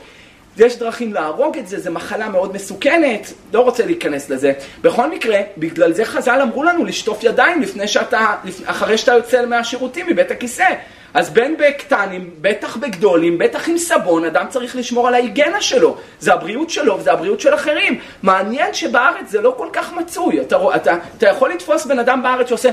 יש 0.59 0.77
דרכים 0.77 1.13
להרוג 1.13 1.57
את 1.57 1.67
זה, 1.67 1.79
זו 1.79 1.91
מחלה 1.91 2.29
מאוד 2.29 2.53
מסוכנת, 2.55 3.33
לא 3.53 3.59
רוצה 3.59 3.85
להיכנס 3.85 4.29
לזה. 4.29 4.53
בכל 4.81 5.09
מקרה, 5.09 5.39
בגלל 5.57 5.93
זה 5.93 6.05
חז"ל 6.05 6.39
אמרו 6.41 6.63
לנו 6.63 6.85
לשטוף 6.85 7.23
ידיים 7.23 7.61
לפני 7.61 7.87
שאתה, 7.87 8.35
אחרי 8.65 8.97
שאתה 8.97 9.13
יוצא 9.13 9.45
מהשירותים, 9.45 10.07
מבית 10.07 10.31
הכיסא. 10.31 10.73
אז 11.13 11.29
בין 11.29 11.57
בקטנים, 11.57 12.29
בטח 12.41 12.77
בגדולים, 12.77 13.37
בטח 13.37 13.69
עם 13.69 13.77
סבון, 13.77 14.25
אדם 14.25 14.45
צריך 14.49 14.75
לשמור 14.75 15.07
על 15.07 15.13
ההיגנה 15.13 15.61
שלו. 15.61 15.97
זה 16.19 16.33
הבריאות 16.33 16.69
שלו 16.69 16.99
וזה 16.99 17.11
הבריאות 17.11 17.39
של 17.39 17.53
אחרים. 17.53 17.99
מעניין 18.23 18.73
שבארץ 18.73 19.29
זה 19.29 19.41
לא 19.41 19.53
כל 19.57 19.67
כך 19.73 19.93
מצוי. 19.93 20.41
אתה, 20.41 20.57
אתה, 20.75 20.97
אתה 21.17 21.27
יכול 21.27 21.51
לתפוס 21.51 21.85
בן 21.85 21.99
אדם 21.99 22.23
בארץ 22.23 22.49
שעושה... 22.49 22.69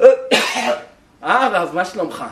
אה, 0.00 0.08
הרב, 1.22 1.70
מה 1.74 1.84
שלומך? 1.84 2.24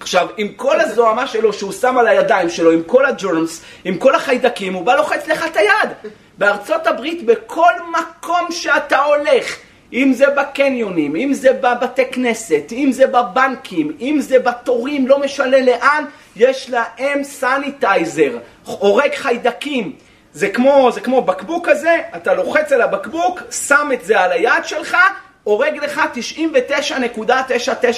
עכשיו, 0.00 0.28
עם 0.36 0.48
כל 0.48 0.80
הזוהמה 0.80 1.26
שלו 1.26 1.52
שהוא 1.52 1.72
שם 1.72 1.98
על 1.98 2.08
הידיים 2.08 2.50
שלו, 2.50 2.70
עם 2.70 2.82
כל 2.82 3.06
ה 3.06 3.14
germs, 3.14 3.62
עם 3.84 3.98
כל 3.98 4.14
החיידקים, 4.14 4.74
הוא 4.74 4.84
בא 4.84 4.96
לוחץ 4.96 5.28
לך 5.28 5.46
את 5.46 5.56
היד. 5.56 6.12
בארצות 6.38 6.86
הברית, 6.86 7.26
בכל 7.26 7.72
מקום 7.90 8.46
שאתה 8.50 8.98
הולך, 8.98 9.56
אם 9.92 10.12
זה 10.14 10.26
בקניונים, 10.30 11.16
אם 11.16 11.34
זה 11.34 11.52
בבתי 11.52 12.04
כנסת, 12.12 12.72
אם 12.72 12.92
זה 12.92 13.06
בבנקים, 13.06 13.96
אם 14.00 14.16
זה 14.20 14.38
בתורים, 14.38 15.06
לא 15.06 15.18
משנה 15.18 15.60
לאן, 15.60 16.04
יש 16.36 16.70
להם 16.70 17.24
sanitizer, 17.24 18.38
הורג 18.64 19.14
חיידקים. 19.14 19.92
זה 20.32 20.48
כמו, 20.48 20.90
זה 20.92 21.00
כמו 21.00 21.22
בקבוק 21.22 21.68
כזה, 21.68 21.96
אתה 22.16 22.34
לוחץ 22.34 22.72
על 22.72 22.82
הבקבוק, 22.82 23.42
שם 23.50 23.88
את 23.92 24.04
זה 24.04 24.20
על 24.20 24.32
היד 24.32 24.64
שלך, 24.64 24.96
הורג 25.44 25.76
לך 25.76 26.00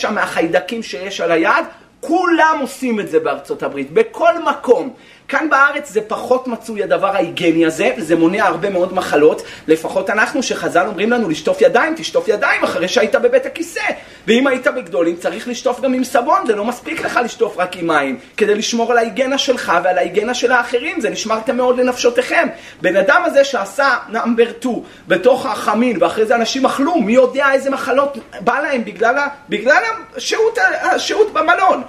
99.99 0.02 0.10
מהחיידקים 0.10 0.82
שיש 0.82 1.20
על 1.20 1.32
היד, 1.32 1.64
כולם 2.00 2.58
עושים 2.60 3.00
את 3.00 3.08
זה 3.08 3.20
בארצות 3.20 3.62
הברית, 3.62 3.90
בכל 3.90 4.44
מקום. 4.44 4.94
כאן 5.30 5.50
בארץ 5.50 5.90
זה 5.90 6.00
פחות 6.00 6.46
מצוי 6.46 6.82
הדבר 6.82 7.16
ההיגייני 7.16 7.66
הזה, 7.66 7.90
וזה 7.96 8.16
מונע 8.16 8.46
הרבה 8.46 8.70
מאוד 8.70 8.94
מחלות, 8.94 9.42
לפחות 9.66 10.10
אנחנו 10.10 10.42
שחז"ל 10.42 10.86
אומרים 10.86 11.10
לנו 11.10 11.28
לשטוף 11.28 11.60
ידיים, 11.60 11.94
תשטוף 11.96 12.28
ידיים 12.28 12.64
אחרי 12.64 12.88
שהיית 12.88 13.14
בבית 13.14 13.46
הכיסא. 13.46 13.80
ואם 14.26 14.46
היית 14.46 14.66
בגדולים 14.66 15.16
צריך 15.16 15.48
לשטוף 15.48 15.80
גם 15.80 15.94
עם 15.94 16.04
סבון, 16.04 16.46
זה 16.46 16.56
לא 16.56 16.64
מספיק 16.64 17.00
לך 17.00 17.20
לשטוף 17.24 17.58
רק 17.58 17.76
עם 17.76 17.86
מים, 17.86 18.18
כדי 18.36 18.54
לשמור 18.54 18.92
על 18.92 18.98
ההיגיינה 18.98 19.38
שלך 19.38 19.72
ועל 19.84 19.98
ההיגיינה 19.98 20.34
של 20.34 20.52
האחרים, 20.52 21.00
זה 21.00 21.10
נשמרתם 21.10 21.56
מאוד 21.56 21.80
לנפשותיכם. 21.80 22.48
בן 22.82 22.96
אדם 22.96 23.22
הזה 23.24 23.44
שעשה 23.44 23.96
נאמבר 24.08 24.50
2 24.60 24.74
בתוך 25.08 25.46
החמין, 25.46 25.96
ואחרי 26.00 26.26
זה 26.26 26.34
אנשים 26.34 26.66
אכלו, 26.66 26.94
מי 27.00 27.12
יודע 27.12 27.52
איזה 27.52 27.70
מחלות 27.70 28.18
בא 28.40 28.60
להם 28.60 28.84
בגלל, 28.84 29.14
בגלל 29.48 29.82
השהות, 30.16 30.58
השהות 30.82 31.32
במלון. 31.32 31.82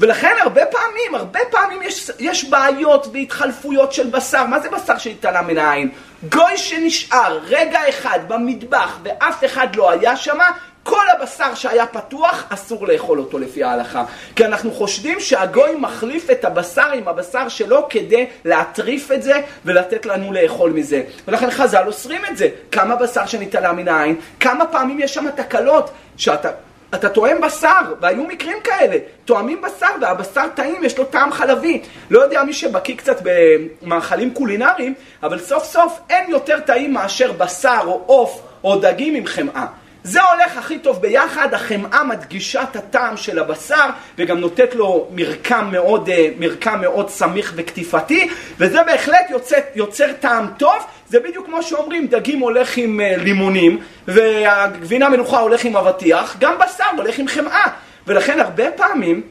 ולכן 0.00 0.34
הרבה 0.40 0.66
פעמים, 0.66 1.14
הרבה 1.14 1.40
פעמים 1.50 1.82
יש, 1.82 2.10
יש 2.18 2.44
בעיות 2.44 3.06
והתחלפויות 3.12 3.92
של 3.92 4.06
בשר. 4.06 4.44
מה 4.44 4.60
זה 4.60 4.68
בשר 4.70 4.98
שהתעלה 4.98 5.42
מן 5.42 5.58
העין? 5.58 5.90
גוי 6.28 6.56
שנשאר 6.56 7.40
רגע 7.42 7.88
אחד 7.88 8.18
במטבח 8.28 8.98
ואף 9.02 9.44
אחד 9.44 9.76
לא 9.76 9.90
היה 9.90 10.16
שם, 10.16 10.38
כל 10.82 11.04
הבשר 11.12 11.54
שהיה 11.54 11.86
פתוח, 11.86 12.44
אסור 12.48 12.86
לאכול 12.86 13.18
אותו 13.18 13.38
לפי 13.38 13.64
ההלכה. 13.64 14.04
כי 14.36 14.44
אנחנו 14.44 14.72
חושדים 14.72 15.20
שהגוי 15.20 15.74
מחליף 15.78 16.30
את 16.30 16.44
הבשר 16.44 16.92
עם 16.92 17.08
הבשר 17.08 17.48
שלו 17.48 17.86
כדי 17.90 18.26
להטריף 18.44 19.12
את 19.12 19.22
זה 19.22 19.40
ולתת 19.64 20.06
לנו 20.06 20.32
לאכול 20.32 20.70
מזה. 20.70 21.02
ולכן 21.28 21.50
חז"ל 21.50 21.86
אוסרים 21.86 22.22
את 22.30 22.36
זה. 22.36 22.48
כמה 22.72 22.96
בשר 22.96 23.26
שנתעלה 23.26 23.72
מן 23.72 23.88
העין, 23.88 24.20
כמה 24.40 24.66
פעמים 24.66 25.00
יש 25.00 25.14
שם 25.14 25.26
תקלות 25.36 25.90
שאתה... 26.16 26.50
אתה 26.94 27.08
טועם 27.08 27.40
בשר, 27.40 27.94
והיו 28.00 28.24
מקרים 28.24 28.58
כאלה, 28.64 28.96
טועמים 29.24 29.62
בשר 29.62 29.86
והבשר 30.00 30.48
טעים, 30.54 30.84
יש 30.84 30.98
לו 30.98 31.04
טעם 31.04 31.32
חלבי. 31.32 31.82
לא 32.10 32.20
יודע 32.20 32.42
מי 32.42 32.52
שבקיא 32.52 32.96
קצת 32.96 33.22
במאכלים 33.22 34.34
קולינריים, 34.34 34.94
אבל 35.22 35.38
סוף 35.38 35.64
סוף 35.64 36.00
אין 36.10 36.30
יותר 36.30 36.60
טעים 36.60 36.94
מאשר 36.94 37.32
בשר 37.32 37.80
או 37.86 38.02
עוף 38.06 38.42
או 38.64 38.76
דגים 38.76 39.14
עם 39.14 39.26
חמאה. 39.26 39.66
זה 40.08 40.22
הולך 40.22 40.56
הכי 40.56 40.78
טוב 40.78 41.02
ביחד, 41.02 41.54
החמאה 41.54 42.04
מדגישה 42.04 42.62
את 42.62 42.76
הטעם 42.76 43.16
של 43.16 43.38
הבשר 43.38 43.86
וגם 44.18 44.38
נותנת 44.38 44.74
לו 44.74 45.08
מרקם 45.10 45.68
מאוד, 45.72 46.08
אה, 46.08 46.28
מרקם 46.38 46.80
מאוד 46.80 47.10
סמיך 47.10 47.52
וקטיפתי 47.56 48.28
וזה 48.58 48.82
בהחלט 48.82 49.30
יוצר, 49.30 49.56
יוצר 49.74 50.12
טעם 50.20 50.46
טוב, 50.58 50.76
זה 51.08 51.20
בדיוק 51.20 51.46
כמו 51.46 51.62
שאומרים 51.62 52.06
דגים 52.06 52.38
הולך 52.38 52.76
עם 52.76 53.00
אה, 53.00 53.16
לימונים 53.16 53.78
והגבינה 54.08 55.08
מלוכה 55.08 55.40
הולך 55.40 55.64
עם 55.64 55.76
אבטיח, 55.76 56.36
גם 56.40 56.54
בשר 56.58 56.84
הולך 56.96 57.18
עם 57.18 57.28
חמאה. 57.28 57.66
ולכן 58.06 58.40
הרבה 58.40 58.70
פעמים 58.70 59.22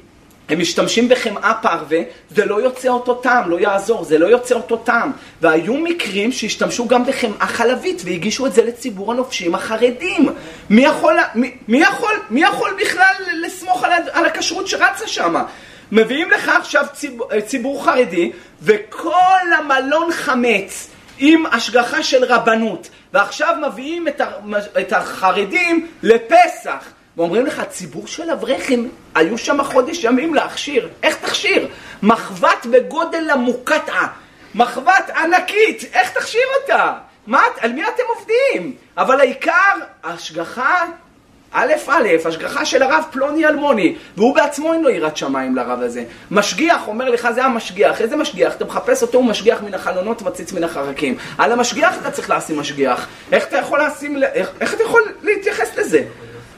הם 0.50 0.60
משתמשים 0.60 1.10
בחמאה 1.10 1.54
פרווה, 1.62 2.00
זה 2.30 2.46
לא 2.46 2.62
יוצא 2.62 2.88
אותו 2.88 3.16
טעם, 3.16 3.50
לא 3.50 3.60
יעזור, 3.60 4.04
זה 4.04 4.18
לא 4.18 4.26
יוצא 4.26 4.56
אותו 4.56 4.78
טעם. 4.78 5.12
והיו 5.42 5.74
מקרים 5.74 6.32
שהשתמשו 6.32 6.88
גם 6.88 7.06
בחמאה 7.06 7.48
חלבית 7.48 8.02
והגישו 8.06 8.46
את 8.46 8.54
זה 8.54 8.66
לציבור 8.66 9.12
הנופשים 9.12 9.56
החרדים. 9.56 10.30
מי 10.70 10.82
יכול, 10.82 11.18
מי, 11.36 11.56
מי 11.68 11.82
יכול, 11.82 12.14
מי 12.30 12.42
יכול 12.42 12.78
בכלל 12.82 13.14
לסמוך 13.46 13.84
על, 13.84 13.92
על 14.12 14.26
הכשרות 14.26 14.68
שרצה 14.68 15.08
שם? 15.08 15.36
מביאים 15.92 16.32
לך 16.32 16.50
עכשיו 16.50 16.86
ציבור, 16.94 17.28
ציבור 17.46 17.86
חרדי 17.86 18.32
וכל 18.62 19.54
המלון 19.58 20.12
חמץ 20.12 20.90
עם 21.18 21.46
השגחה 21.46 22.04
של 22.04 22.24
רבנות 22.24 22.90
ועכשיו 23.14 23.56
מביאים 23.68 24.08
את 24.80 24.94
החרדים 24.94 25.88
לפסח 26.04 26.97
ואומרים 27.18 27.46
לך, 27.46 27.62
ציבור 27.70 28.08
של 28.08 28.30
אברכים, 28.32 28.92
היו 29.16 29.38
שם 29.38 29.64
חודש 29.64 30.04
ימים 30.04 30.34
להכשיר. 30.34 30.90
איך 31.04 31.16
תכשיר? 31.16 31.68
מחבת 32.04 32.66
בגודל 32.72 33.30
המוקטעה. 33.30 34.08
מחבת 34.56 35.10
ענקית, 35.18 35.84
איך 35.94 36.10
תכשיר 36.10 36.42
אותה? 36.62 36.94
מה, 37.28 37.42
על 37.60 37.72
מי 37.72 37.84
אתם 37.84 38.04
עובדים? 38.16 38.76
אבל 38.98 39.20
העיקר, 39.20 39.74
השגחה, 40.04 40.84
א' 41.52 41.74
א', 41.88 42.08
השגחה 42.26 42.66
של 42.66 42.84
הרב 42.84 43.04
פלוני 43.12 43.46
אלמוני, 43.46 43.96
והוא 44.18 44.36
בעצמו 44.36 44.74
אין 44.74 44.84
לו 44.84 44.90
יראת 44.90 45.18
שמיים 45.18 45.56
לרב 45.56 45.82
הזה. 45.82 46.04
משגיח, 46.32 46.88
אומר 46.88 47.10
לך, 47.10 47.32
זה 47.32 47.46
המשגיח. 47.46 48.02
איזה 48.02 48.16
משגיח? 48.16 48.56
אתה 48.56 48.66
מחפש 48.66 49.02
אותו, 49.02 49.18
הוא 49.18 49.26
משגיח 49.26 49.62
מן 49.62 49.74
החלונות, 49.74 50.22
מציץ 50.22 50.54
מן 50.54 50.64
החרקים. 50.64 51.18
על 51.38 51.52
המשגיח 51.52 51.98
אתה 52.02 52.12
צריך 52.12 52.30
לשים 52.30 52.60
משגיח. 52.60 53.08
איך 53.32 53.48
אתה 53.48 53.58
יכול 53.58 53.82
לשים, 53.84 54.24
איך, 54.24 54.50
איך 54.62 54.74
אתה 54.74 54.84
יכול 54.84 55.02
להתייחס 55.24 55.78
לזה? 55.78 56.04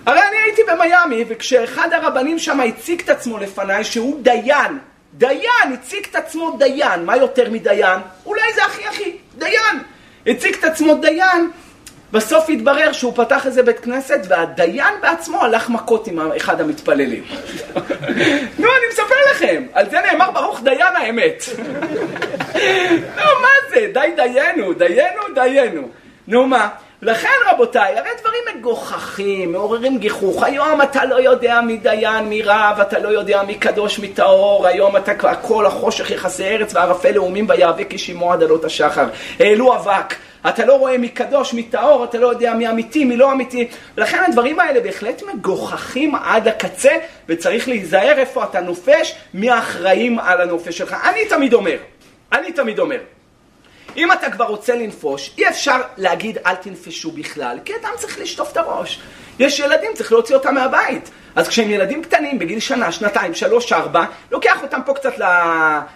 הרי 0.10 0.20
אני 0.30 0.38
הייתי 0.46 0.62
במיאמי, 0.72 1.26
וכשאחד 1.28 1.94
הרבנים 1.94 2.40
שם 2.40 2.60
הציג 2.60 3.02
את 3.02 3.10
עצמו 3.10 3.38
לפניי 3.38 3.84
שהוא 3.84 4.20
דיין, 4.22 4.78
דיין, 5.14 5.74
הציג 5.74 6.06
את 6.12 6.16
עצמו 6.16 6.56
דיין, 6.60 7.06
מה 7.06 7.18
יותר 7.18 7.50
מדיין? 7.50 8.00
אולי 8.26 8.54
זה 8.56 8.66
הכי 8.66 8.88
הכי, 8.88 9.18
דיין. 9.38 9.84
הציג 10.28 10.56
את 10.56 10.64
עצמו 10.64 10.96
דיין, 10.96 11.50
בסוף 12.12 12.50
התברר 12.50 12.92
שהוא 12.92 13.14
פתח 13.16 13.46
איזה 13.46 13.64
בית 13.64 13.80
כנסת 13.80 14.20
והדיין 14.28 14.94
בעצמו 15.02 15.42
הלך 15.44 15.70
מכות 15.70 16.08
עם 16.08 16.32
אחד 16.32 16.62
המתפללים. 16.62 17.24
נו, 18.60 18.68
אני 18.68 18.86
מספר 18.92 19.16
לכם, 19.32 19.64
על 19.74 19.90
זה 19.90 19.98
נאמר 20.02 20.32
ברוך 20.32 20.62
דיין 20.64 20.96
האמת. 20.96 21.44
נו, 23.18 23.26
מה 23.42 23.70
זה? 23.70 23.88
די 23.94 24.10
דיינו, 24.16 24.74
דיינו, 24.74 25.22
דיינו. 25.36 25.90
נו 26.28 26.48
מה? 26.48 26.70
לכן 27.02 27.28
רבותיי, 27.52 28.00
הרי 28.00 28.10
דברים 28.22 28.42
מגוחכים, 28.56 29.52
מעוררים 29.52 29.98
גיחוך. 29.98 30.44
היום 30.44 30.82
אתה 30.82 31.06
לא 31.06 31.16
יודע 31.16 31.62
מי 31.62 31.78
דיין, 31.78 32.26
מי 32.26 32.42
רב, 32.42 32.80
אתה 32.82 33.00
לא 33.00 33.10
יודע 33.10 33.44
מי 33.44 33.56
קדוש, 33.56 34.00
מי 34.00 34.08
טהור. 34.08 34.68
היום 34.68 34.98
אתה 34.98 35.16
כבר 35.16 35.34
כל 35.42 35.66
החושך 35.66 36.12
יחסי 36.12 36.44
ארץ 36.44 36.76
וערפל 36.76 37.12
לאומים 37.12 37.46
ויאבק 37.50 37.88
כשמעו 37.90 38.34
עד 38.34 38.44
עלות 38.44 38.66
השחר. 38.66 39.08
העלו 39.40 39.76
אבק. 39.76 40.16
אתה 40.50 40.66
לא 40.66 40.74
רואה 40.74 40.98
מי 40.98 41.10
קדוש, 41.10 41.54
מי 41.54 41.64
טהור, 41.64 42.04
אתה 42.04 42.18
לא 42.18 42.28
יודע 42.28 42.54
מי 42.54 42.70
אמיתי, 42.70 43.06
מי 43.06 43.18
לא 43.18 43.32
אמיתי. 43.32 43.68
לכן 43.98 44.24
הדברים 44.28 44.60
האלה 44.60 44.80
בהחלט 44.80 45.24
מגוחכים 45.34 46.16
עד 46.16 46.48
הקצה, 46.48 46.92
וצריך 47.30 47.68
להיזהר 47.68 48.18
איפה 48.18 48.44
אתה 48.44 48.60
נופש, 48.60 49.16
מי 49.34 49.50
האחראים 49.50 50.20
על 50.20 50.42
הנופש 50.42 50.78
שלך. 50.78 50.96
אני 51.10 51.26
תמיד 51.26 51.54
אומר, 51.54 51.78
אני 52.32 52.52
תמיד 52.52 52.80
אומר, 52.80 52.98
אם 54.00 54.12
אתה 54.12 54.32
כבר 54.32 54.46
רוצה 54.46 54.76
לנפוש, 54.76 55.32
אי 55.38 55.48
אפשר 55.48 55.82
להגיד 55.98 56.38
אל 56.46 56.56
תנפשו 56.56 57.12
בכלל, 57.12 57.58
כי 57.66 57.74
אדם 57.82 57.92
צריך 57.98 58.20
לשטוף 58.20 58.52
את 58.52 58.58
הראש. 58.58 59.02
יש 59.40 59.60
ילדים, 59.60 59.92
צריך 59.94 60.12
להוציא 60.12 60.36
אותם 60.36 60.56
מהבית. 60.56 61.10
אז 61.36 61.48
כשהם 61.48 61.70
ילדים 61.70 62.04
קטנים, 62.04 62.40
בגיל 62.40 62.60
שנה, 62.60 62.92
שנתיים, 62.92 63.34
שלוש, 63.34 63.74
ארבע, 63.74 64.04
לוקח 64.32 64.64
אותם 64.64 64.80
פה 64.86 64.94
קצת 64.94 65.14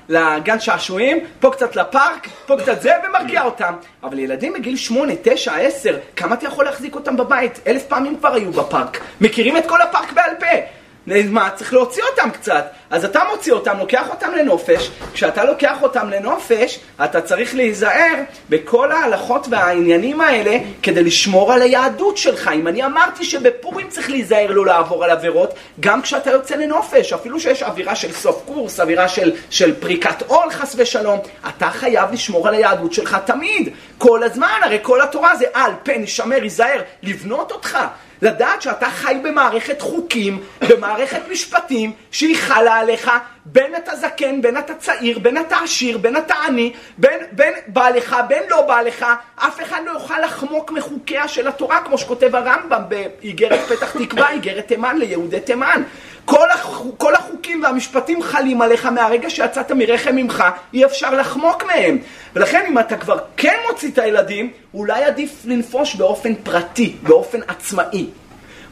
לגן 0.09 0.59
שעשועים, 0.59 1.19
פה 1.39 1.51
קצת 1.51 1.75
לפארק, 1.75 2.27
פה 2.45 2.57
קצת 2.57 2.81
זה, 2.81 2.91
ומרגיע 3.07 3.43
אותם. 3.43 3.73
אבל 4.03 4.19
ילדים 4.19 4.53
בגיל 4.53 4.77
שמונה, 4.77 5.13
תשע, 5.21 5.55
עשר, 5.55 5.97
כמה 6.15 6.35
אתה 6.35 6.45
יכול 6.45 6.65
להחזיק 6.65 6.95
אותם 6.95 7.17
בבית? 7.17 7.59
אלף 7.67 7.83
פעמים 7.83 8.17
כבר 8.17 8.33
היו 8.33 8.51
בפארק. 8.51 8.99
מכירים 9.21 9.57
את 9.57 9.67
כל 9.67 9.81
הפארק 9.81 10.11
בעל 10.11 10.31
פה. 10.39 10.82
מה, 11.07 11.49
צריך 11.55 11.73
להוציא 11.73 12.03
אותם 12.03 12.29
קצת. 12.29 12.65
אז 12.89 13.05
אתה 13.05 13.21
מוציא 13.31 13.53
אותם, 13.53 13.77
לוקח 13.79 14.09
אותם 14.09 14.31
לנופש. 14.37 14.91
כשאתה 15.13 15.43
לוקח 15.43 15.77
אותם 15.81 16.09
לנופש, 16.09 16.79
אתה 17.03 17.21
צריך 17.21 17.55
להיזהר 17.55 18.13
בכל 18.49 18.91
ההלכות 18.91 19.47
והעניינים 19.49 20.21
האלה 20.21 20.57
כדי 20.83 21.03
לשמור 21.03 21.53
על 21.53 21.61
היהדות 21.61 22.17
שלך. 22.17 22.49
אם 22.55 22.67
אני 22.67 22.85
אמרתי 22.85 23.25
שבפורים 23.25 23.87
צריך 23.89 24.09
להיזהר 24.09 24.51
לא 24.51 24.65
לעבור 24.65 25.03
על 25.03 25.09
עבירות, 25.09 25.53
גם 25.79 26.01
כשאתה 26.01 26.31
יוצא 26.31 26.55
לנופש, 26.55 27.13
אפילו 27.13 27.39
שיש 27.39 27.63
אווירה 27.63 27.95
של 27.95 28.11
סוף 28.11 28.41
קורס, 28.45 28.79
אווירה 28.79 29.07
של, 29.07 29.31
של 29.49 29.75
פריקת 29.79 30.21
עול 30.27 30.49
חס 30.51 30.75
ושלום, 30.77 31.19
אתה 31.47 31.69
חייב 31.69 32.11
לשמור 32.11 32.47
על 32.47 32.53
היהדות 32.53 32.93
שלך 32.93 33.17
תמיד, 33.25 33.69
כל 33.97 34.23
הזמן, 34.23 34.59
הרי 34.63 34.79
כל 34.81 35.01
התורה 35.01 35.35
זה 35.35 35.45
על, 35.53 35.71
פן, 35.83 36.07
שמר, 36.07 36.41
היזהר, 36.41 36.81
לבנות 37.03 37.51
אותך. 37.51 37.77
לדעת 38.23 38.61
שאתה 38.61 38.89
חי 38.89 39.19
במערכת 39.23 39.81
חוקים, 39.81 40.43
במערכת 40.69 41.21
משפטים, 41.31 41.91
שהיא 42.11 42.35
חלה 42.37 42.75
עליך, 42.75 43.11
בין 43.45 43.75
אתה 43.75 43.95
זקן, 43.95 44.41
בין 44.41 44.57
אתה 44.57 44.73
צעיר, 44.75 45.19
בין 45.19 45.37
אתה 45.37 45.57
עשיר, 45.63 45.97
בין 45.97 46.17
אתה 46.17 46.33
עני, 46.47 46.73
בין, 46.97 47.19
בין 47.31 47.53
בא 47.67 47.89
לך, 47.89 48.15
בין 48.27 48.43
לא 48.49 48.61
בא 48.61 48.81
לך, 48.81 49.05
אף 49.35 49.61
אחד 49.61 49.81
לא 49.85 49.91
יוכל 49.91 50.19
לחמוק 50.19 50.71
מחוקיה 50.71 51.27
של 51.27 51.47
התורה, 51.47 51.81
כמו 51.81 51.97
שכותב 51.97 52.35
הרמב"ם 52.35 52.81
באיגרת 52.87 53.59
פתח 53.59 53.97
תקווה, 53.97 54.31
איגרת 54.31 54.67
תימן 54.67 54.97
ליהודי 54.97 55.39
תימן. 55.39 55.83
כל, 56.25 56.51
החוק, 56.51 56.95
כל 56.97 57.15
החוקים 57.15 57.63
והמשפטים 57.63 58.23
חלים 58.23 58.61
עליך 58.61 58.85
מהרגע 58.85 59.29
שיצאת 59.29 59.71
מרחם 59.71 60.15
ממך, 60.15 60.43
אי 60.73 60.85
אפשר 60.85 61.13
לחמוק 61.13 61.63
מהם. 61.63 61.97
ולכן 62.35 62.65
אם 62.67 62.79
אתה 62.79 62.97
כבר 62.97 63.17
כן 63.37 63.55
מוציא 63.69 63.91
את 63.91 63.97
הילדים, 63.97 64.51
אולי 64.73 65.03
עדיף 65.03 65.31
לנפוש 65.45 65.95
באופן 65.95 66.35
פרטי, 66.35 66.95
באופן 67.03 67.39
עצמאי. 67.47 68.07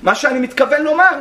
מה 0.03 0.15
שאני 0.15 0.39
מתכוון 0.39 0.81
לומר, 0.81 1.11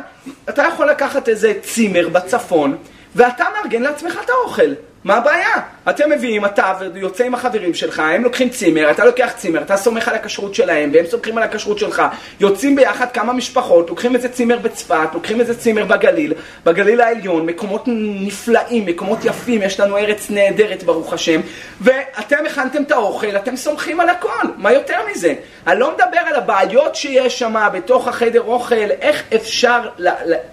אתה 0.49 0.63
יכול 0.63 0.89
לקחת 0.89 1.29
איזה 1.29 1.53
צימר 1.63 2.09
בצפון, 2.09 2.77
ואתה 3.15 3.45
מארגן 3.55 3.81
לעצמך 3.81 4.19
את 4.25 4.29
האוכל. 4.29 4.73
מה 5.03 5.15
הבעיה? 5.15 5.55
אתם 5.89 6.09
מביאים, 6.09 6.45
אתה 6.45 6.73
ויוצא 6.93 7.23
עם 7.23 7.33
החברים 7.33 7.73
שלך, 7.73 7.99
הם 7.99 8.23
לוקחים 8.23 8.49
צימר, 8.49 8.91
אתה 8.91 9.05
לוקח 9.05 9.31
צימר, 9.35 9.61
אתה 9.61 9.77
סומך 9.77 10.07
על 10.07 10.15
הכשרות 10.15 10.55
שלהם, 10.55 10.89
והם 10.93 11.05
סומכים 11.05 11.37
על 11.37 11.43
הכשרות 11.43 11.79
שלך, 11.79 12.01
יוצאים 12.39 12.75
ביחד 12.75 13.11
כמה 13.11 13.33
משפחות, 13.33 13.89
לוקחים 13.89 14.15
איזה 14.15 14.29
צימר 14.29 14.57
בצפת, 14.59 15.09
לוקחים 15.13 15.39
איזה 15.39 15.59
צימר 15.59 15.85
בגליל, 15.85 16.33
בגליל 16.65 17.01
העליון, 17.01 17.45
מקומות 17.45 17.83
נפלאים, 18.21 18.85
מקומות 18.85 19.19
יפים, 19.23 19.61
יש 19.61 19.79
לנו 19.79 19.97
ארץ 19.97 20.29
נהדרת 20.29 20.83
ברוך 20.83 21.13
השם, 21.13 21.41
ואתם 21.81 22.45
הכנתם 22.45 22.83
את 22.83 22.91
האוכל, 22.91 23.35
אתם 23.35 23.55
סומכים 23.55 23.99
על 23.99 24.09
הכל, 24.09 24.47
מה 24.57 24.73
יותר 24.73 24.97
מזה? 25.11 25.33
אני 25.67 25.79
לא 25.79 25.91
מדבר 25.93 26.21
על 26.27 26.35
הבעיות 26.35 26.95
שיש 26.95 27.39
שם 27.39 27.67
בתוך 27.73 28.07
החדר 28.07 28.41
אוכל, 28.41 28.75
איך 28.75 29.23
אפשר, 29.35 29.79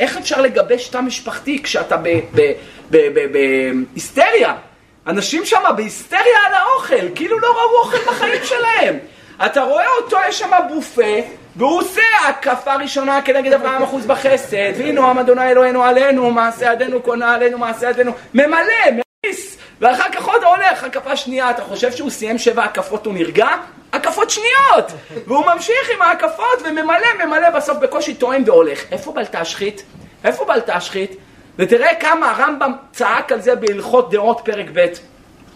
איך 0.00 0.16
אפשר 0.16 0.40
לגבש 0.40 0.88
תא 0.88 1.00
משפחתי 1.00 1.62
כשאתה 1.62 1.96
בהיסטריה. 2.90 4.54
אנשים 5.06 5.44
שם 5.44 5.62
בהיסטריה 5.76 6.38
על 6.46 6.54
האוכל, 6.54 7.14
כאילו 7.14 7.38
לא 7.38 7.46
ראו 7.46 7.78
אוכל 7.78 7.98
בחיים 8.10 8.44
שלהם. 8.44 8.98
אתה 9.46 9.62
רואה 9.62 9.88
אותו, 10.02 10.16
יש 10.28 10.38
שם 10.38 10.50
בופה, 10.68 11.02
והוא 11.56 11.78
עושה 11.78 12.02
הקפה 12.28 12.74
ראשונה 12.74 13.22
כנגד 13.22 13.52
אברהם 13.52 13.82
אחוז 13.82 14.06
בחסד, 14.06 14.72
והנה 14.78 15.10
עם 15.10 15.18
אדוני 15.18 15.50
אלוהינו 15.50 15.84
עלינו, 15.84 16.30
מעשה 16.30 16.72
ידינו 16.72 17.02
קונה 17.02 17.34
עלינו, 17.34 17.58
מעשה 17.58 17.90
ידינו, 17.90 18.12
ממלא, 18.34 19.02
מריס, 19.24 19.58
ואחר 19.80 20.10
כך 20.12 20.24
עוד 20.24 20.44
הולך, 20.44 20.84
הקפה 20.84 21.16
שנייה, 21.16 21.50
אתה 21.50 21.62
חושב 21.62 21.92
שהוא 21.92 22.10
סיים 22.10 22.38
שבע 22.38 22.64
הקפות, 22.64 23.06
הוא 23.06 23.14
נרגע? 23.14 23.48
הקפות 23.92 24.30
שניות! 24.30 24.92
והוא 25.26 25.44
ממשיך 25.46 25.90
עם 25.94 26.02
ההקפות 26.02 26.62
וממלא, 26.64 27.24
ממלא, 27.24 27.50
בסוף 27.50 27.78
בקושי 27.78 28.14
טועם 28.14 28.42
והולך. 28.46 28.84
איפה 28.92 29.12
בל 29.12 29.24
תשחית? 29.24 29.82
איפה 30.24 30.44
בל 30.44 30.60
תשחית? 30.60 31.16
ותראה 31.58 31.94
כמה 31.94 32.30
הרמב"ם 32.30 32.72
צעק 32.92 33.32
על 33.32 33.40
זה 33.40 33.54
בהלכות 33.54 34.10
דעות 34.10 34.40
פרק 34.44 34.66
ב'. 34.72 34.86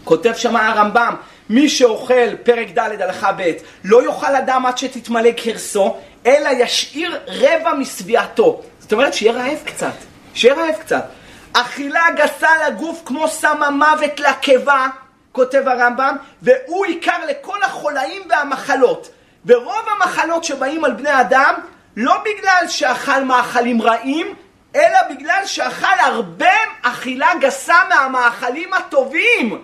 כותב 0.05 0.33
שם 0.35 0.57
הרמב"ם, 0.57 1.15
מי 1.49 1.69
שאוכל 1.69 2.37
פרק 2.43 2.69
ד' 2.79 3.03
הלכה 3.03 3.33
ב', 3.33 3.53
לא 3.85 4.05
יאכל 4.05 4.37
אדם 4.37 4.67
עד 4.67 4.79
שתתמלא 4.79 5.31
כרסו, 5.37 5.97
אלא 6.27 6.49
ישאיר 6.59 7.19
רבע 7.27 7.75
משביעתו. 7.75 8.63
זאת 8.79 8.93
אומרת 8.93 9.15
שיהיה 9.15 9.33
רעב 9.33 9.59
קצת, 9.65 9.93
שיהיה 10.35 10.55
רעב 10.55 10.75
קצת. 10.81 11.05
אכילה 11.53 12.05
גסה 12.17 12.49
לגוף 12.67 13.03
כמו 13.05 13.29
שמה 13.29 13.71
מוות 13.71 14.21
לקיבה, 14.21 14.87
כותב 15.33 15.63
הרמב"ם, 15.67 16.17
והוא 16.43 16.85
עיקר 16.85 17.27
לכל 17.29 17.63
החולאים 17.63 18.23
והמחלות. 18.29 19.11
ורוב 19.47 19.83
המחלות 19.97 20.45
שבאים 20.45 20.85
על 20.85 20.93
בני 20.93 21.21
אדם, 21.21 21.55
לא 21.97 22.15
בגלל 22.25 22.69
שאכל 22.69 23.25
מאכלים 23.25 23.83
רעים, 23.83 24.35
אלא 24.77 24.99
בגלל 25.11 25.43
שאכל 25.47 26.01
הרבה 26.01 26.53
אכילה 26.83 27.31
גסה 27.41 27.77
מהמאכלים 27.89 28.73
הטובים. 28.73 29.63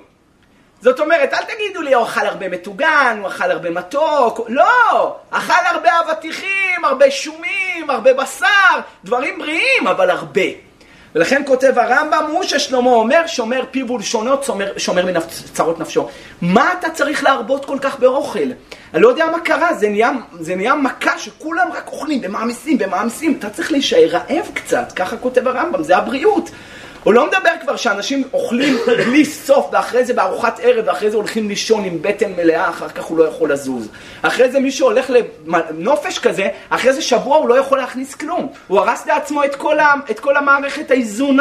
זאת 0.81 1.01
אומרת, 1.01 1.35
אל 1.35 1.45
תגידו 1.45 1.83
לי, 1.83 1.95
הוא 1.95 2.05
אכל 2.05 2.27
הרבה 2.27 2.49
מטוגן, 2.49 3.19
הוא 3.21 3.29
אכל 3.29 3.51
הרבה 3.51 3.71
מתוק, 3.71 4.41
לא! 4.49 5.17
אכל 5.31 5.67
הרבה 5.67 5.91
אבטיחים, 6.01 6.85
הרבה 6.85 7.11
שומים, 7.11 7.91
הרבה 7.91 8.15
בשר, 8.15 8.81
דברים 9.05 9.39
בריאים, 9.39 9.87
אבל 9.87 10.11
הרבה. 10.11 10.68
ולכן 11.19 11.43
כותב 11.47 11.73
הרמב"ם, 11.77 12.25
הוא 12.33 12.43
ששלמה 12.43 12.91
אומר, 12.91 13.27
שומר 13.27 13.65
פיו 13.71 13.91
ולשונות, 13.91 14.45
שומר, 14.45 14.73
שומר 14.77 15.07
מצרות 15.07 15.79
נפשו. 15.79 16.09
מה 16.43 16.73
אתה 16.79 16.91
צריך 16.91 17.25
להרבות 17.25 17.65
כל 17.65 17.79
כך 17.81 17.99
באוכל? 17.99 18.49
אני 18.95 19.03
לא 19.03 19.09
יודע 19.09 19.27
מה 19.27 19.41
קרה, 19.41 19.75
זה 19.75 19.89
נהיה, 19.89 20.11
זה 20.41 20.57
נהיה 20.57 20.75
מכה 20.75 21.19
שכולם 21.19 21.69
רק 21.77 21.87
אוכלים 21.87 22.21
ומעמיסים 22.23 22.77
ומעמיסים. 22.81 23.37
אתה 23.39 23.51
צריך 23.51 23.73
להישאר 23.73 24.09
רעב 24.11 24.51
קצת, 24.55 24.93
ככה 24.97 25.17
כותב 25.17 25.49
הרמב"ם, 25.49 25.83
זה 25.83 25.97
הבריאות. 25.97 26.51
הוא 27.05 27.15
לא 27.15 27.27
מדבר 27.27 27.51
כבר 27.61 27.77
שאנשים 27.77 28.23
אוכלים 28.33 28.77
בלי 28.87 29.25
סוף, 29.25 29.69
ואחרי 29.73 30.05
זה 30.05 30.15
בארוחת 30.15 30.61
ערב, 30.63 30.85
ואחרי 30.87 31.11
זה 31.11 31.17
הולכים 31.17 31.49
לישון 31.49 31.85
עם 31.85 32.03
בטן 32.03 32.33
מלאה, 32.33 32.69
אחר 32.69 32.89
כך 32.89 33.05
הוא 33.05 33.19
לא 33.19 33.25
יכול 33.25 33.53
לזוז. 33.53 33.89
אחרי 34.23 34.51
זה 34.51 34.61
מי 34.61 34.71
שהולך 34.71 35.11
לנופש 35.47 36.19
כזה, 36.19 36.49
אחרי 36.71 36.93
זה 36.93 37.03
שבוע 37.03 37.37
הוא 37.37 37.49
לא 37.49 37.59
יכול 37.59 37.79
להכניס 37.79 38.15
כלום. 38.15 38.53
הוא 38.69 38.79
הרס 38.81 39.07
לעצמו 39.07 39.45
את 39.45 39.57
כל, 39.57 39.81
ה, 39.81 39.95
את 40.11 40.21
כל 40.21 40.37
המערכת 40.37 40.91
האיזון 40.91 41.39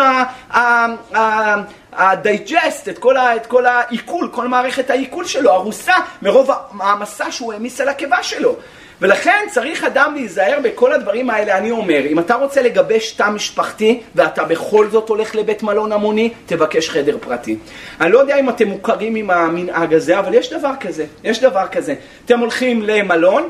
ה 1.93 2.05
digest, 2.05 2.89
את 2.89 2.97
כל, 2.97 3.17
ה, 3.17 3.35
את 3.35 3.45
כל 3.45 3.65
העיכול, 3.65 4.29
כל 4.31 4.47
מערכת 4.47 4.89
העיכול 4.89 5.25
שלו, 5.25 5.51
הרוסה, 5.51 5.95
מרוב 6.21 6.51
המשא 6.79 7.31
שהוא 7.31 7.53
העמיס 7.53 7.81
על 7.81 7.89
הקיבה 7.89 8.23
שלו. 8.23 8.55
ולכן 9.01 9.45
צריך 9.51 9.83
אדם 9.83 10.13
להיזהר 10.15 10.59
בכל 10.63 10.93
הדברים 10.93 11.29
האלה, 11.29 11.57
אני 11.57 11.71
אומר, 11.71 12.05
אם 12.05 12.19
אתה 12.19 12.35
רוצה 12.35 12.61
לגבש 12.61 13.11
תא 13.11 13.29
משפחתי 13.29 14.01
ואתה 14.15 14.43
בכל 14.43 14.89
זאת 14.89 15.09
הולך 15.09 15.35
לבית 15.35 15.63
מלון 15.63 15.91
המוני, 15.91 16.29
תבקש 16.45 16.89
חדר 16.89 17.17
פרטי. 17.21 17.57
אני 18.01 18.11
לא 18.11 18.19
יודע 18.19 18.39
אם 18.39 18.49
אתם 18.49 18.67
מוכרים 18.67 19.15
עם 19.15 19.29
המנהג 19.29 19.93
הזה, 19.93 20.19
אבל 20.19 20.33
יש 20.33 20.53
דבר 20.53 20.71
כזה, 20.79 21.05
יש 21.23 21.39
דבר 21.39 21.67
כזה. 21.71 21.95
אתם 22.25 22.39
הולכים 22.39 22.81
למלון, 22.81 23.49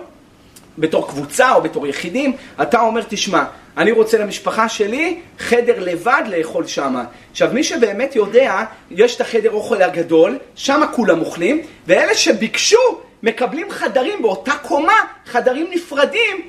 בתור 0.78 1.08
קבוצה 1.08 1.54
או 1.54 1.62
בתור 1.62 1.88
יחידים, 1.88 2.36
אתה 2.62 2.80
אומר, 2.80 3.02
תשמע, 3.10 3.44
אני 3.78 3.92
רוצה 3.92 4.18
למשפחה 4.18 4.70
שלי 4.70 5.20
חדר 5.40 5.80
לבד 5.80 6.24
לאכול 6.28 6.68
שמה. 6.68 7.04
עכשיו, 7.32 7.50
מי 7.54 7.64
שבאמת 7.64 8.16
יודע, 8.16 8.64
יש 8.92 9.16
את 9.16 9.22
החדר 9.22 9.52
אוכל 9.52 9.82
הגדול, 9.82 10.38
שמה 10.56 10.88
כולם 10.88 11.20
אוכלים, 11.20 11.62
ואלה 11.88 12.16
שביקשו 12.16 13.02
מקבלים 13.24 13.72
חדרים 13.72 14.22
באותה 14.22 14.52
קומה, 14.62 15.04
חדרים 15.26 15.68
נפרדים 15.72 16.42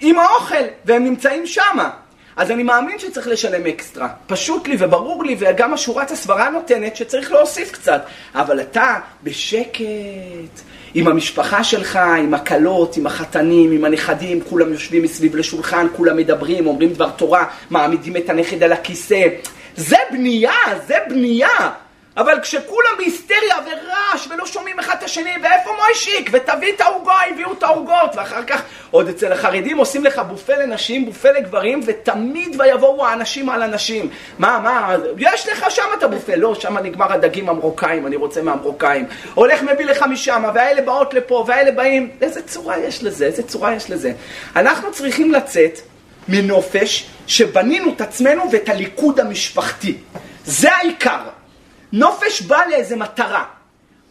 עם 0.00 0.18
האוכל, 0.18 0.64
והם 0.84 1.04
נמצאים 1.04 1.46
שמה. 1.46 1.90
אז 2.36 2.50
אני 2.50 2.62
מאמין 2.62 2.98
שצריך 2.98 3.28
לשלם 3.28 3.66
אקסטרה. 3.66 4.08
פשוט 4.26 4.68
לי 4.68 4.76
וברור 4.78 5.24
לי, 5.24 5.36
וגם 5.38 5.74
השורת 5.74 6.10
הסברה 6.10 6.50
נותנת 6.50 6.96
שצריך 6.96 7.32
להוסיף 7.32 7.72
קצת. 7.72 8.02
אבל 8.34 8.60
אתה, 8.60 8.98
בשקט, 9.22 10.60
עם 10.94 11.08
המשפחה 11.08 11.64
שלך, 11.64 11.96
עם 11.96 12.34
הכלות, 12.34 12.96
עם 12.96 13.06
החתנים, 13.06 13.72
עם 13.72 13.84
הנכדים, 13.84 14.40
כולם 14.40 14.72
יושבים 14.72 15.02
מסביב 15.02 15.36
לשולחן, 15.36 15.86
כולם 15.96 16.16
מדברים, 16.16 16.66
אומרים 16.66 16.92
דבר 16.92 17.10
תורה, 17.10 17.44
מעמידים 17.70 18.16
את 18.16 18.30
הנכד 18.30 18.62
על 18.62 18.72
הכיסא. 18.72 19.26
זה 19.76 19.96
בנייה, 20.10 20.52
זה 20.86 20.96
בנייה. 21.08 21.70
אבל 22.16 22.40
כשכולם 22.42 22.90
בהיסטריה 22.98 23.56
ורעש 23.66 24.28
ולא 24.30 24.39
מוישיק? 25.90 26.30
ותביא 26.32 26.72
את 26.72 26.80
העוגה, 26.80 27.14
הביאו 27.30 27.52
את 27.52 27.62
העוגות, 27.62 28.16
ואחר 28.16 28.44
כך 28.44 28.62
עוד 28.90 29.08
אצל 29.08 29.32
החרדים 29.32 29.78
עושים 29.78 30.04
לך 30.04 30.22
בופה 30.28 30.52
לנשים, 30.56 31.06
בופה 31.06 31.30
לגברים, 31.30 31.80
ותמיד 31.86 32.56
ויבואו 32.60 33.06
האנשים 33.06 33.48
על 33.48 33.62
הנשים. 33.62 34.10
מה, 34.38 34.58
מה, 34.62 34.96
יש 35.18 35.48
לך 35.48 35.70
שם 35.70 35.86
את 35.98 36.02
הבופה, 36.02 36.36
לא, 36.36 36.54
שם 36.54 36.78
נגמר 36.78 37.12
הדגים 37.12 37.48
המרוקאים, 37.48 38.06
אני 38.06 38.16
רוצה 38.16 38.42
מהמרוקאים. 38.42 39.06
הולך 39.34 39.62
מביא 39.62 39.84
לך 39.84 40.04
משם, 40.10 40.44
והאלה 40.54 40.82
באות 40.82 41.14
לפה, 41.14 41.44
והאלה 41.46 41.72
באים, 41.72 42.10
איזה 42.20 42.42
צורה 42.42 42.78
יש 42.78 43.04
לזה, 43.04 43.26
איזה 43.26 43.42
צורה 43.42 43.74
יש 43.74 43.90
לזה. 43.90 44.12
אנחנו 44.56 44.92
צריכים 44.92 45.32
לצאת 45.32 45.78
מנופש 46.28 47.06
שבנינו 47.26 47.92
את 47.92 48.00
עצמנו 48.00 48.42
ואת 48.52 48.68
הליכוד 48.68 49.20
המשפחתי. 49.20 49.96
זה 50.44 50.72
העיקר. 50.72 51.20
נופש 51.92 52.42
בא 52.42 52.58
לאיזה 52.70 52.96
מטרה. 52.96 53.59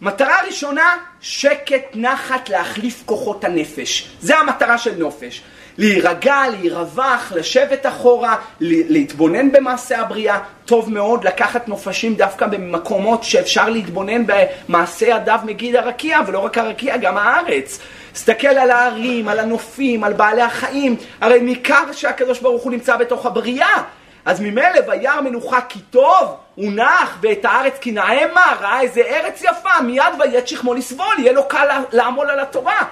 מטרה 0.02 0.36
ראשונה, 0.48 0.96
שקט, 1.22 1.96
נחת, 1.96 2.50
להחליף 2.50 3.04
כוחות 3.06 3.44
הנפש. 3.44 4.10
זה 4.22 4.38
המטרה 4.38 4.78
של 4.78 4.96
נופש. 4.98 5.42
להירגע, 5.78 6.44
להירווח, 6.52 7.34
לשבת 7.36 7.86
אחורה, 7.86 8.36
להתבונן 8.60 9.52
במעשה 9.52 10.00
הבריאה. 10.00 10.40
טוב 10.66 10.94
מאוד 10.94 11.24
לקחת 11.24 11.68
נופשים 11.68 12.16
דווקא 12.16 12.48
במקומות 12.48 13.24
שאפשר 13.24 13.70
להתבונן 13.70 14.24
במעשה 14.26 15.08
ידיו 15.08 15.40
מגיד 15.46 15.76
הרקיע, 15.76 16.20
ולא 16.28 16.40
רק 16.40 16.58
הרקיע, 16.58 16.98
גם 16.98 17.18
הארץ. 17.18 17.80
תסתכל 18.14 18.48
על 18.48 18.72
הערים, 18.72 19.28
על 19.28 19.40
הנופים, 19.40 20.04
על 20.04 20.14
בעלי 20.14 20.42
החיים. 20.42 20.96
הרי 21.22 21.42
ניכר 21.42 21.92
שהקדוש 21.92 22.40
ברוך 22.40 22.64
הוא 22.64 22.72
נמצא 22.72 22.98
בתוך 22.98 23.26
הבריאה. 23.26 23.84
אז 24.26 24.40
ממילא 24.40 24.80
וירא 24.88 25.22
מנוחה 25.22 25.62
כי 25.62 25.80
טוב, 25.80 26.36
הוא 26.56 26.72
נח, 26.72 27.18
ואת 27.22 27.46
הארץ 27.46 27.78
כי 27.82 27.92
נעמה, 27.92 28.56
ראה 28.62 28.82
איזה 28.82 29.02
ארץ 29.02 29.42
יפה, 29.42 29.82
מיד 29.86 30.04
ויית 30.20 30.48
שכמו 30.48 30.74
לסבול, 30.74 31.16
יהיה 31.20 31.32
לו 31.32 31.48
קל 31.48 31.68
לעמול 31.92 32.30
על 32.30 32.40
התורה. 32.40 32.84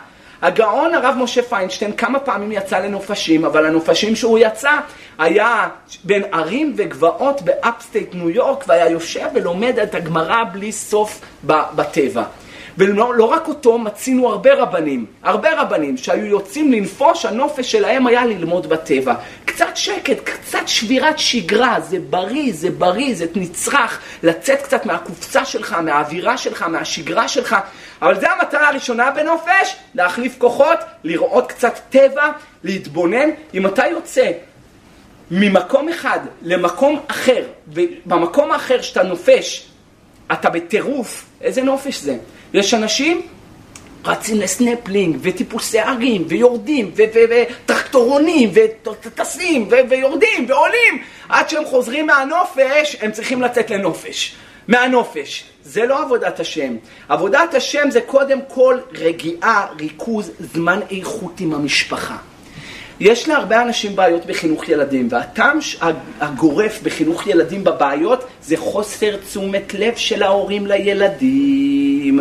הגאון 0.41 0.93
הרב 0.93 1.15
משה 1.17 1.41
פיינשטיין 1.41 1.93
כמה 1.93 2.19
פעמים 2.19 2.51
יצא 2.51 2.79
לנופשים, 2.79 3.45
אבל 3.45 3.65
הנופשים 3.65 4.15
שהוא 4.15 4.39
יצא 4.39 4.71
היה 5.17 5.67
בין 6.03 6.23
הרים 6.31 6.73
וגבעות 6.77 7.41
ב 7.41 7.50
upstate 7.50 8.13
ניו 8.13 8.29
יורק, 8.29 8.63
והיה 8.67 8.89
יושב 8.89 9.27
ולומד 9.33 9.79
את 9.79 9.95
הגמרא 9.95 10.43
בלי 10.51 10.71
סוף 10.71 11.21
בטבע. 11.43 12.23
ולא 12.77 13.15
לא 13.15 13.23
רק 13.23 13.47
אותו, 13.47 13.77
מצינו 13.77 14.29
הרבה 14.29 14.53
רבנים, 14.53 15.05
הרבה 15.23 15.61
רבנים 15.61 15.97
שהיו 15.97 16.25
יוצאים 16.25 16.71
לנפוש, 16.71 17.25
הנופש 17.25 17.71
שלהם 17.71 18.07
היה 18.07 18.25
ללמוד 18.25 18.69
בטבע. 18.69 19.13
קצת 19.45 19.75
שקט, 19.75 20.19
קצת 20.23 20.67
שבירת 20.67 21.19
שגרה, 21.19 21.79
זה 21.79 21.97
בריא, 22.09 22.53
זה 22.53 22.69
בריא, 22.71 23.15
זה 23.15 23.25
נצרך 23.35 23.99
לצאת 24.23 24.61
קצת 24.61 24.85
מהקופסה 24.85 25.45
שלך, 25.45 25.73
מהאווירה 25.73 26.37
שלך, 26.37 26.61
מהשגרה 26.61 27.27
שלך, 27.27 27.55
אבל 28.01 28.19
זו 28.21 28.27
המטרה 28.27 28.67
הראשונה 28.69 29.11
בנופש, 29.11 29.75
להחליף 29.95 30.35
כוחות, 30.37 30.79
לראות 31.03 31.51
קצת 31.51 31.79
טבע, 31.89 32.27
להתבונן. 32.63 33.29
אם 33.53 33.65
אתה 33.65 33.83
יוצא 33.91 34.31
ממקום 35.31 35.89
אחד 35.89 36.19
למקום 36.41 36.99
אחר, 37.07 37.43
ובמקום 37.67 38.51
האחר 38.51 38.81
שאתה 38.81 39.03
נופש, 39.03 39.67
אתה 40.31 40.49
בטירוף, 40.49 41.25
איזה 41.41 41.61
נופש 41.61 41.97
זה? 41.97 42.17
יש 42.53 42.73
אנשים 42.73 43.21
רצים 44.05 44.39
לסנפלינג, 44.39 45.17
וטיפוסי 45.21 45.79
ערים, 45.79 46.25
ויורדים, 46.27 46.91
וטרקטורונים, 46.95 48.51
וטסים, 48.53 49.69
ויורדים, 49.89 50.45
ועולים, 50.47 51.03
עד 51.29 51.49
שהם 51.49 51.65
חוזרים 51.65 52.07
מהנופש, 52.07 52.97
הם 53.01 53.11
צריכים 53.11 53.41
לצאת 53.41 53.69
לנופש. 53.69 54.35
מהנופש. 54.67 55.43
זה 55.63 55.85
לא 55.85 56.01
עבודת 56.01 56.39
השם. 56.39 56.75
עבודת 57.09 57.53
השם 57.53 57.91
זה 57.91 58.01
קודם 58.01 58.39
כל 58.47 58.77
רגיעה, 58.93 59.67
ריכוז, 59.79 60.31
זמן 60.39 60.79
איכות 60.91 61.39
עם 61.39 61.53
המשפחה. 61.53 62.17
יש 62.99 63.27
להרבה 63.27 63.61
אנשים 63.61 63.95
בעיות 63.95 64.25
בחינוך 64.25 64.69
ילדים, 64.69 65.07
והטעם 65.11 65.59
הגורף 66.19 66.79
בחינוך 66.83 67.27
ילדים 67.27 67.63
בבעיות 67.63 68.27
זה 68.41 68.57
חוסר 68.57 69.15
תשומת 69.17 69.73
לב 69.73 69.95
של 69.95 70.23
ההורים 70.23 70.67
לילדים. 70.67 72.19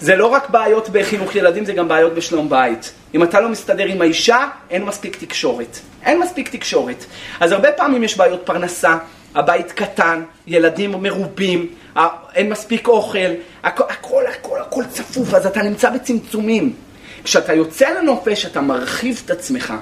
זה 0.00 0.16
לא 0.16 0.26
רק 0.26 0.50
בעיות 0.50 0.88
בחינוך 0.88 1.36
ילדים, 1.36 1.64
זה 1.64 1.72
גם 1.72 1.88
בעיות 1.88 2.14
בשלום 2.14 2.48
בית. 2.48 2.92
אם 3.14 3.22
אתה 3.22 3.40
לא 3.40 3.48
מסתדר 3.48 3.84
עם 3.84 4.02
האישה, 4.02 4.48
אין 4.70 4.84
מספיק 4.84 5.16
תקשורת. 5.16 5.78
אין 6.02 6.20
מספיק 6.20 6.48
תקשורת. 6.48 7.04
אז 7.40 7.52
הרבה 7.52 7.72
פעמים 7.72 8.04
יש 8.04 8.16
בעיות 8.16 8.40
פרנסה, 8.44 8.96
הבית 9.34 9.72
קטן, 9.72 10.22
ילדים 10.46 10.92
מרובים, 10.92 11.66
אין 12.34 12.50
מספיק 12.50 12.88
אוכל, 12.88 13.18
הכל, 13.62 13.84
הכל, 13.88 14.26
הכל, 14.26 14.58
הכל 14.60 14.84
צפוף, 14.90 15.34
אז 15.34 15.46
אתה 15.46 15.62
נמצא 15.62 15.90
בצמצומים. 15.90 16.72
כשאתה 17.24 17.54
יוצא 17.54 17.88
לנופש, 17.88 18.46
אתה 18.46 18.60
מרחיב 18.60 19.22
את 19.24 19.30
עצמך. 19.30 19.74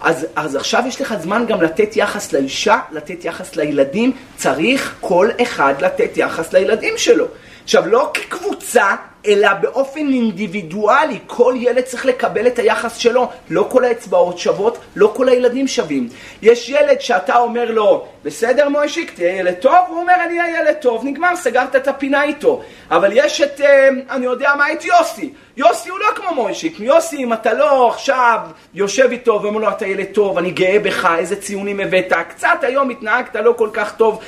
אז, 0.00 0.26
אז 0.36 0.56
עכשיו 0.56 0.82
יש 0.86 1.00
לך 1.00 1.14
זמן 1.20 1.44
גם 1.48 1.62
לתת 1.62 1.96
יחס 1.96 2.32
לאישה, 2.32 2.78
לתת 2.92 3.24
יחס 3.24 3.56
לילדים, 3.56 4.12
צריך 4.36 4.94
כל 5.00 5.28
אחד 5.42 5.74
לתת 5.80 6.16
יחס 6.16 6.52
לילדים 6.52 6.94
שלו. 6.96 7.26
עכשיו, 7.64 7.86
לא 7.86 8.10
כקבוצה, 8.14 8.94
אלא 9.26 9.52
באופן 9.54 10.00
אינדיבידואלי, 10.00 11.18
כל 11.26 11.54
ילד 11.56 11.80
צריך 11.80 12.06
לקבל 12.06 12.46
את 12.46 12.58
היחס 12.58 12.96
שלו, 12.96 13.28
לא 13.50 13.66
כל 13.70 13.84
האצבעות 13.84 14.38
שוות, 14.38 14.78
לא 14.96 15.12
כל 15.16 15.28
הילדים 15.28 15.68
שווים. 15.68 16.08
יש 16.42 16.68
ילד 16.68 17.00
שאתה 17.00 17.38
אומר 17.38 17.70
לו, 17.70 18.06
בסדר 18.24 18.68
מוישיק, 18.68 19.14
תהיה 19.14 19.36
ילד 19.36 19.54
טוב, 19.54 19.74
הוא 19.88 20.00
אומר 20.00 20.14
אני 20.26 20.40
אהיה 20.40 20.60
ילד 20.60 20.74
טוב, 20.74 21.04
נגמר, 21.04 21.36
סגרת 21.36 21.76
את 21.76 21.88
הפינה 21.88 22.22
איתו. 22.22 22.62
אבל 22.90 23.10
יש 23.14 23.40
את, 23.40 23.60
אה, 23.60 23.88
אני 24.10 24.24
יודע 24.24 24.54
מה, 24.58 24.72
את 24.72 24.84
יוסי. 24.84 25.32
יוסי 25.56 25.88
הוא 25.88 25.98
לא 25.98 26.06
כמו 26.14 26.34
מוישיק, 26.34 26.80
יוסי 26.80 27.16
אם 27.16 27.32
אתה 27.32 27.52
לא 27.52 27.88
עכשיו 27.88 28.38
יושב 28.74 29.08
איתו 29.10 29.40
ואומר 29.42 29.60
לו 29.60 29.68
אתה 29.68 29.86
ילד 29.86 30.06
טוב, 30.12 30.38
אני 30.38 30.50
גאה 30.50 30.78
בך, 30.78 31.08
איזה 31.18 31.36
ציונים 31.36 31.80
הבאת, 31.80 32.12
קצת 32.28 32.58
היום 32.62 32.90
התנהגת 32.90 33.36
לא 33.36 33.52
כל 33.56 33.68
כך 33.72 33.96
טוב, 33.96 34.20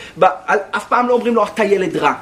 אף 0.77 0.89
פעם 0.89 1.09
לא 1.09 1.15
אומרים 1.15 1.35
לו 1.35 1.45
אתה 1.45 1.65
ילד 1.65 1.97
רע. 1.97 2.13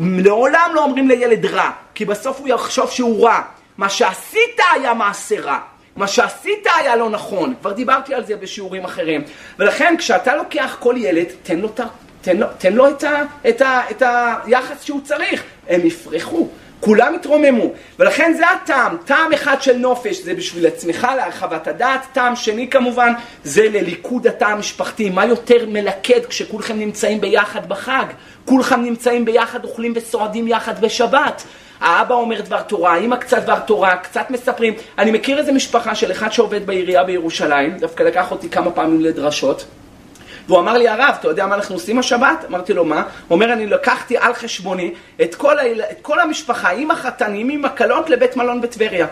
לעולם 0.00 0.70
לא 0.74 0.84
אומרים 0.84 1.08
לילד 1.08 1.46
רע, 1.46 1.70
כי 1.94 2.04
בסוף 2.04 2.38
הוא 2.40 2.48
יחשוב 2.48 2.90
שהוא 2.90 3.24
רע. 3.24 3.40
מה 3.78 3.88
שעשית 3.88 4.60
היה 4.74 4.94
מעשה 4.94 5.40
רע. 5.40 5.58
מה 5.96 6.08
שעשית 6.08 6.66
היה 6.78 6.96
לא 6.96 7.10
נכון. 7.10 7.54
כבר 7.60 7.72
דיברתי 7.72 8.14
על 8.14 8.24
זה 8.24 8.36
בשיעורים 8.36 8.84
אחרים. 8.84 9.24
ולכן 9.58 9.94
כשאתה 9.98 10.36
לוקח 10.36 10.76
כל 10.80 10.94
ילד, 10.98 11.26
תן 11.42 11.58
לו, 11.58 11.68
תן 12.20 12.36
לו, 12.36 12.46
תן 12.58 12.72
לו 12.72 12.88
את, 12.88 13.04
ה, 13.04 13.22
את, 13.48 13.60
ה, 13.60 13.90
את 13.90 14.02
היחס 14.02 14.82
שהוא 14.82 15.00
צריך. 15.04 15.42
הם 15.68 15.86
יפרחו. 15.86 16.48
כולם 16.80 17.14
התרוממו, 17.14 17.64
ולכן 17.98 18.32
זה 18.36 18.50
הטעם, 18.50 18.96
טעם 19.04 19.32
אחד 19.32 19.62
של 19.62 19.76
נופש 19.76 20.16
זה 20.16 20.34
בשביל 20.34 20.66
עצמך 20.66 21.06
להרחבת 21.16 21.68
הדעת, 21.68 22.06
טעם 22.12 22.36
שני 22.36 22.70
כמובן 22.70 23.12
זה 23.44 23.68
לליכוד 23.68 24.26
התא 24.26 24.44
המשפחתי, 24.44 25.10
מה 25.10 25.26
יותר 25.26 25.66
מלכד 25.68 26.26
כשכולכם 26.28 26.78
נמצאים 26.78 27.20
ביחד 27.20 27.68
בחג, 27.68 28.04
כולכם 28.44 28.82
נמצאים 28.82 29.24
ביחד, 29.24 29.64
אוכלים 29.64 29.92
וסועדים 29.96 30.48
יחד 30.48 30.80
בשבת. 30.80 31.42
האבא 31.80 32.14
אומר 32.14 32.40
דבר 32.40 32.62
תורה, 32.62 32.94
האמא 32.94 33.16
קצת 33.16 33.42
דבר 33.42 33.58
תורה, 33.58 33.96
קצת 33.96 34.30
מספרים. 34.30 34.74
אני 34.98 35.10
מכיר 35.10 35.38
איזה 35.38 35.52
משפחה 35.52 35.94
של 35.94 36.12
אחד 36.12 36.32
שעובד 36.32 36.66
בעירייה 36.66 37.04
בירושלים, 37.04 37.78
דווקא 37.78 38.02
לקח 38.02 38.30
אותי 38.30 38.50
כמה 38.50 38.70
פעמים 38.70 39.00
לדרשות. 39.00 39.64
והוא 40.48 40.60
אמר 40.60 40.78
לי, 40.78 40.88
הרב, 40.88 41.16
אתה 41.20 41.28
יודע 41.28 41.46
מה 41.46 41.54
אנחנו 41.54 41.74
עושים 41.74 41.98
השבת? 41.98 42.44
אמרתי 42.48 42.72
לו, 42.72 42.84
מה? 42.84 42.96
הוא 42.96 43.06
אומר, 43.30 43.52
אני 43.52 43.66
לקחתי 43.66 44.16
על 44.16 44.34
חשבוני 44.34 44.94
את 45.22 45.34
כל, 45.34 45.58
היל... 45.58 45.82
את 45.82 45.98
כל 46.02 46.20
המשפחה, 46.20 46.70
עם 46.70 46.90
החתנים, 46.90 47.50
עם 47.50 47.64
הקלות, 47.64 48.10
לבית 48.10 48.36
מלון 48.36 48.60
בטבריה. 48.60 49.06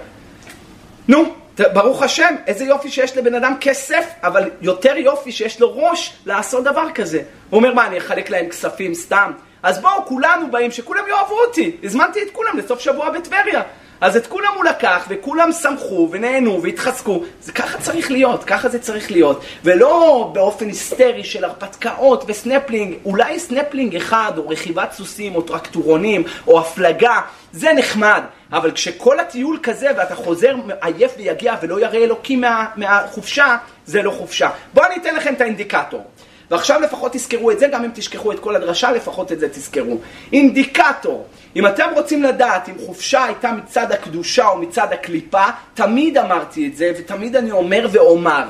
נו, 1.09 1.35
ברוך 1.59 2.03
השם, 2.03 2.35
איזה 2.47 2.65
יופי 2.65 2.91
שיש 2.91 3.17
לבן 3.17 3.35
אדם 3.35 3.55
כסף, 3.61 4.05
אבל 4.23 4.51
יותר 4.61 4.97
יופי 4.97 5.33
שיש 5.33 5.61
לו 5.61 5.77
ראש 5.77 6.13
לעשות 6.27 6.65
דבר 6.65 6.91
כזה. 6.95 7.23
הוא 7.51 7.59
אומר, 7.59 7.75
מה, 7.75 7.87
אני 7.87 7.99
אחלק 7.99 8.31
להם 8.31 8.49
כספים 8.49 8.95
סתם? 8.95 9.33
אז 9.63 9.81
בואו, 9.81 10.05
כולנו 10.05 10.51
באים, 10.51 10.71
שכולם 10.71 11.05
יאהבו 11.09 11.41
אותי. 11.41 11.77
הזמנתי 11.83 12.23
את 12.23 12.31
כולם 12.33 12.59
לסוף 12.59 12.81
שבוע 12.81 13.11
בטבריה. 13.11 13.63
אז 14.01 14.17
את 14.17 14.27
כולם 14.27 14.53
הוא 14.57 14.65
לקח, 14.65 15.07
וכולם 15.09 15.53
שמחו 15.53 16.09
ונהנו 16.11 16.63
והתחזקו. 16.63 17.23
זה 17.41 17.53
ככה 17.53 17.79
צריך 17.79 18.11
להיות, 18.11 18.45
ככה 18.45 18.69
זה 18.69 18.79
צריך 18.79 19.11
להיות. 19.11 19.45
ולא 19.65 20.31
באופן 20.35 20.67
היסטרי 20.67 21.25
של 21.25 21.45
הרפתקאות 21.45 22.25
וסנפלינג, 22.27 22.95
אולי 23.05 23.39
סנפלינג 23.39 23.97
אחד, 23.97 24.33
או 24.37 24.49
רכיבת 24.49 24.93
סוסים, 24.93 25.35
או 25.35 25.43
טרקטורונים, 25.43 26.25
או 26.47 26.61
הפלגה, 26.61 27.21
זה 27.53 27.73
נחמד. 27.73 28.23
אבל 28.53 28.71
כשכל 28.71 29.21
הטיול 29.21 29.59
כזה 29.63 29.89
ואתה 29.97 30.15
חוזר 30.15 30.57
עייף 30.81 31.15
ויגע 31.17 31.55
ולא 31.63 31.81
ירא 31.81 31.99
אלוקים 31.99 32.41
מה, 32.41 32.67
מהחופשה, 32.77 33.57
זה 33.87 34.03
לא 34.03 34.11
חופשה. 34.11 34.51
בואו 34.75 34.87
אני 34.87 34.97
אתן 34.97 35.15
לכם 35.15 35.35
את 35.35 35.41
האינדיקטור. 35.41 36.05
ועכשיו 36.51 36.81
לפחות 36.81 37.13
תזכרו 37.13 37.51
את 37.51 37.59
זה, 37.59 37.67
גם 37.67 37.85
אם 37.85 37.91
תשכחו 37.95 38.33
את 38.33 38.41
כל 38.41 38.57
הדרשה, 38.57 38.93
לפחות 38.93 39.33
את 39.33 39.41
זה 39.41 39.49
תזכרו. 39.49 39.99
אינדיקטור, 40.33 41.27
אם 41.57 41.67
אתם 41.67 41.89
רוצים 41.95 42.23
לדעת 42.23 42.69
אם 42.69 42.75
חופשה 42.87 43.25
הייתה 43.25 43.53
מצד 43.53 43.93
הקדושה 43.93 44.49
או 44.49 44.59
מצד 44.59 44.93
הקליפה, 44.93 45.45
תמיד 45.75 46.19
אמרתי 46.19 46.69
את 46.69 46.77
זה, 46.77 46.93
ותמיד 46.99 47.37
אני 47.37 47.51
אומר 47.51 47.89
ואומר, 47.93 48.45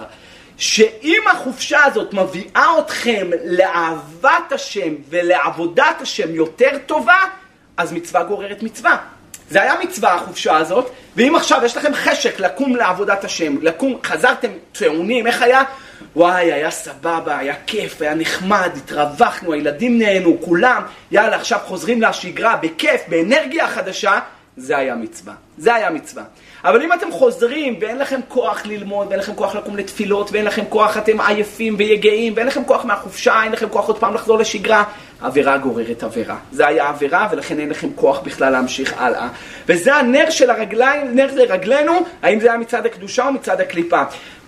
שאם 0.56 1.22
החופשה 1.32 1.84
הזאת 1.84 2.14
מביאה 2.14 2.78
אתכם 2.78 3.30
לאהבת 3.44 4.52
השם 4.52 4.94
ולעבודת 5.08 6.00
השם 6.00 6.34
יותר 6.34 6.70
טובה, 6.86 7.18
אז 7.76 7.92
מצווה 7.92 8.22
גוררת 8.22 8.62
מצווה. 8.62 8.96
זה 9.50 9.62
היה 9.62 9.74
מצווה 9.82 10.14
החופשה 10.14 10.56
הזאת, 10.56 10.90
ואם 11.16 11.36
עכשיו 11.36 11.60
יש 11.64 11.76
לכם 11.76 11.94
חשק 11.94 12.40
לקום 12.40 12.76
לעבודת 12.76 13.24
השם, 13.24 13.54
לקום, 13.62 13.98
חזרתם 14.04 14.50
טעונים, 14.72 15.26
איך 15.26 15.42
היה? 15.42 15.62
וואי, 16.16 16.52
היה 16.52 16.70
סבבה, 16.70 17.38
היה 17.38 17.54
כיף, 17.66 18.02
היה 18.02 18.14
נחמד, 18.14 18.70
התרווחנו, 18.76 19.52
הילדים 19.52 19.98
נהנו, 19.98 20.36
כולם, 20.40 20.82
יאללה, 21.10 21.36
עכשיו 21.36 21.58
חוזרים 21.64 22.02
לשגרה, 22.02 22.56
בכיף, 22.56 23.00
באנרגיה 23.08 23.68
חדשה, 23.68 24.18
זה 24.56 24.76
היה 24.76 24.94
מצווה. 24.94 25.34
זה 25.58 25.74
היה 25.74 25.90
מצווה. 25.90 26.22
אבל 26.64 26.82
אם 26.82 26.92
אתם 26.92 27.10
חוזרים 27.10 27.78
ואין 27.80 27.98
לכם 27.98 28.20
כוח 28.28 28.66
ללמוד, 28.66 29.06
ואין 29.06 29.20
לכם 29.20 29.34
כוח 29.34 29.54
לקום 29.54 29.76
לתפילות, 29.76 30.32
ואין 30.32 30.44
לכם 30.44 30.62
כוח, 30.68 30.96
אתם 30.96 31.20
עייפים 31.20 31.74
ויגעים, 31.78 32.32
ואין 32.36 32.46
לכם 32.46 32.64
כוח 32.64 32.84
מהחופשה, 32.84 33.42
אין 33.42 33.52
לכם 33.52 33.68
כוח 33.68 33.86
עוד 33.86 33.98
פעם 33.98 34.14
לחזור 34.14 34.38
לשגרה, 34.38 34.84
עבירה 35.20 35.58
גוררת 35.58 36.02
עבירה. 36.02 36.36
זה 36.52 36.66
היה 36.66 36.88
עבירה, 36.88 37.28
ולכן 37.30 37.58
אין 37.58 37.70
לכם 37.70 37.88
כוח 37.94 38.20
בכלל 38.20 38.52
להמשיך 38.52 38.94
הלאה. 38.98 39.28
וזה 39.66 39.94
הנר 39.94 40.30
של 40.30 40.50
הרגליים, 40.50 41.14
נר 41.14 41.34
לרגלינו, 41.34 41.92
האם 42.22 42.40
זה 42.40 42.48
היה 42.48 42.58
מצד 42.58 42.86
הקדושה 42.86 43.26
או 43.26 43.32
מצד 43.32 43.60
הקליפה. 43.60 44.02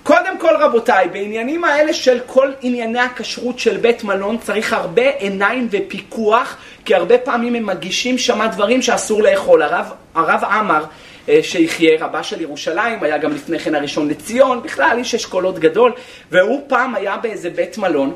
קודם 0.09 0.39
כל 0.39 0.57
רבותיי, 0.59 1.09
בעניינים 1.09 1.65
האלה 1.65 1.93
של 1.93 2.19
כל 2.27 2.53
ענייני 2.63 2.99
הכשרות 2.99 3.59
של 3.59 3.77
בית 3.77 4.05
מלון 4.05 4.39
צריך 4.39 4.73
הרבה 4.73 5.11
עיניים 5.19 5.69
ופיקוח, 5.71 6.57
כי 6.85 6.95
הרבה 6.95 7.19
פעמים 7.19 7.55
הם 7.55 7.67
מגישים 7.67 8.19
שמה 8.19 8.47
דברים 8.47 8.83
שאסור 8.83 9.23
לאכול. 9.23 9.63
הרב, 9.63 9.93
הרב 10.15 10.45
עמר, 10.45 10.85
אה, 11.29 11.39
שיחיה, 11.43 12.05
רבה 12.05 12.23
של 12.23 12.41
ירושלים, 12.41 13.03
היה 13.03 13.19
גם 13.19 13.33
לפני 13.33 13.59
כן 13.59 13.75
הראשון 13.75 14.09
לציון, 14.09 14.63
בכלל 14.63 14.97
איש 14.99 15.15
אשכולות 15.15 15.59
גדול, 15.59 15.93
והוא 16.31 16.61
פעם 16.69 16.95
היה 16.95 17.17
באיזה 17.17 17.51
בית 17.51 17.79
מלון, 17.79 18.15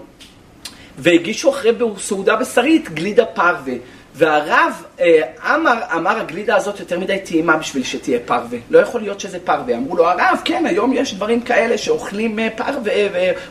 והגישו 0.99 1.51
אחרי 1.51 1.73
סעודה 1.99 2.37
בשרית 2.37 2.91
גלידה 2.91 3.25
פרווה. 3.25 3.75
והרב, 4.15 4.83
אה, 5.01 5.21
אמר, 5.55 5.79
אמר 5.97 6.19
הגלידה 6.19 6.57
הזאת 6.57 6.81
יותר 6.81 6.99
מדי 6.99 7.19
טעימה 7.19 7.57
בשביל 7.57 7.85
שתהיה 7.85 8.19
פרווה. 8.25 8.59
לא 8.71 8.79
יכול 8.79 9.01
להיות 9.01 9.21
שזה 9.21 9.39
פרווה. 9.45 9.77
אמרו 9.77 9.97
לו, 9.97 10.07
הרב, 10.07 10.41
כן, 10.45 10.67
היום 10.67 10.93
יש 10.93 11.15
דברים 11.15 11.41
כאלה 11.41 11.79
שאוכלים 11.79 12.39
אה, 12.39 12.49
פרווה 12.57 12.93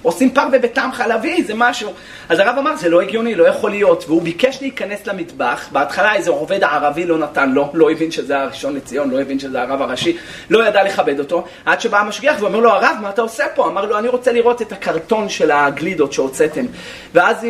ועושים 0.01 0.31
פרווה 0.31 0.59
בטעם 0.59 0.91
חלבי, 0.91 1.43
זה 1.43 1.53
משהו. 1.55 1.91
אז 2.29 2.39
הרב 2.39 2.55
אמר, 2.57 2.75
זה 2.75 2.89
לא 2.89 3.01
הגיוני, 3.01 3.35
לא 3.35 3.47
יכול 3.47 3.69
להיות. 3.69 4.03
והוא 4.07 4.21
ביקש 4.21 4.57
להיכנס 4.61 5.07
למטבח, 5.07 5.69
בהתחלה 5.71 6.15
איזה 6.15 6.31
עובד 6.31 6.63
ערבי 6.63 7.05
לא 7.05 7.17
נתן 7.17 7.49
לו, 7.49 7.69
לא 7.73 7.91
הבין 7.91 8.11
שזה 8.11 8.39
הראשון 8.39 8.75
לציון, 8.75 9.09
לא 9.09 9.21
הבין 9.21 9.39
שזה 9.39 9.61
הרב 9.61 9.81
הראשי, 9.81 10.17
לא 10.49 10.67
ידע 10.67 10.83
לכבד 10.83 11.19
אותו, 11.19 11.45
עד 11.65 11.81
שבא 11.81 11.99
המשגיח 11.99 12.35
ואומר 12.39 12.59
לו, 12.59 12.69
הרב, 12.69 12.95
מה 13.01 13.09
אתה 13.09 13.21
עושה 13.21 13.43
פה? 13.55 13.67
אמר 13.67 13.85
לו, 13.85 13.97
אני 13.97 14.07
רוצה 14.07 14.31
לראות 14.31 14.61
את 14.61 14.71
הקרטון 14.71 15.29
של 15.29 15.51
הגלידות 15.51 16.13
שהוצאתם. 16.13 16.65
ואז 17.13 17.45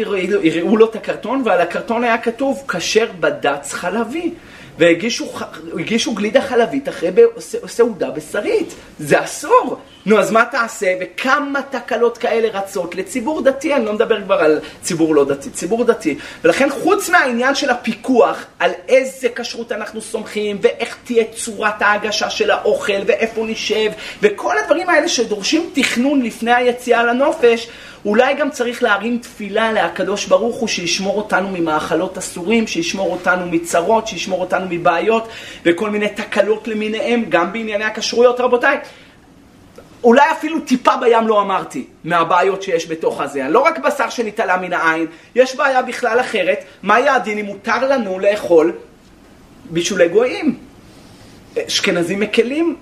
הראו 0.56 0.78
לו 0.78 0.86
את 0.86 0.96
הקרטון, 0.96 1.42
ועל 1.46 1.62
הקרטון 1.62 2.04
היה 2.04 2.18
כתוב, 2.18 2.64
כשר 3.02 3.12
בד"ץ 3.20 3.74
חלבי. 3.74 4.34
והגישו 4.78 6.14
גלידה 6.14 6.42
חלבית 6.42 6.90
אחרי 6.90 7.10
סעודה 7.68 8.10
בשרית. 8.10 8.74
זה 9.00 9.24
אסור. 9.24 9.80
נו, 10.06 10.20
אז 10.20 10.32
מה 10.32 10.46
תעשה? 10.46 10.94
וכמה 11.02 11.62
תקלות 11.62 12.18
כאלה 12.18 12.48
רצות 12.60 12.96
לציבור 12.96 13.42
דתי, 13.42 13.76
אני 13.76 13.86
לא 13.86 13.94
מדבר 13.94 14.22
כבר 14.24 14.36
על 14.36 14.60
ציבור 14.82 15.16
לא 15.16 15.26
דתי, 15.26 15.50
ציבור 15.50 15.84
דתי. 15.84 16.18
ולכן 16.44 16.70
חוץ 16.70 17.10
מהעניין 17.10 17.56
של 17.56 17.70
הפיקוח, 17.70 18.46
על 18.60 18.72
איזה 18.88 19.28
כשרות 19.36 19.72
אנחנו 19.72 20.02
סומכים, 20.02 20.58
ואיך 20.62 20.98
תהיה 21.04 21.24
צורת 21.36 21.82
ההגשה 21.82 22.30
של 22.30 22.52
האוכל, 22.52 23.02
ואיפה 23.06 23.46
נשב, 23.46 23.92
וכל 24.22 24.58
הדברים 24.58 24.90
האלה 24.90 25.08
שדורשים 25.08 25.70
תכנון 25.74 26.22
לפני 26.22 26.54
היציאה 26.54 27.04
לנופש, 27.04 27.68
אולי 28.06 28.34
גם 28.34 28.50
צריך 28.50 28.84
להרים 28.84 29.18
תפילה 29.18 29.72
להקדוש 29.72 30.26
ברוך 30.26 30.56
הוא 30.56 30.68
שישמור 30.68 31.18
אותנו 31.18 31.50
ממאכלות 31.52 32.18
אסורים, 32.18 32.68
שישמור 32.68 33.12
אותנו 33.12 33.46
מצרות, 33.46 34.08
שישמור 34.08 34.42
אותנו 34.42 34.66
מבעיות 34.70 35.28
וכל 35.66 35.90
מיני 35.90 36.10
תקלות 36.10 36.68
למיניהם, 36.68 37.26
גם 37.30 37.54
בענייני 37.54 37.84
הכשרויות 37.84 38.40
רבותיי. 38.40 38.78
אולי 40.04 40.32
אפילו 40.32 40.60
טיפה 40.60 40.98
בים 40.98 41.28
לא 41.28 41.42
אמרתי 41.42 41.86
מהבעיות 42.04 42.64
שיש 42.64 42.88
בתוך 42.88 43.22
הזה. 43.22 43.44
לא 43.50 43.60
רק 43.60 43.80
בשר 43.80 44.10
שנתעלה 44.10 44.58
מן 44.58 44.74
העין, 44.74 45.06
יש 45.36 45.56
בעיה 45.56 45.82
בכלל 45.82 46.20
אחרת. 46.20 46.64
מה 46.84 47.00
יהיה 47.00 47.16
הדין 47.16 47.38
אם 47.38 47.46
מותר 47.46 47.88
לנו 47.88 48.20
לאכול 48.20 48.74
בישולי 49.70 50.08
גויים? 50.10 50.58
אשכנזים 51.68 52.20
מקלים 52.20 52.76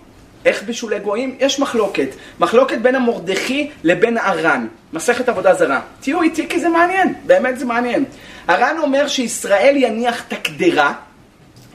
איך 0.45 0.63
בישולי 0.63 0.99
גויים? 0.99 1.35
יש 1.39 1.59
מחלוקת. 1.59 2.07
מחלוקת 2.39 2.77
בין 2.77 2.95
המורדכי 2.95 3.69
לבין 3.83 4.17
הר"ן. 4.17 4.67
מסכת 4.93 5.29
עבודה 5.29 5.53
זרה. 5.53 5.81
תהיו 5.99 6.21
איתי 6.21 6.47
כי 6.49 6.59
זה 6.59 6.69
מעניין, 6.69 7.13
באמת 7.25 7.59
זה 7.59 7.65
מעניין. 7.65 8.05
הר"ן 8.47 8.77
אומר 8.77 9.07
שישראל 9.07 9.77
יניח 9.77 10.23
את 10.27 10.33
הקדרה 10.33 10.93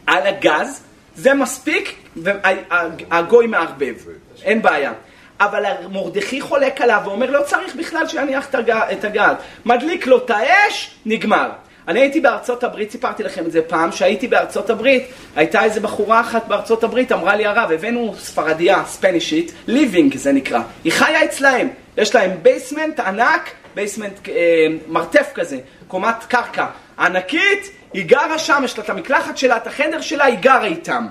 על 0.06 0.26
הגז, 0.26 0.80
זה 1.16 1.34
מספיק, 1.34 1.94
והגוי 2.16 3.46
מערבב. 3.46 3.94
אין 4.42 4.62
בעיה. 4.62 4.92
אבל 5.40 5.64
מרדכי 5.92 6.40
חולק 6.40 6.80
עליו 6.80 7.00
ואומר 7.04 7.30
לא 7.30 7.42
צריך 7.42 7.76
בכלל 7.76 8.08
שיניח 8.08 8.48
את 8.92 9.04
הגז. 9.04 9.34
מדליק 9.64 10.06
לו 10.06 10.18
את 10.18 10.30
האש, 10.30 10.90
נגמר. 11.06 11.50
אני 11.88 12.00
הייתי 12.00 12.20
בארצות 12.20 12.64
הברית, 12.64 12.90
סיפרתי 12.90 13.22
לכם 13.22 13.46
את 13.46 13.52
זה 13.52 13.62
פעם, 13.62 13.92
שהייתי 13.92 14.28
בארצות 14.28 14.70
הברית, 14.70 15.04
הייתה 15.36 15.64
איזה 15.64 15.80
בחורה 15.80 16.20
אחת 16.20 16.48
בארצות 16.48 16.84
הברית, 16.84 17.12
אמרה 17.12 17.36
לי 17.36 17.46
הרב, 17.46 17.70
הבאנו 17.72 18.14
ספרדיה, 18.18 18.82
ספנישית, 18.86 19.52
live-in 19.66 20.16
זה 20.16 20.32
נקרא, 20.32 20.60
היא 20.84 20.92
חיה 20.92 21.24
אצלהם, 21.24 21.68
יש 21.96 22.14
להם 22.14 22.30
basement 22.42 23.00
ענק, 23.00 23.50
basement 23.74 24.28
אה, 24.28 24.66
מרתף 24.88 25.30
כזה, 25.34 25.58
קומת 25.88 26.24
קרקע 26.28 26.66
ענקית, 26.98 27.70
היא 27.92 28.04
גרה 28.06 28.38
שם, 28.38 28.62
יש 28.64 28.78
לה 28.78 28.84
את 28.84 28.90
המקלחת 28.90 29.36
שלה, 29.36 29.56
את 29.56 29.66
החדר 29.66 30.00
שלה, 30.00 30.24
היא 30.24 30.38
גרה 30.40 30.66
איתם. 30.66 31.06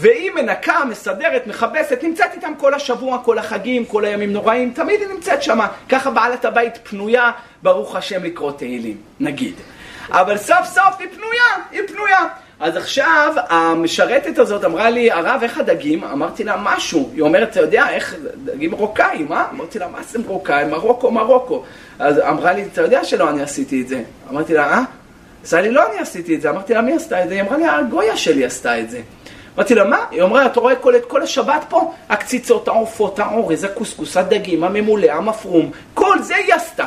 והיא 0.00 0.30
מנקה, 0.30 0.84
מסדרת, 0.84 1.46
מכבסת, 1.46 1.98
נמצאת 2.02 2.32
איתם 2.32 2.52
כל 2.58 2.74
השבוע, 2.74 3.18
כל 3.24 3.38
החגים, 3.38 3.84
כל 3.84 4.04
הימים 4.04 4.32
נוראים, 4.32 4.72
תמיד 4.74 5.00
היא 5.00 5.08
נמצאת 5.08 5.42
שמה. 5.42 5.68
ככה 5.88 6.10
בעלת 6.10 6.44
הבית 6.44 6.78
פנויה, 6.82 7.30
ברוך 7.62 7.96
השם 7.96 8.24
לקרוא 8.24 8.52
תהילים, 8.52 8.96
נגיד. 9.20 9.54
אבל 10.10 10.36
סוף 10.36 10.64
סוף 10.64 10.94
היא 10.98 11.08
פנויה, 11.16 11.64
היא 11.70 11.80
פנויה. 11.88 12.18
אז 12.60 12.76
עכשיו 12.76 13.34
המשרתת 13.48 14.38
הזאת 14.38 14.64
אמרה 14.64 14.90
לי, 14.90 15.10
הרב, 15.10 15.40
איך 15.42 15.58
הדגים? 15.58 16.04
אמרתי 16.04 16.44
לה, 16.44 16.56
משהו. 16.62 17.10
היא 17.14 17.22
אומרת, 17.22 17.50
אתה 17.50 17.60
יודע, 17.60 17.90
איך, 17.90 18.14
דגים 18.44 18.70
מרוקאים, 18.70 19.32
אה? 19.32 19.44
אמרתי 19.52 19.78
לה, 19.78 19.88
מה 19.88 20.02
זה 20.02 20.18
מרוקאי? 20.18 20.64
מרוקו, 20.64 21.10
מרוקו. 21.10 21.64
אז 21.98 22.18
אמרה 22.18 22.52
לי, 22.52 22.64
אתה 22.72 22.82
יודע 22.82 23.04
שלא 23.04 23.30
אני 23.30 23.42
עשיתי 23.42 23.82
את 23.82 23.88
זה. 23.88 24.02
אמרתי 24.30 24.54
לה, 24.54 24.72
אה? 24.72 24.82
אז 25.44 25.54
לי, 25.54 25.70
לא 25.70 25.82
אני 25.90 25.98
עשיתי 25.98 26.34
את 26.34 26.40
זה. 26.40 26.50
אמרתי 26.50 26.74
לה, 26.74 26.80
מי 26.80 26.92
עשתה 26.92 27.24
את 27.24 27.28
זה? 27.28 27.34
היא 27.34 27.42
אמרה 27.42 27.56
לי, 27.56 27.66
הגויה 27.66 28.16
שלי 28.16 28.44
עשתה 28.44 28.80
את 28.80 28.90
זה. 28.90 29.00
אמרתי 29.58 29.74
לה, 29.74 29.84
מה? 29.84 30.04
היא 30.10 30.22
אמרה, 30.22 30.46
אתה 30.46 30.60
רואה 30.60 30.76
כל, 30.76 30.94
כל 31.08 31.22
השבת 31.22 31.64
פה? 31.68 31.94
הקציצות, 32.08 32.68
העופות, 32.68 33.18
האורז, 33.18 33.64
הקוסקוס, 33.64 34.16
הדגים, 34.16 34.64
הממולא, 34.64 35.10
המפרום, 35.10 35.70
כל 35.94 36.22
זה 36.22 36.36
היא 36.36 36.54
עשתה. 36.54 36.86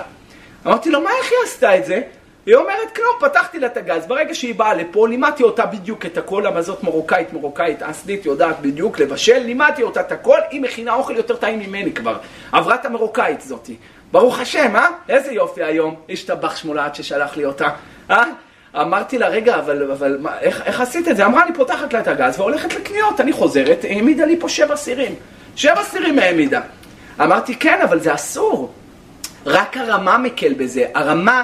אמרתי 0.67 0.89
לו, 0.89 1.01
מה, 1.01 1.09
איך 1.09 1.31
היא 1.31 1.39
עשתה 1.43 1.77
את 1.77 1.85
זה? 1.85 2.01
היא 2.45 2.55
אומרת, 2.55 2.95
כלום, 2.95 3.15
פתחתי 3.19 3.59
לה 3.59 3.67
את 3.67 3.77
הגז, 3.77 4.05
ברגע 4.07 4.33
שהיא 4.33 4.55
באה 4.55 4.73
לפה, 4.73 5.07
לימדתי 5.07 5.43
אותה 5.43 5.65
בדיוק 5.65 6.05
את 6.05 6.17
הכל, 6.17 6.43
למה 6.45 6.61
זאת 6.61 6.83
מרוקאית, 6.83 7.33
מרוקאית 7.33 7.83
אסלית, 7.83 8.25
יודעת 8.25 8.59
בדיוק 8.61 8.99
לבשל, 8.99 9.37
לימדתי 9.37 9.83
אותה 9.83 10.01
את 10.01 10.11
הכל, 10.11 10.37
היא 10.51 10.61
מכינה 10.61 10.93
אוכל 10.93 11.15
יותר 11.15 11.35
טעים 11.35 11.59
ממני 11.59 11.93
כבר. 11.93 12.17
עברה 12.51 12.75
את 12.75 12.85
המרוקאית 12.85 13.41
זאתי. 13.41 13.75
ברוך 14.11 14.39
השם, 14.39 14.75
אה? 14.75 14.87
איזה 15.09 15.31
יופי 15.31 15.63
היום, 15.63 15.95
השתבח 16.09 16.55
שמולת 16.55 16.95
ששלח 16.95 17.37
לי 17.37 17.45
אותה? 17.45 17.69
אמרתי 18.75 19.17
לה, 19.17 19.27
רגע, 19.27 19.55
אבל, 19.55 19.91
אבל 19.91 20.17
מה, 20.21 20.39
איך, 20.39 20.61
איך 20.65 20.81
עשית 20.81 21.07
את 21.07 21.17
זה? 21.17 21.25
אמרה, 21.25 21.43
אני 21.43 21.53
פותחת 21.53 21.93
לה 21.93 21.99
את 21.99 22.07
הגז 22.07 22.39
והולכת 22.39 22.75
לקניות, 22.75 23.19
אני 23.19 23.33
חוזרת, 23.33 23.85
העמידה 23.89 24.25
לי 24.25 24.39
פה 24.39 24.49
שבע 24.49 24.75
סירים. 24.75 25.15
שבע 25.55 25.83
סירים 25.83 26.19
העמידה. 26.19 26.61
אמרתי, 27.21 27.55
כן, 27.55 27.79
אבל 27.83 27.99
זה 27.99 28.13
אסור. 28.13 28.71
רק 29.45 29.77
הרמה 29.77 30.17
מקל 30.17 30.53
בזה. 30.53 30.85
הרמה 30.93 31.43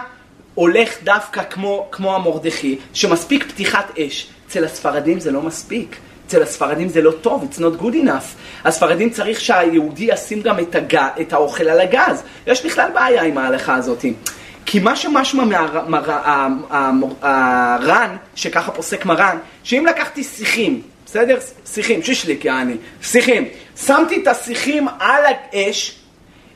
הולך 0.54 0.96
דווקא 1.04 1.44
כמו, 1.44 1.88
כמו 1.92 2.16
המרדכי, 2.16 2.78
שמספיק 2.94 3.52
פתיחת 3.52 4.00
אש. 4.00 4.30
אצל 4.48 4.64
הספרדים 4.64 5.20
זה 5.20 5.32
לא 5.32 5.42
מספיק. 5.42 5.96
אצל 6.28 6.44
הספרדים 6.44 6.90
זה 6.90 7.02
לא 7.02 7.12
טוב, 7.12 7.50
it's 7.52 7.58
not 7.58 7.82
good 7.82 8.06
enough. 8.06 8.38
הספרדים 8.66 9.10
צריך 9.10 9.42
שהיהודי 9.42 10.04
ישים 10.04 10.42
גם 10.42 10.60
את, 10.60 10.76
הג... 10.76 10.96
את 11.22 11.34
האוכל 11.34 11.70
על 11.70 11.80
הגז. 11.80 12.24
יש 12.48 12.66
בכלל 12.66 12.90
בעיה 12.94 13.24
עם 13.24 13.38
ההלכה 13.38 13.76
הזאת. 13.76 14.06
כי 14.70 14.80
מה 14.80 14.96
שמשמע 14.96 15.44
מהר"ן, 17.22 18.16
שככה 18.36 18.72
פוסק 18.72 19.06
מרן, 19.06 19.38
שאם 19.64 19.86
לקחתי 19.86 20.24
שיחים, 20.24 20.82
בסדר? 21.06 21.38
שיחים, 21.66 22.04
שישליק 22.04 22.46
יעני, 22.46 22.76
שיחים, 23.02 23.48
שמתי 23.86 24.22
את 24.22 24.28
השיחים 24.28 24.88
על 25.00 25.24
האש, 25.26 26.00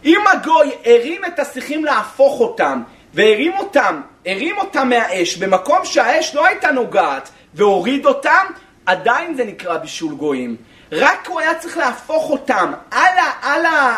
אם 0.05 0.19
הגוי 0.31 0.71
הרים 0.85 1.21
את 1.25 1.39
השיחים 1.39 1.85
להפוך 1.85 2.39
אותם, 2.39 2.81
והרים 3.13 3.53
אותם, 3.57 4.01
הרים 4.25 4.57
אותם 4.57 4.89
מהאש, 4.89 5.37
במקום 5.37 5.79
שהאש 5.83 6.35
לא 6.35 6.45
הייתה 6.45 6.71
נוגעת, 6.71 7.29
והוריד 7.53 8.05
אותם, 8.05 8.45
עדיין 8.85 9.35
זה 9.35 9.43
נקרא 9.43 9.77
בישול 9.77 10.13
גויים. 10.13 10.55
רק 10.91 11.27
הוא 11.27 11.39
היה 11.39 11.55
צריך 11.55 11.77
להפוך 11.77 12.29
אותם 12.29 12.71
על 12.91 13.17
ה... 13.17 13.31
על 13.41 13.65
ה 13.65 13.95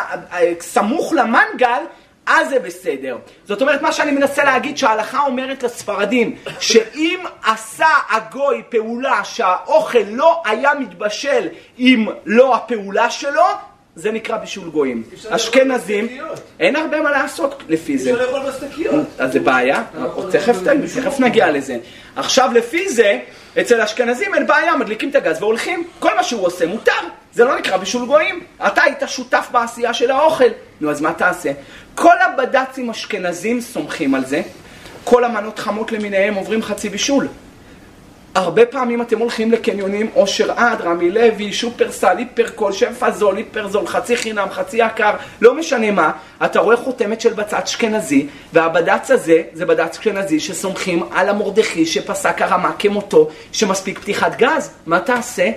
סמוך 0.60 1.12
למנגל, 1.12 1.82
אז 2.26 2.48
זה 2.48 2.58
בסדר. 2.58 3.18
זאת 3.44 3.62
אומרת, 3.62 3.82
מה 3.82 3.92
שאני 3.92 4.10
מנסה 4.10 4.44
להגיד, 4.44 4.78
שההלכה 4.78 5.20
אומרת 5.20 5.62
לספרדים, 5.62 6.36
שאם 6.60 7.24
עשה 7.44 7.88
הגוי 8.10 8.62
פעולה 8.68 9.24
שהאוכל 9.24 9.98
לא 10.08 10.42
היה 10.44 10.74
מתבשל 10.74 11.48
עם 11.76 12.06
לא 12.26 12.54
הפעולה 12.54 13.10
שלו, 13.10 13.44
זה 13.96 14.12
נקרא 14.12 14.36
בישול 14.36 14.70
גויים. 14.70 15.02
אשכנזים, 15.28 16.08
אין 16.60 16.76
הרבה 16.76 17.00
מה 17.00 17.10
לעשות 17.10 17.62
לפי 17.68 17.98
זה. 17.98 18.10
אפשר 18.10 18.26
לאכול 18.26 18.50
בסטקיות. 18.50 19.06
אז 19.18 19.32
זה 19.32 19.40
בעיה, 19.40 19.82
תכף 20.30 21.20
נגיע 21.20 21.50
לזה. 21.50 21.76
עכשיו 22.16 22.50
לפי 22.54 22.88
זה, 22.88 23.18
אצל 23.60 23.80
אשכנזים 23.80 24.34
אין 24.34 24.46
בעיה, 24.46 24.76
מדליקים 24.76 25.10
את 25.10 25.14
הגז 25.14 25.42
והולכים. 25.42 25.84
כל 25.98 26.16
מה 26.16 26.22
שהוא 26.22 26.46
עושה 26.46 26.66
מותר, 26.66 26.92
זה 27.32 27.44
לא 27.44 27.58
נקרא 27.58 27.76
בישול 27.76 28.06
גויים. 28.06 28.40
אתה 28.66 28.82
היית 28.82 29.02
שותף 29.06 29.48
בעשייה 29.52 29.94
של 29.94 30.10
האוכל. 30.10 30.50
נו, 30.80 30.90
אז 30.90 31.00
מה 31.00 31.12
תעשה? 31.12 31.52
כל 31.94 32.16
הבד"צים 32.20 32.90
אשכנזים 32.90 33.60
סומכים 33.60 34.14
על 34.14 34.24
זה. 34.24 34.42
כל 35.04 35.24
המנות 35.24 35.58
חמות 35.58 35.92
למיניהם 35.92 36.34
עוברים 36.34 36.62
חצי 36.62 36.88
בישול. 36.88 37.28
הרבה 38.34 38.66
פעמים 38.66 39.02
אתם 39.02 39.18
הולכים 39.18 39.52
לקניונים, 39.52 40.10
אושר 40.16 40.52
עד, 40.52 40.80
רמי 40.80 41.10
לוי, 41.10 41.52
שופרסל, 41.52 42.16
היפרקול, 42.18 42.72
שפע 42.72 43.10
זול, 43.10 43.36
היפר 43.36 43.68
זול, 43.68 43.86
חצי 43.86 44.16
חינם, 44.16 44.46
חצי 44.50 44.76
יקר, 44.76 45.10
לא 45.40 45.54
משנה 45.54 45.90
מה, 45.90 46.10
אתה 46.44 46.60
רואה 46.60 46.76
חותמת 46.76 47.20
של 47.20 47.32
בצד 47.32 47.60
אשכנזי, 47.64 48.26
והבד"ץ 48.52 49.10
הזה 49.10 49.42
זה 49.52 49.66
בד"ץ 49.66 49.90
אשכנזי 49.90 50.40
שסומכים 50.40 51.02
על 51.12 51.28
המרדכי 51.28 51.86
שפסק 51.86 52.42
הרמה 52.42 52.72
כמותו, 52.78 53.28
שמספיק 53.52 53.98
פתיחת 53.98 54.36
גז. 54.36 54.70
מה 54.86 55.00
תעשה? 55.00 55.50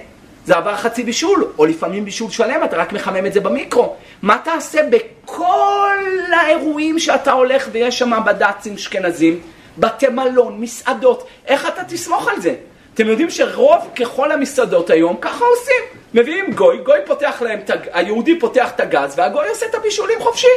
זה 0.46 0.58
עבר 0.58 0.76
חצי 0.76 1.04
בישול, 1.04 1.48
או 1.58 1.66
לפעמים 1.66 2.06
בישול 2.06 2.30
שלם, 2.30 2.64
אתה 2.64 2.78
רק 2.78 2.94
מחמם 2.94 3.26
את 3.26 3.34
זה 3.34 3.40
במיקרו. 3.40 3.96
מה 4.22 4.38
תעשה 4.44 4.82
בכל 4.90 5.98
האירועים 6.42 7.00
שאתה 7.00 7.32
הולך 7.32 7.70
ויש 7.72 8.00
שם 8.00 8.12
בד"צים 8.26 8.74
אשכנזים? 8.74 9.40
בתי 9.78 10.08
מלון, 10.08 10.62
מסעדות, 10.62 11.28
איך 11.46 11.68
אתה 11.68 11.84
תסמוך 11.84 12.28
על 12.28 12.42
זה? 12.42 12.56
אתם 12.94 13.08
יודעים 13.08 13.30
שרוב 13.30 13.90
ככל 13.96 14.32
המסעדות 14.32 14.90
היום 14.90 15.18
ככה 15.22 15.46
עושים. 15.46 16.00
מביאים 16.14 16.54
גוי, 16.54 16.78
גוי 16.78 17.00
פותח 17.06 17.42
להם, 17.42 17.60
היהודי 17.94 18.40
פותח 18.40 18.72
את 18.76 18.80
הגז 18.80 19.14
והגוי 19.18 19.50
עושה 19.50 19.66
את 19.66 19.76
הבישולים 19.76 20.20
חופשי. 20.20 20.48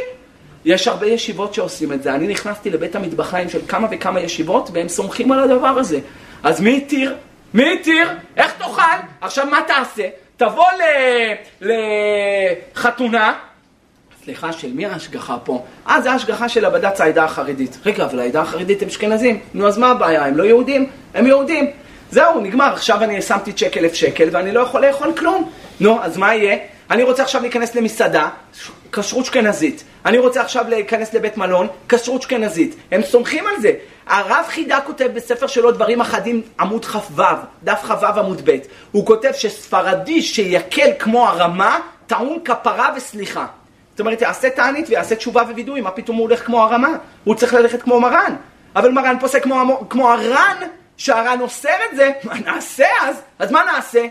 יש 0.65 0.87
הרבה 0.87 1.07
ישיבות 1.07 1.53
שעושים 1.53 1.93
את 1.93 2.03
זה. 2.03 2.13
אני 2.13 2.27
נכנסתי 2.27 2.69
לבית 2.69 2.95
המטבחיים 2.95 3.49
של 3.49 3.59
כמה 3.67 3.87
וכמה 3.91 4.19
ישיבות 4.19 4.69
והם 4.73 4.89
סומכים 4.89 5.31
על 5.31 5.39
הדבר 5.39 5.67
הזה. 5.67 5.99
אז 6.43 6.61
מי 6.61 6.77
התיר? 6.77 7.15
מי 7.53 7.73
התיר? 7.73 8.09
איך 8.37 8.53
תאכל? 8.57 8.81
עכשיו 9.21 9.45
מה 9.45 9.59
תעשה? 9.67 10.07
תבוא 10.37 10.65
לחתונה, 11.61 13.33
סליחה, 14.23 14.53
של 14.53 14.73
מי 14.73 14.85
ההשגחה 14.85 15.37
פה? 15.43 15.63
אה, 15.87 16.01
זה 16.01 16.11
ההשגחה 16.11 16.49
של 16.49 16.65
הבד"ץ 16.65 17.01
העדה 17.01 17.23
החרדית. 17.23 17.77
רגע, 17.85 18.05
אבל 18.05 18.19
העדה 18.19 18.41
החרדית 18.41 18.81
הם 18.81 18.87
אשכנזים. 18.87 19.39
נו, 19.53 19.67
אז 19.67 19.77
מה 19.77 19.91
הבעיה? 19.91 20.25
הם 20.25 20.37
לא 20.37 20.43
יהודים? 20.43 20.89
הם 21.13 21.27
יהודים. 21.27 21.71
זהו, 22.11 22.41
נגמר. 22.41 22.73
עכשיו 22.73 23.03
אני 23.03 23.21
שמתי 23.21 23.53
צ'ק 23.53 23.77
אלף 23.77 23.93
שקל 23.93 24.29
ואני 24.31 24.51
לא 24.51 24.59
יכול 24.59 24.85
לאכול 24.85 25.13
כלום. 25.17 25.51
נו, 25.79 26.03
אז 26.03 26.17
מה 26.17 26.35
יהיה? 26.35 26.57
אני 26.91 27.03
רוצה 27.03 27.23
עכשיו 27.23 27.41
להיכנס 27.41 27.75
למסעדה, 27.75 28.29
כשרות 28.91 29.23
אשכנזית. 29.23 29.83
אני 30.05 30.17
רוצה 30.17 30.41
עכשיו 30.41 30.65
להיכנס 30.69 31.13
לבית 31.13 31.37
מלון, 31.37 31.67
כשרות 31.89 32.21
אשכנזית. 32.21 32.75
הם 32.91 33.01
סומכים 33.01 33.47
על 33.47 33.61
זה. 33.61 33.71
הרב 34.07 34.45
חידה 34.47 34.79
כותב 34.81 35.07
בספר 35.13 35.47
שלו 35.47 35.71
דברים 35.71 36.01
אחדים, 36.01 36.41
עמוד 36.59 36.85
כ"ו, 36.85 37.23
דף 37.63 37.81
כ"ו 37.87 38.19
עמוד 38.19 38.41
ב'. 38.45 38.57
הוא 38.91 39.05
כותב 39.05 39.31
שספרדי 39.33 40.21
שיקל 40.21 40.89
כמו 40.99 41.27
הרמה, 41.27 41.79
טעון 42.07 42.37
כפרה 42.45 42.89
וסליחה. 42.95 43.45
אומרת, 44.01 44.21
יעשה 44.21 44.49
תענית 44.49 44.89
ויעשה 44.89 45.15
תשובה 45.15 45.41
ווידוי, 45.41 45.81
מה 45.81 45.91
פתאום 45.91 46.17
הוא 46.17 46.23
הולך 46.27 46.45
כמו 46.45 46.63
הרמה? 46.63 46.89
הוא 47.23 47.35
צריך 47.35 47.53
ללכת 47.53 47.81
כמו 47.81 47.99
מרן. 47.99 48.35
אבל 48.75 48.91
מרן 48.91 49.19
פוסק 49.19 49.43
כמו, 49.43 49.85
כמו 49.89 50.11
הר"ן, 50.11 50.57
שהר"ן 50.97 51.41
אוסר 51.41 51.69
את 51.91 51.95
זה, 51.95 52.11
מה 52.23 52.33
נעשה 52.45 52.85
אז? 53.01 53.21
אז 53.39 53.51
מה 53.51 53.63
נעשה? 53.73 54.05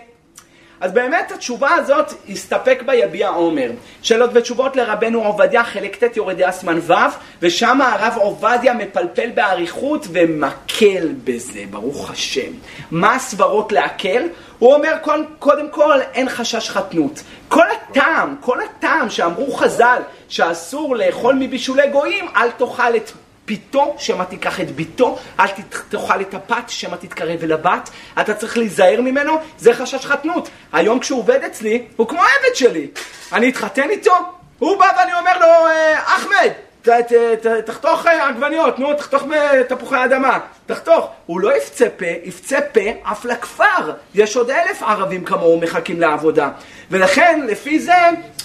אז 0.81 0.93
באמת 0.93 1.33
התשובה 1.33 1.71
הזאת, 1.71 2.13
הסתפק 2.29 2.83
בה 2.87 2.95
יביע 2.95 3.29
עומר. 3.29 3.71
שאלות 4.03 4.31
ותשובות 4.35 4.77
לרבנו 4.77 5.25
עובדיה, 5.25 5.65
חלק 5.65 6.05
ט' 6.05 6.17
יורדי 6.17 6.49
אסמן 6.49 6.79
ו', 6.79 6.95
ושם 7.43 7.81
הרב 7.81 8.13
עובדיה 8.17 8.75
מפלפל 8.75 9.31
באריכות 9.35 10.07
ומקל 10.13 11.09
בזה, 11.25 11.61
ברוך 11.71 12.11
השם. 12.11 12.51
מה 12.91 13.15
הסברות 13.15 13.73
להקל? 13.73 14.23
הוא 14.61 14.75
אומר 14.75 14.97
קודם 15.39 15.71
כל, 15.71 16.01
אין 16.15 16.29
חשש 16.29 16.71
חתנות. 16.71 17.23
כל 17.49 17.65
הטעם, 17.71 18.37
כל 18.41 18.59
הטעם 18.63 19.11
שאמרו 19.11 19.53
חז"ל 19.53 20.03
שאסור 20.29 20.97
לאכול 20.97 21.35
מבישולי 21.35 21.89
גויים, 21.89 22.29
אל 22.37 22.51
תאכל 22.51 22.97
את 22.97 23.11
ביתו, 23.47 23.95
שמא 23.99 24.25
תיקח 24.25 24.61
את 24.61 24.71
ביתו, 24.71 25.19
אל 25.41 25.47
תאכל 25.89 26.21
את 26.21 26.35
הפת, 26.35 26.69
שמא 26.69 26.97
תתקרב 26.97 27.43
אל 27.43 27.53
הבת, 27.53 27.91
אתה 28.21 28.35
צריך 28.35 28.59
להיזהר 28.59 29.01
ממנו, 29.01 29.39
זה 29.59 29.75
חשש 29.75 30.07
חתנות. 30.07 30.49
היום 30.73 30.99
כשהוא 30.99 31.19
עובד 31.19 31.45
אצלי, 31.47 31.87
הוא 31.97 32.09
כמו 32.09 32.21
עבד 32.21 32.55
שלי. 32.55 32.87
אני 33.33 33.51
אתחתן 33.51 33.91
איתו, 33.91 34.15
הוא 34.59 34.79
בא 34.79 34.87
ואני 34.99 35.13
אומר 35.13 35.39
לו, 35.39 35.67
אה, 35.67 35.99
אחמד, 36.17 36.51
ת, 36.83 36.89
ת, 36.89 37.13
ת, 37.43 37.47
תחתוך 37.67 38.07
אה, 38.07 38.29
עגבניות, 38.29 38.79
נו, 38.79 38.95
תחתוך 38.95 39.23
תפוחי 39.69 40.05
אדמה, 40.05 40.39
תחתוך. 40.67 41.09
הוא 41.27 41.41
לא 41.41 41.57
יפצה 41.57 41.89
פה, 41.97 42.07
יפצה 42.25 42.61
פה 42.61 42.81
אף 43.03 43.25
לכפר. 43.25 43.93
יש 44.15 44.37
עוד 44.37 44.51
אלף 44.51 44.83
ערבים 44.83 45.25
כמוהו 45.25 45.61
מחכים 45.61 46.01
לעבודה. 46.01 46.51
ולכן, 46.91 47.41
לפי 47.47 47.79
זה, 47.79 47.95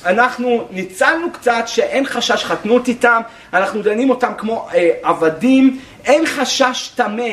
אנחנו 0.06 0.68
ניצלנו 0.72 1.32
קצת 1.32 1.64
שאין 1.66 2.06
חשש 2.06 2.44
חתנות 2.44 2.88
איתם, 2.88 3.22
אנחנו 3.54 3.82
דנים 3.82 4.10
אותם 4.10 4.32
כמו 4.38 4.68
אה, 4.74 4.92
עבדים, 5.04 5.80
אין 6.06 6.26
חשש 6.26 6.92
טמא, 6.96 7.30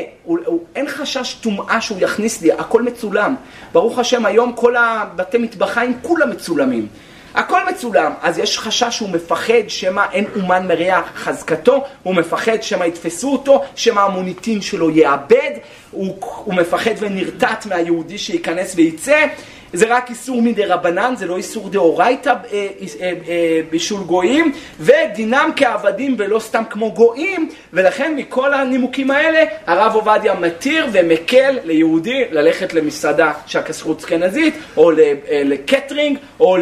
אין 0.76 0.88
חשש 0.88 1.34
טומאה 1.34 1.80
שהוא 1.80 1.98
יכניס 2.00 2.42
לי, 2.42 2.52
הכל 2.52 2.82
מצולם. 2.82 3.34
ברוך 3.72 3.98
השם, 3.98 4.26
היום 4.26 4.52
כל 4.52 4.76
הבתי 4.76 5.38
מטבחיים 5.38 5.98
כולם 6.02 6.30
מצולמים. 6.30 6.88
הכל 7.34 7.60
מצולם, 7.70 8.12
אז 8.22 8.38
יש 8.38 8.58
חשש 8.58 8.96
שהוא 8.96 9.10
מפחד 9.10 9.68
שמא 9.68 10.04
אין 10.12 10.24
אומן 10.36 10.66
מריח 10.66 11.04
חזקתו, 11.14 11.84
הוא 12.02 12.14
מפחד 12.14 12.62
שמא 12.62 12.84
יתפסו 12.84 13.32
אותו, 13.32 13.62
שמא 13.76 14.00
המוניטין 14.00 14.60
שלו 14.60 14.90
יאבד, 14.90 15.50
הוא, 15.90 16.16
הוא 16.20 16.54
מפחד 16.54 16.90
ונרתעת 16.98 17.66
מהיהודי 17.66 18.18
שייכנס 18.18 18.72
וייצא, 18.76 19.26
זה 19.72 19.86
רק 19.88 20.10
איסור 20.10 20.42
מדי 20.42 20.64
רבנן, 20.64 21.14
זה 21.16 21.26
לא 21.26 21.36
איסור 21.36 21.68
דאורייתא 21.68 22.28
אה, 22.28 22.34
אה, 22.52 23.12
אה, 23.28 23.60
בישול 23.70 24.02
גויים, 24.02 24.52
ודינם 24.80 25.50
כעבדים 25.56 26.14
ולא 26.18 26.38
סתם 26.38 26.62
כמו 26.70 26.92
גויים, 26.92 27.48
ולכן 27.72 28.16
מכל 28.16 28.54
הנימוקים 28.54 29.10
האלה 29.10 29.44
הרב 29.66 29.94
עובדיה 29.94 30.34
מתיר 30.34 30.86
ומקל 30.92 31.58
ליהודי 31.64 32.24
ללכת 32.30 32.74
למסעדה 32.74 33.32
שהכסרות 33.46 33.98
אשכנזית, 33.98 34.54
או 34.76 34.90
לקטרינג, 35.30 36.18
או, 36.40 36.56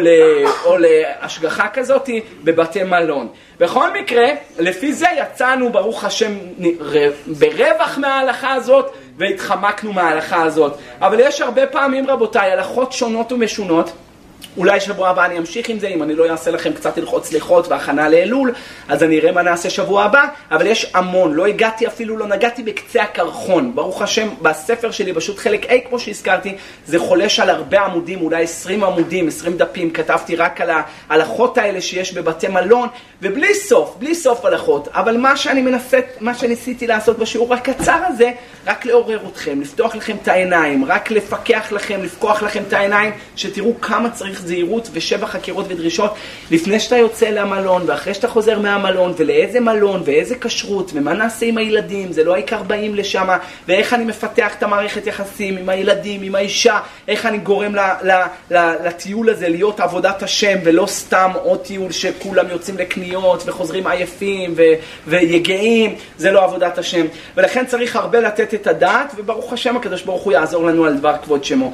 או 0.65 0.77
להשגחה 0.77 1.67
כזאת 1.67 2.09
בבתי 2.43 2.83
מלון. 2.83 3.27
בכל 3.59 3.93
מקרה, 3.93 4.25
לפי 4.59 4.93
זה 4.93 5.05
יצאנו, 5.17 5.69
ברוך 5.69 6.03
השם, 6.03 6.33
ברווח 7.27 7.97
מההלכה 7.97 8.53
הזאת, 8.53 8.93
והתחמקנו 9.21 9.93
מההלכה 9.93 10.43
הזאת. 10.43 10.77
אבל 11.01 11.19
יש 11.19 11.41
הרבה 11.41 11.67
פעמים, 11.67 12.07
רבותיי, 12.07 12.51
הלכות 12.51 12.91
שונות 12.91 13.31
ומשונות. 13.31 13.91
אולי 14.57 14.79
שבוע 14.79 15.09
הבא 15.09 15.25
אני 15.25 15.37
אמשיך 15.37 15.69
עם 15.69 15.79
זה, 15.79 15.87
אם 15.87 16.03
אני 16.03 16.15
לא 16.15 16.29
אעשה 16.29 16.51
לכם 16.51 16.73
קצת 16.73 16.97
הלכות 16.97 17.25
סליחות 17.25 17.67
והכנה 17.67 18.09
לאלול, 18.09 18.53
אז 18.87 19.03
אני 19.03 19.19
אראה 19.19 19.31
מה 19.31 19.41
נעשה 19.41 19.69
שבוע 19.69 20.03
הבא, 20.03 20.25
אבל 20.51 20.67
יש 20.67 20.91
המון, 20.93 21.33
לא 21.33 21.45
הגעתי 21.45 21.87
אפילו, 21.87 22.17
לא 22.17 22.27
נגעתי 22.27 22.63
בקצה 22.63 23.03
הקרחון. 23.03 23.75
ברוך 23.75 24.01
השם, 24.01 24.27
בספר 24.41 24.91
שלי, 24.91 25.13
פשוט 25.13 25.39
חלק 25.39 25.65
A, 25.65 25.73
כמו 25.89 25.99
שהזכרתי, 25.99 26.55
זה 26.85 26.99
חולש 26.99 27.39
על 27.39 27.49
הרבה 27.49 27.81
עמודים, 27.81 28.21
אולי 28.21 28.43
20 28.43 28.83
עמודים, 28.83 29.27
20 29.27 29.57
דפים, 29.57 29.91
כתבתי 29.91 30.35
רק 30.35 30.61
על 30.61 30.69
ההלכות 31.09 31.57
האלה 31.57 31.81
שיש 31.81 32.13
בבתי 32.13 32.47
מלון, 32.47 32.87
ובלי 33.21 33.55
סוף, 33.55 33.95
בלי 33.99 34.15
סוף 34.15 34.45
הלכות. 34.45 34.87
אבל 34.91 35.17
מה 35.17 35.37
שאני 35.37 35.61
מנסה, 35.61 35.99
מה 36.19 36.35
שניסיתי 36.35 36.87
לעשות 36.87 37.19
בשיעור 37.19 37.53
הקצר 37.53 37.99
הזה, 38.07 38.31
רק 38.67 38.85
לעורר 38.85 39.19
אתכם, 39.31 39.61
לפתוח 39.61 39.95
לכם 39.95 40.15
את 40.21 40.27
העיניים, 40.27 40.85
רק 40.85 41.11
לפקח 41.11 41.71
לכם, 41.71 42.03
לפקוח 42.03 42.43
לכם 42.43 42.63
את 42.67 42.73
העיניים, 42.73 43.11
שתראו 43.35 43.81
כמה 43.81 44.09
צריך 44.31 44.45
זהירות 44.45 44.89
ושבע 44.93 45.27
חקירות 45.27 45.65
ודרישות 45.69 46.13
לפני 46.51 46.79
שאתה 46.79 46.97
יוצא 46.97 47.29
למלון 47.29 47.83
ואחרי 47.85 48.13
שאתה 48.13 48.27
חוזר 48.27 48.59
מהמלון 48.59 49.13
ולאיזה 49.17 49.59
מלון 49.59 50.01
ואיזה 50.05 50.35
כשרות 50.41 50.91
ומה 50.93 51.13
נעשה 51.13 51.45
עם 51.45 51.57
הילדים, 51.57 52.11
זה 52.11 52.23
לא 52.23 52.33
העיקר 52.33 52.63
באים 52.63 52.95
לשם 52.95 53.27
ואיך 53.67 53.93
אני 53.93 54.03
מפתח 54.03 54.55
את 54.57 54.63
המערכת 54.63 55.07
יחסים 55.07 55.57
עם 55.57 55.69
הילדים, 55.69 56.21
עם 56.21 56.35
האישה, 56.35 56.79
איך 57.07 57.25
אני 57.25 57.37
גורם 57.37 57.75
ל, 57.75 57.79
ל, 57.79 58.11
ל, 58.51 58.57
לטיול 58.85 59.29
הזה 59.29 59.49
להיות 59.49 59.79
עבודת 59.79 60.23
השם 60.23 60.57
ולא 60.63 60.85
סתם 60.85 61.31
עוד 61.43 61.59
טיול 61.59 61.91
שכולם 61.91 62.49
יוצאים 62.49 62.77
לקניות 62.77 63.43
וחוזרים 63.45 63.87
עייפים 63.87 64.53
ו, 64.55 64.63
ויגעים, 65.07 65.95
זה 66.17 66.31
לא 66.31 66.43
עבודת 66.43 66.77
השם. 66.77 67.05
ולכן 67.37 67.65
צריך 67.65 67.95
הרבה 67.95 68.19
לתת 68.19 68.53
את 68.53 68.67
הדעת 68.67 69.13
וברוך 69.17 69.53
השם 69.53 69.77
הקדוש 69.77 70.01
ברוך 70.01 70.23
הוא 70.23 70.33
יעזור 70.33 70.65
לנו 70.65 70.85
על 70.85 70.97
דבר 70.97 71.15
כבוד 71.23 71.43
שמו 71.43 71.71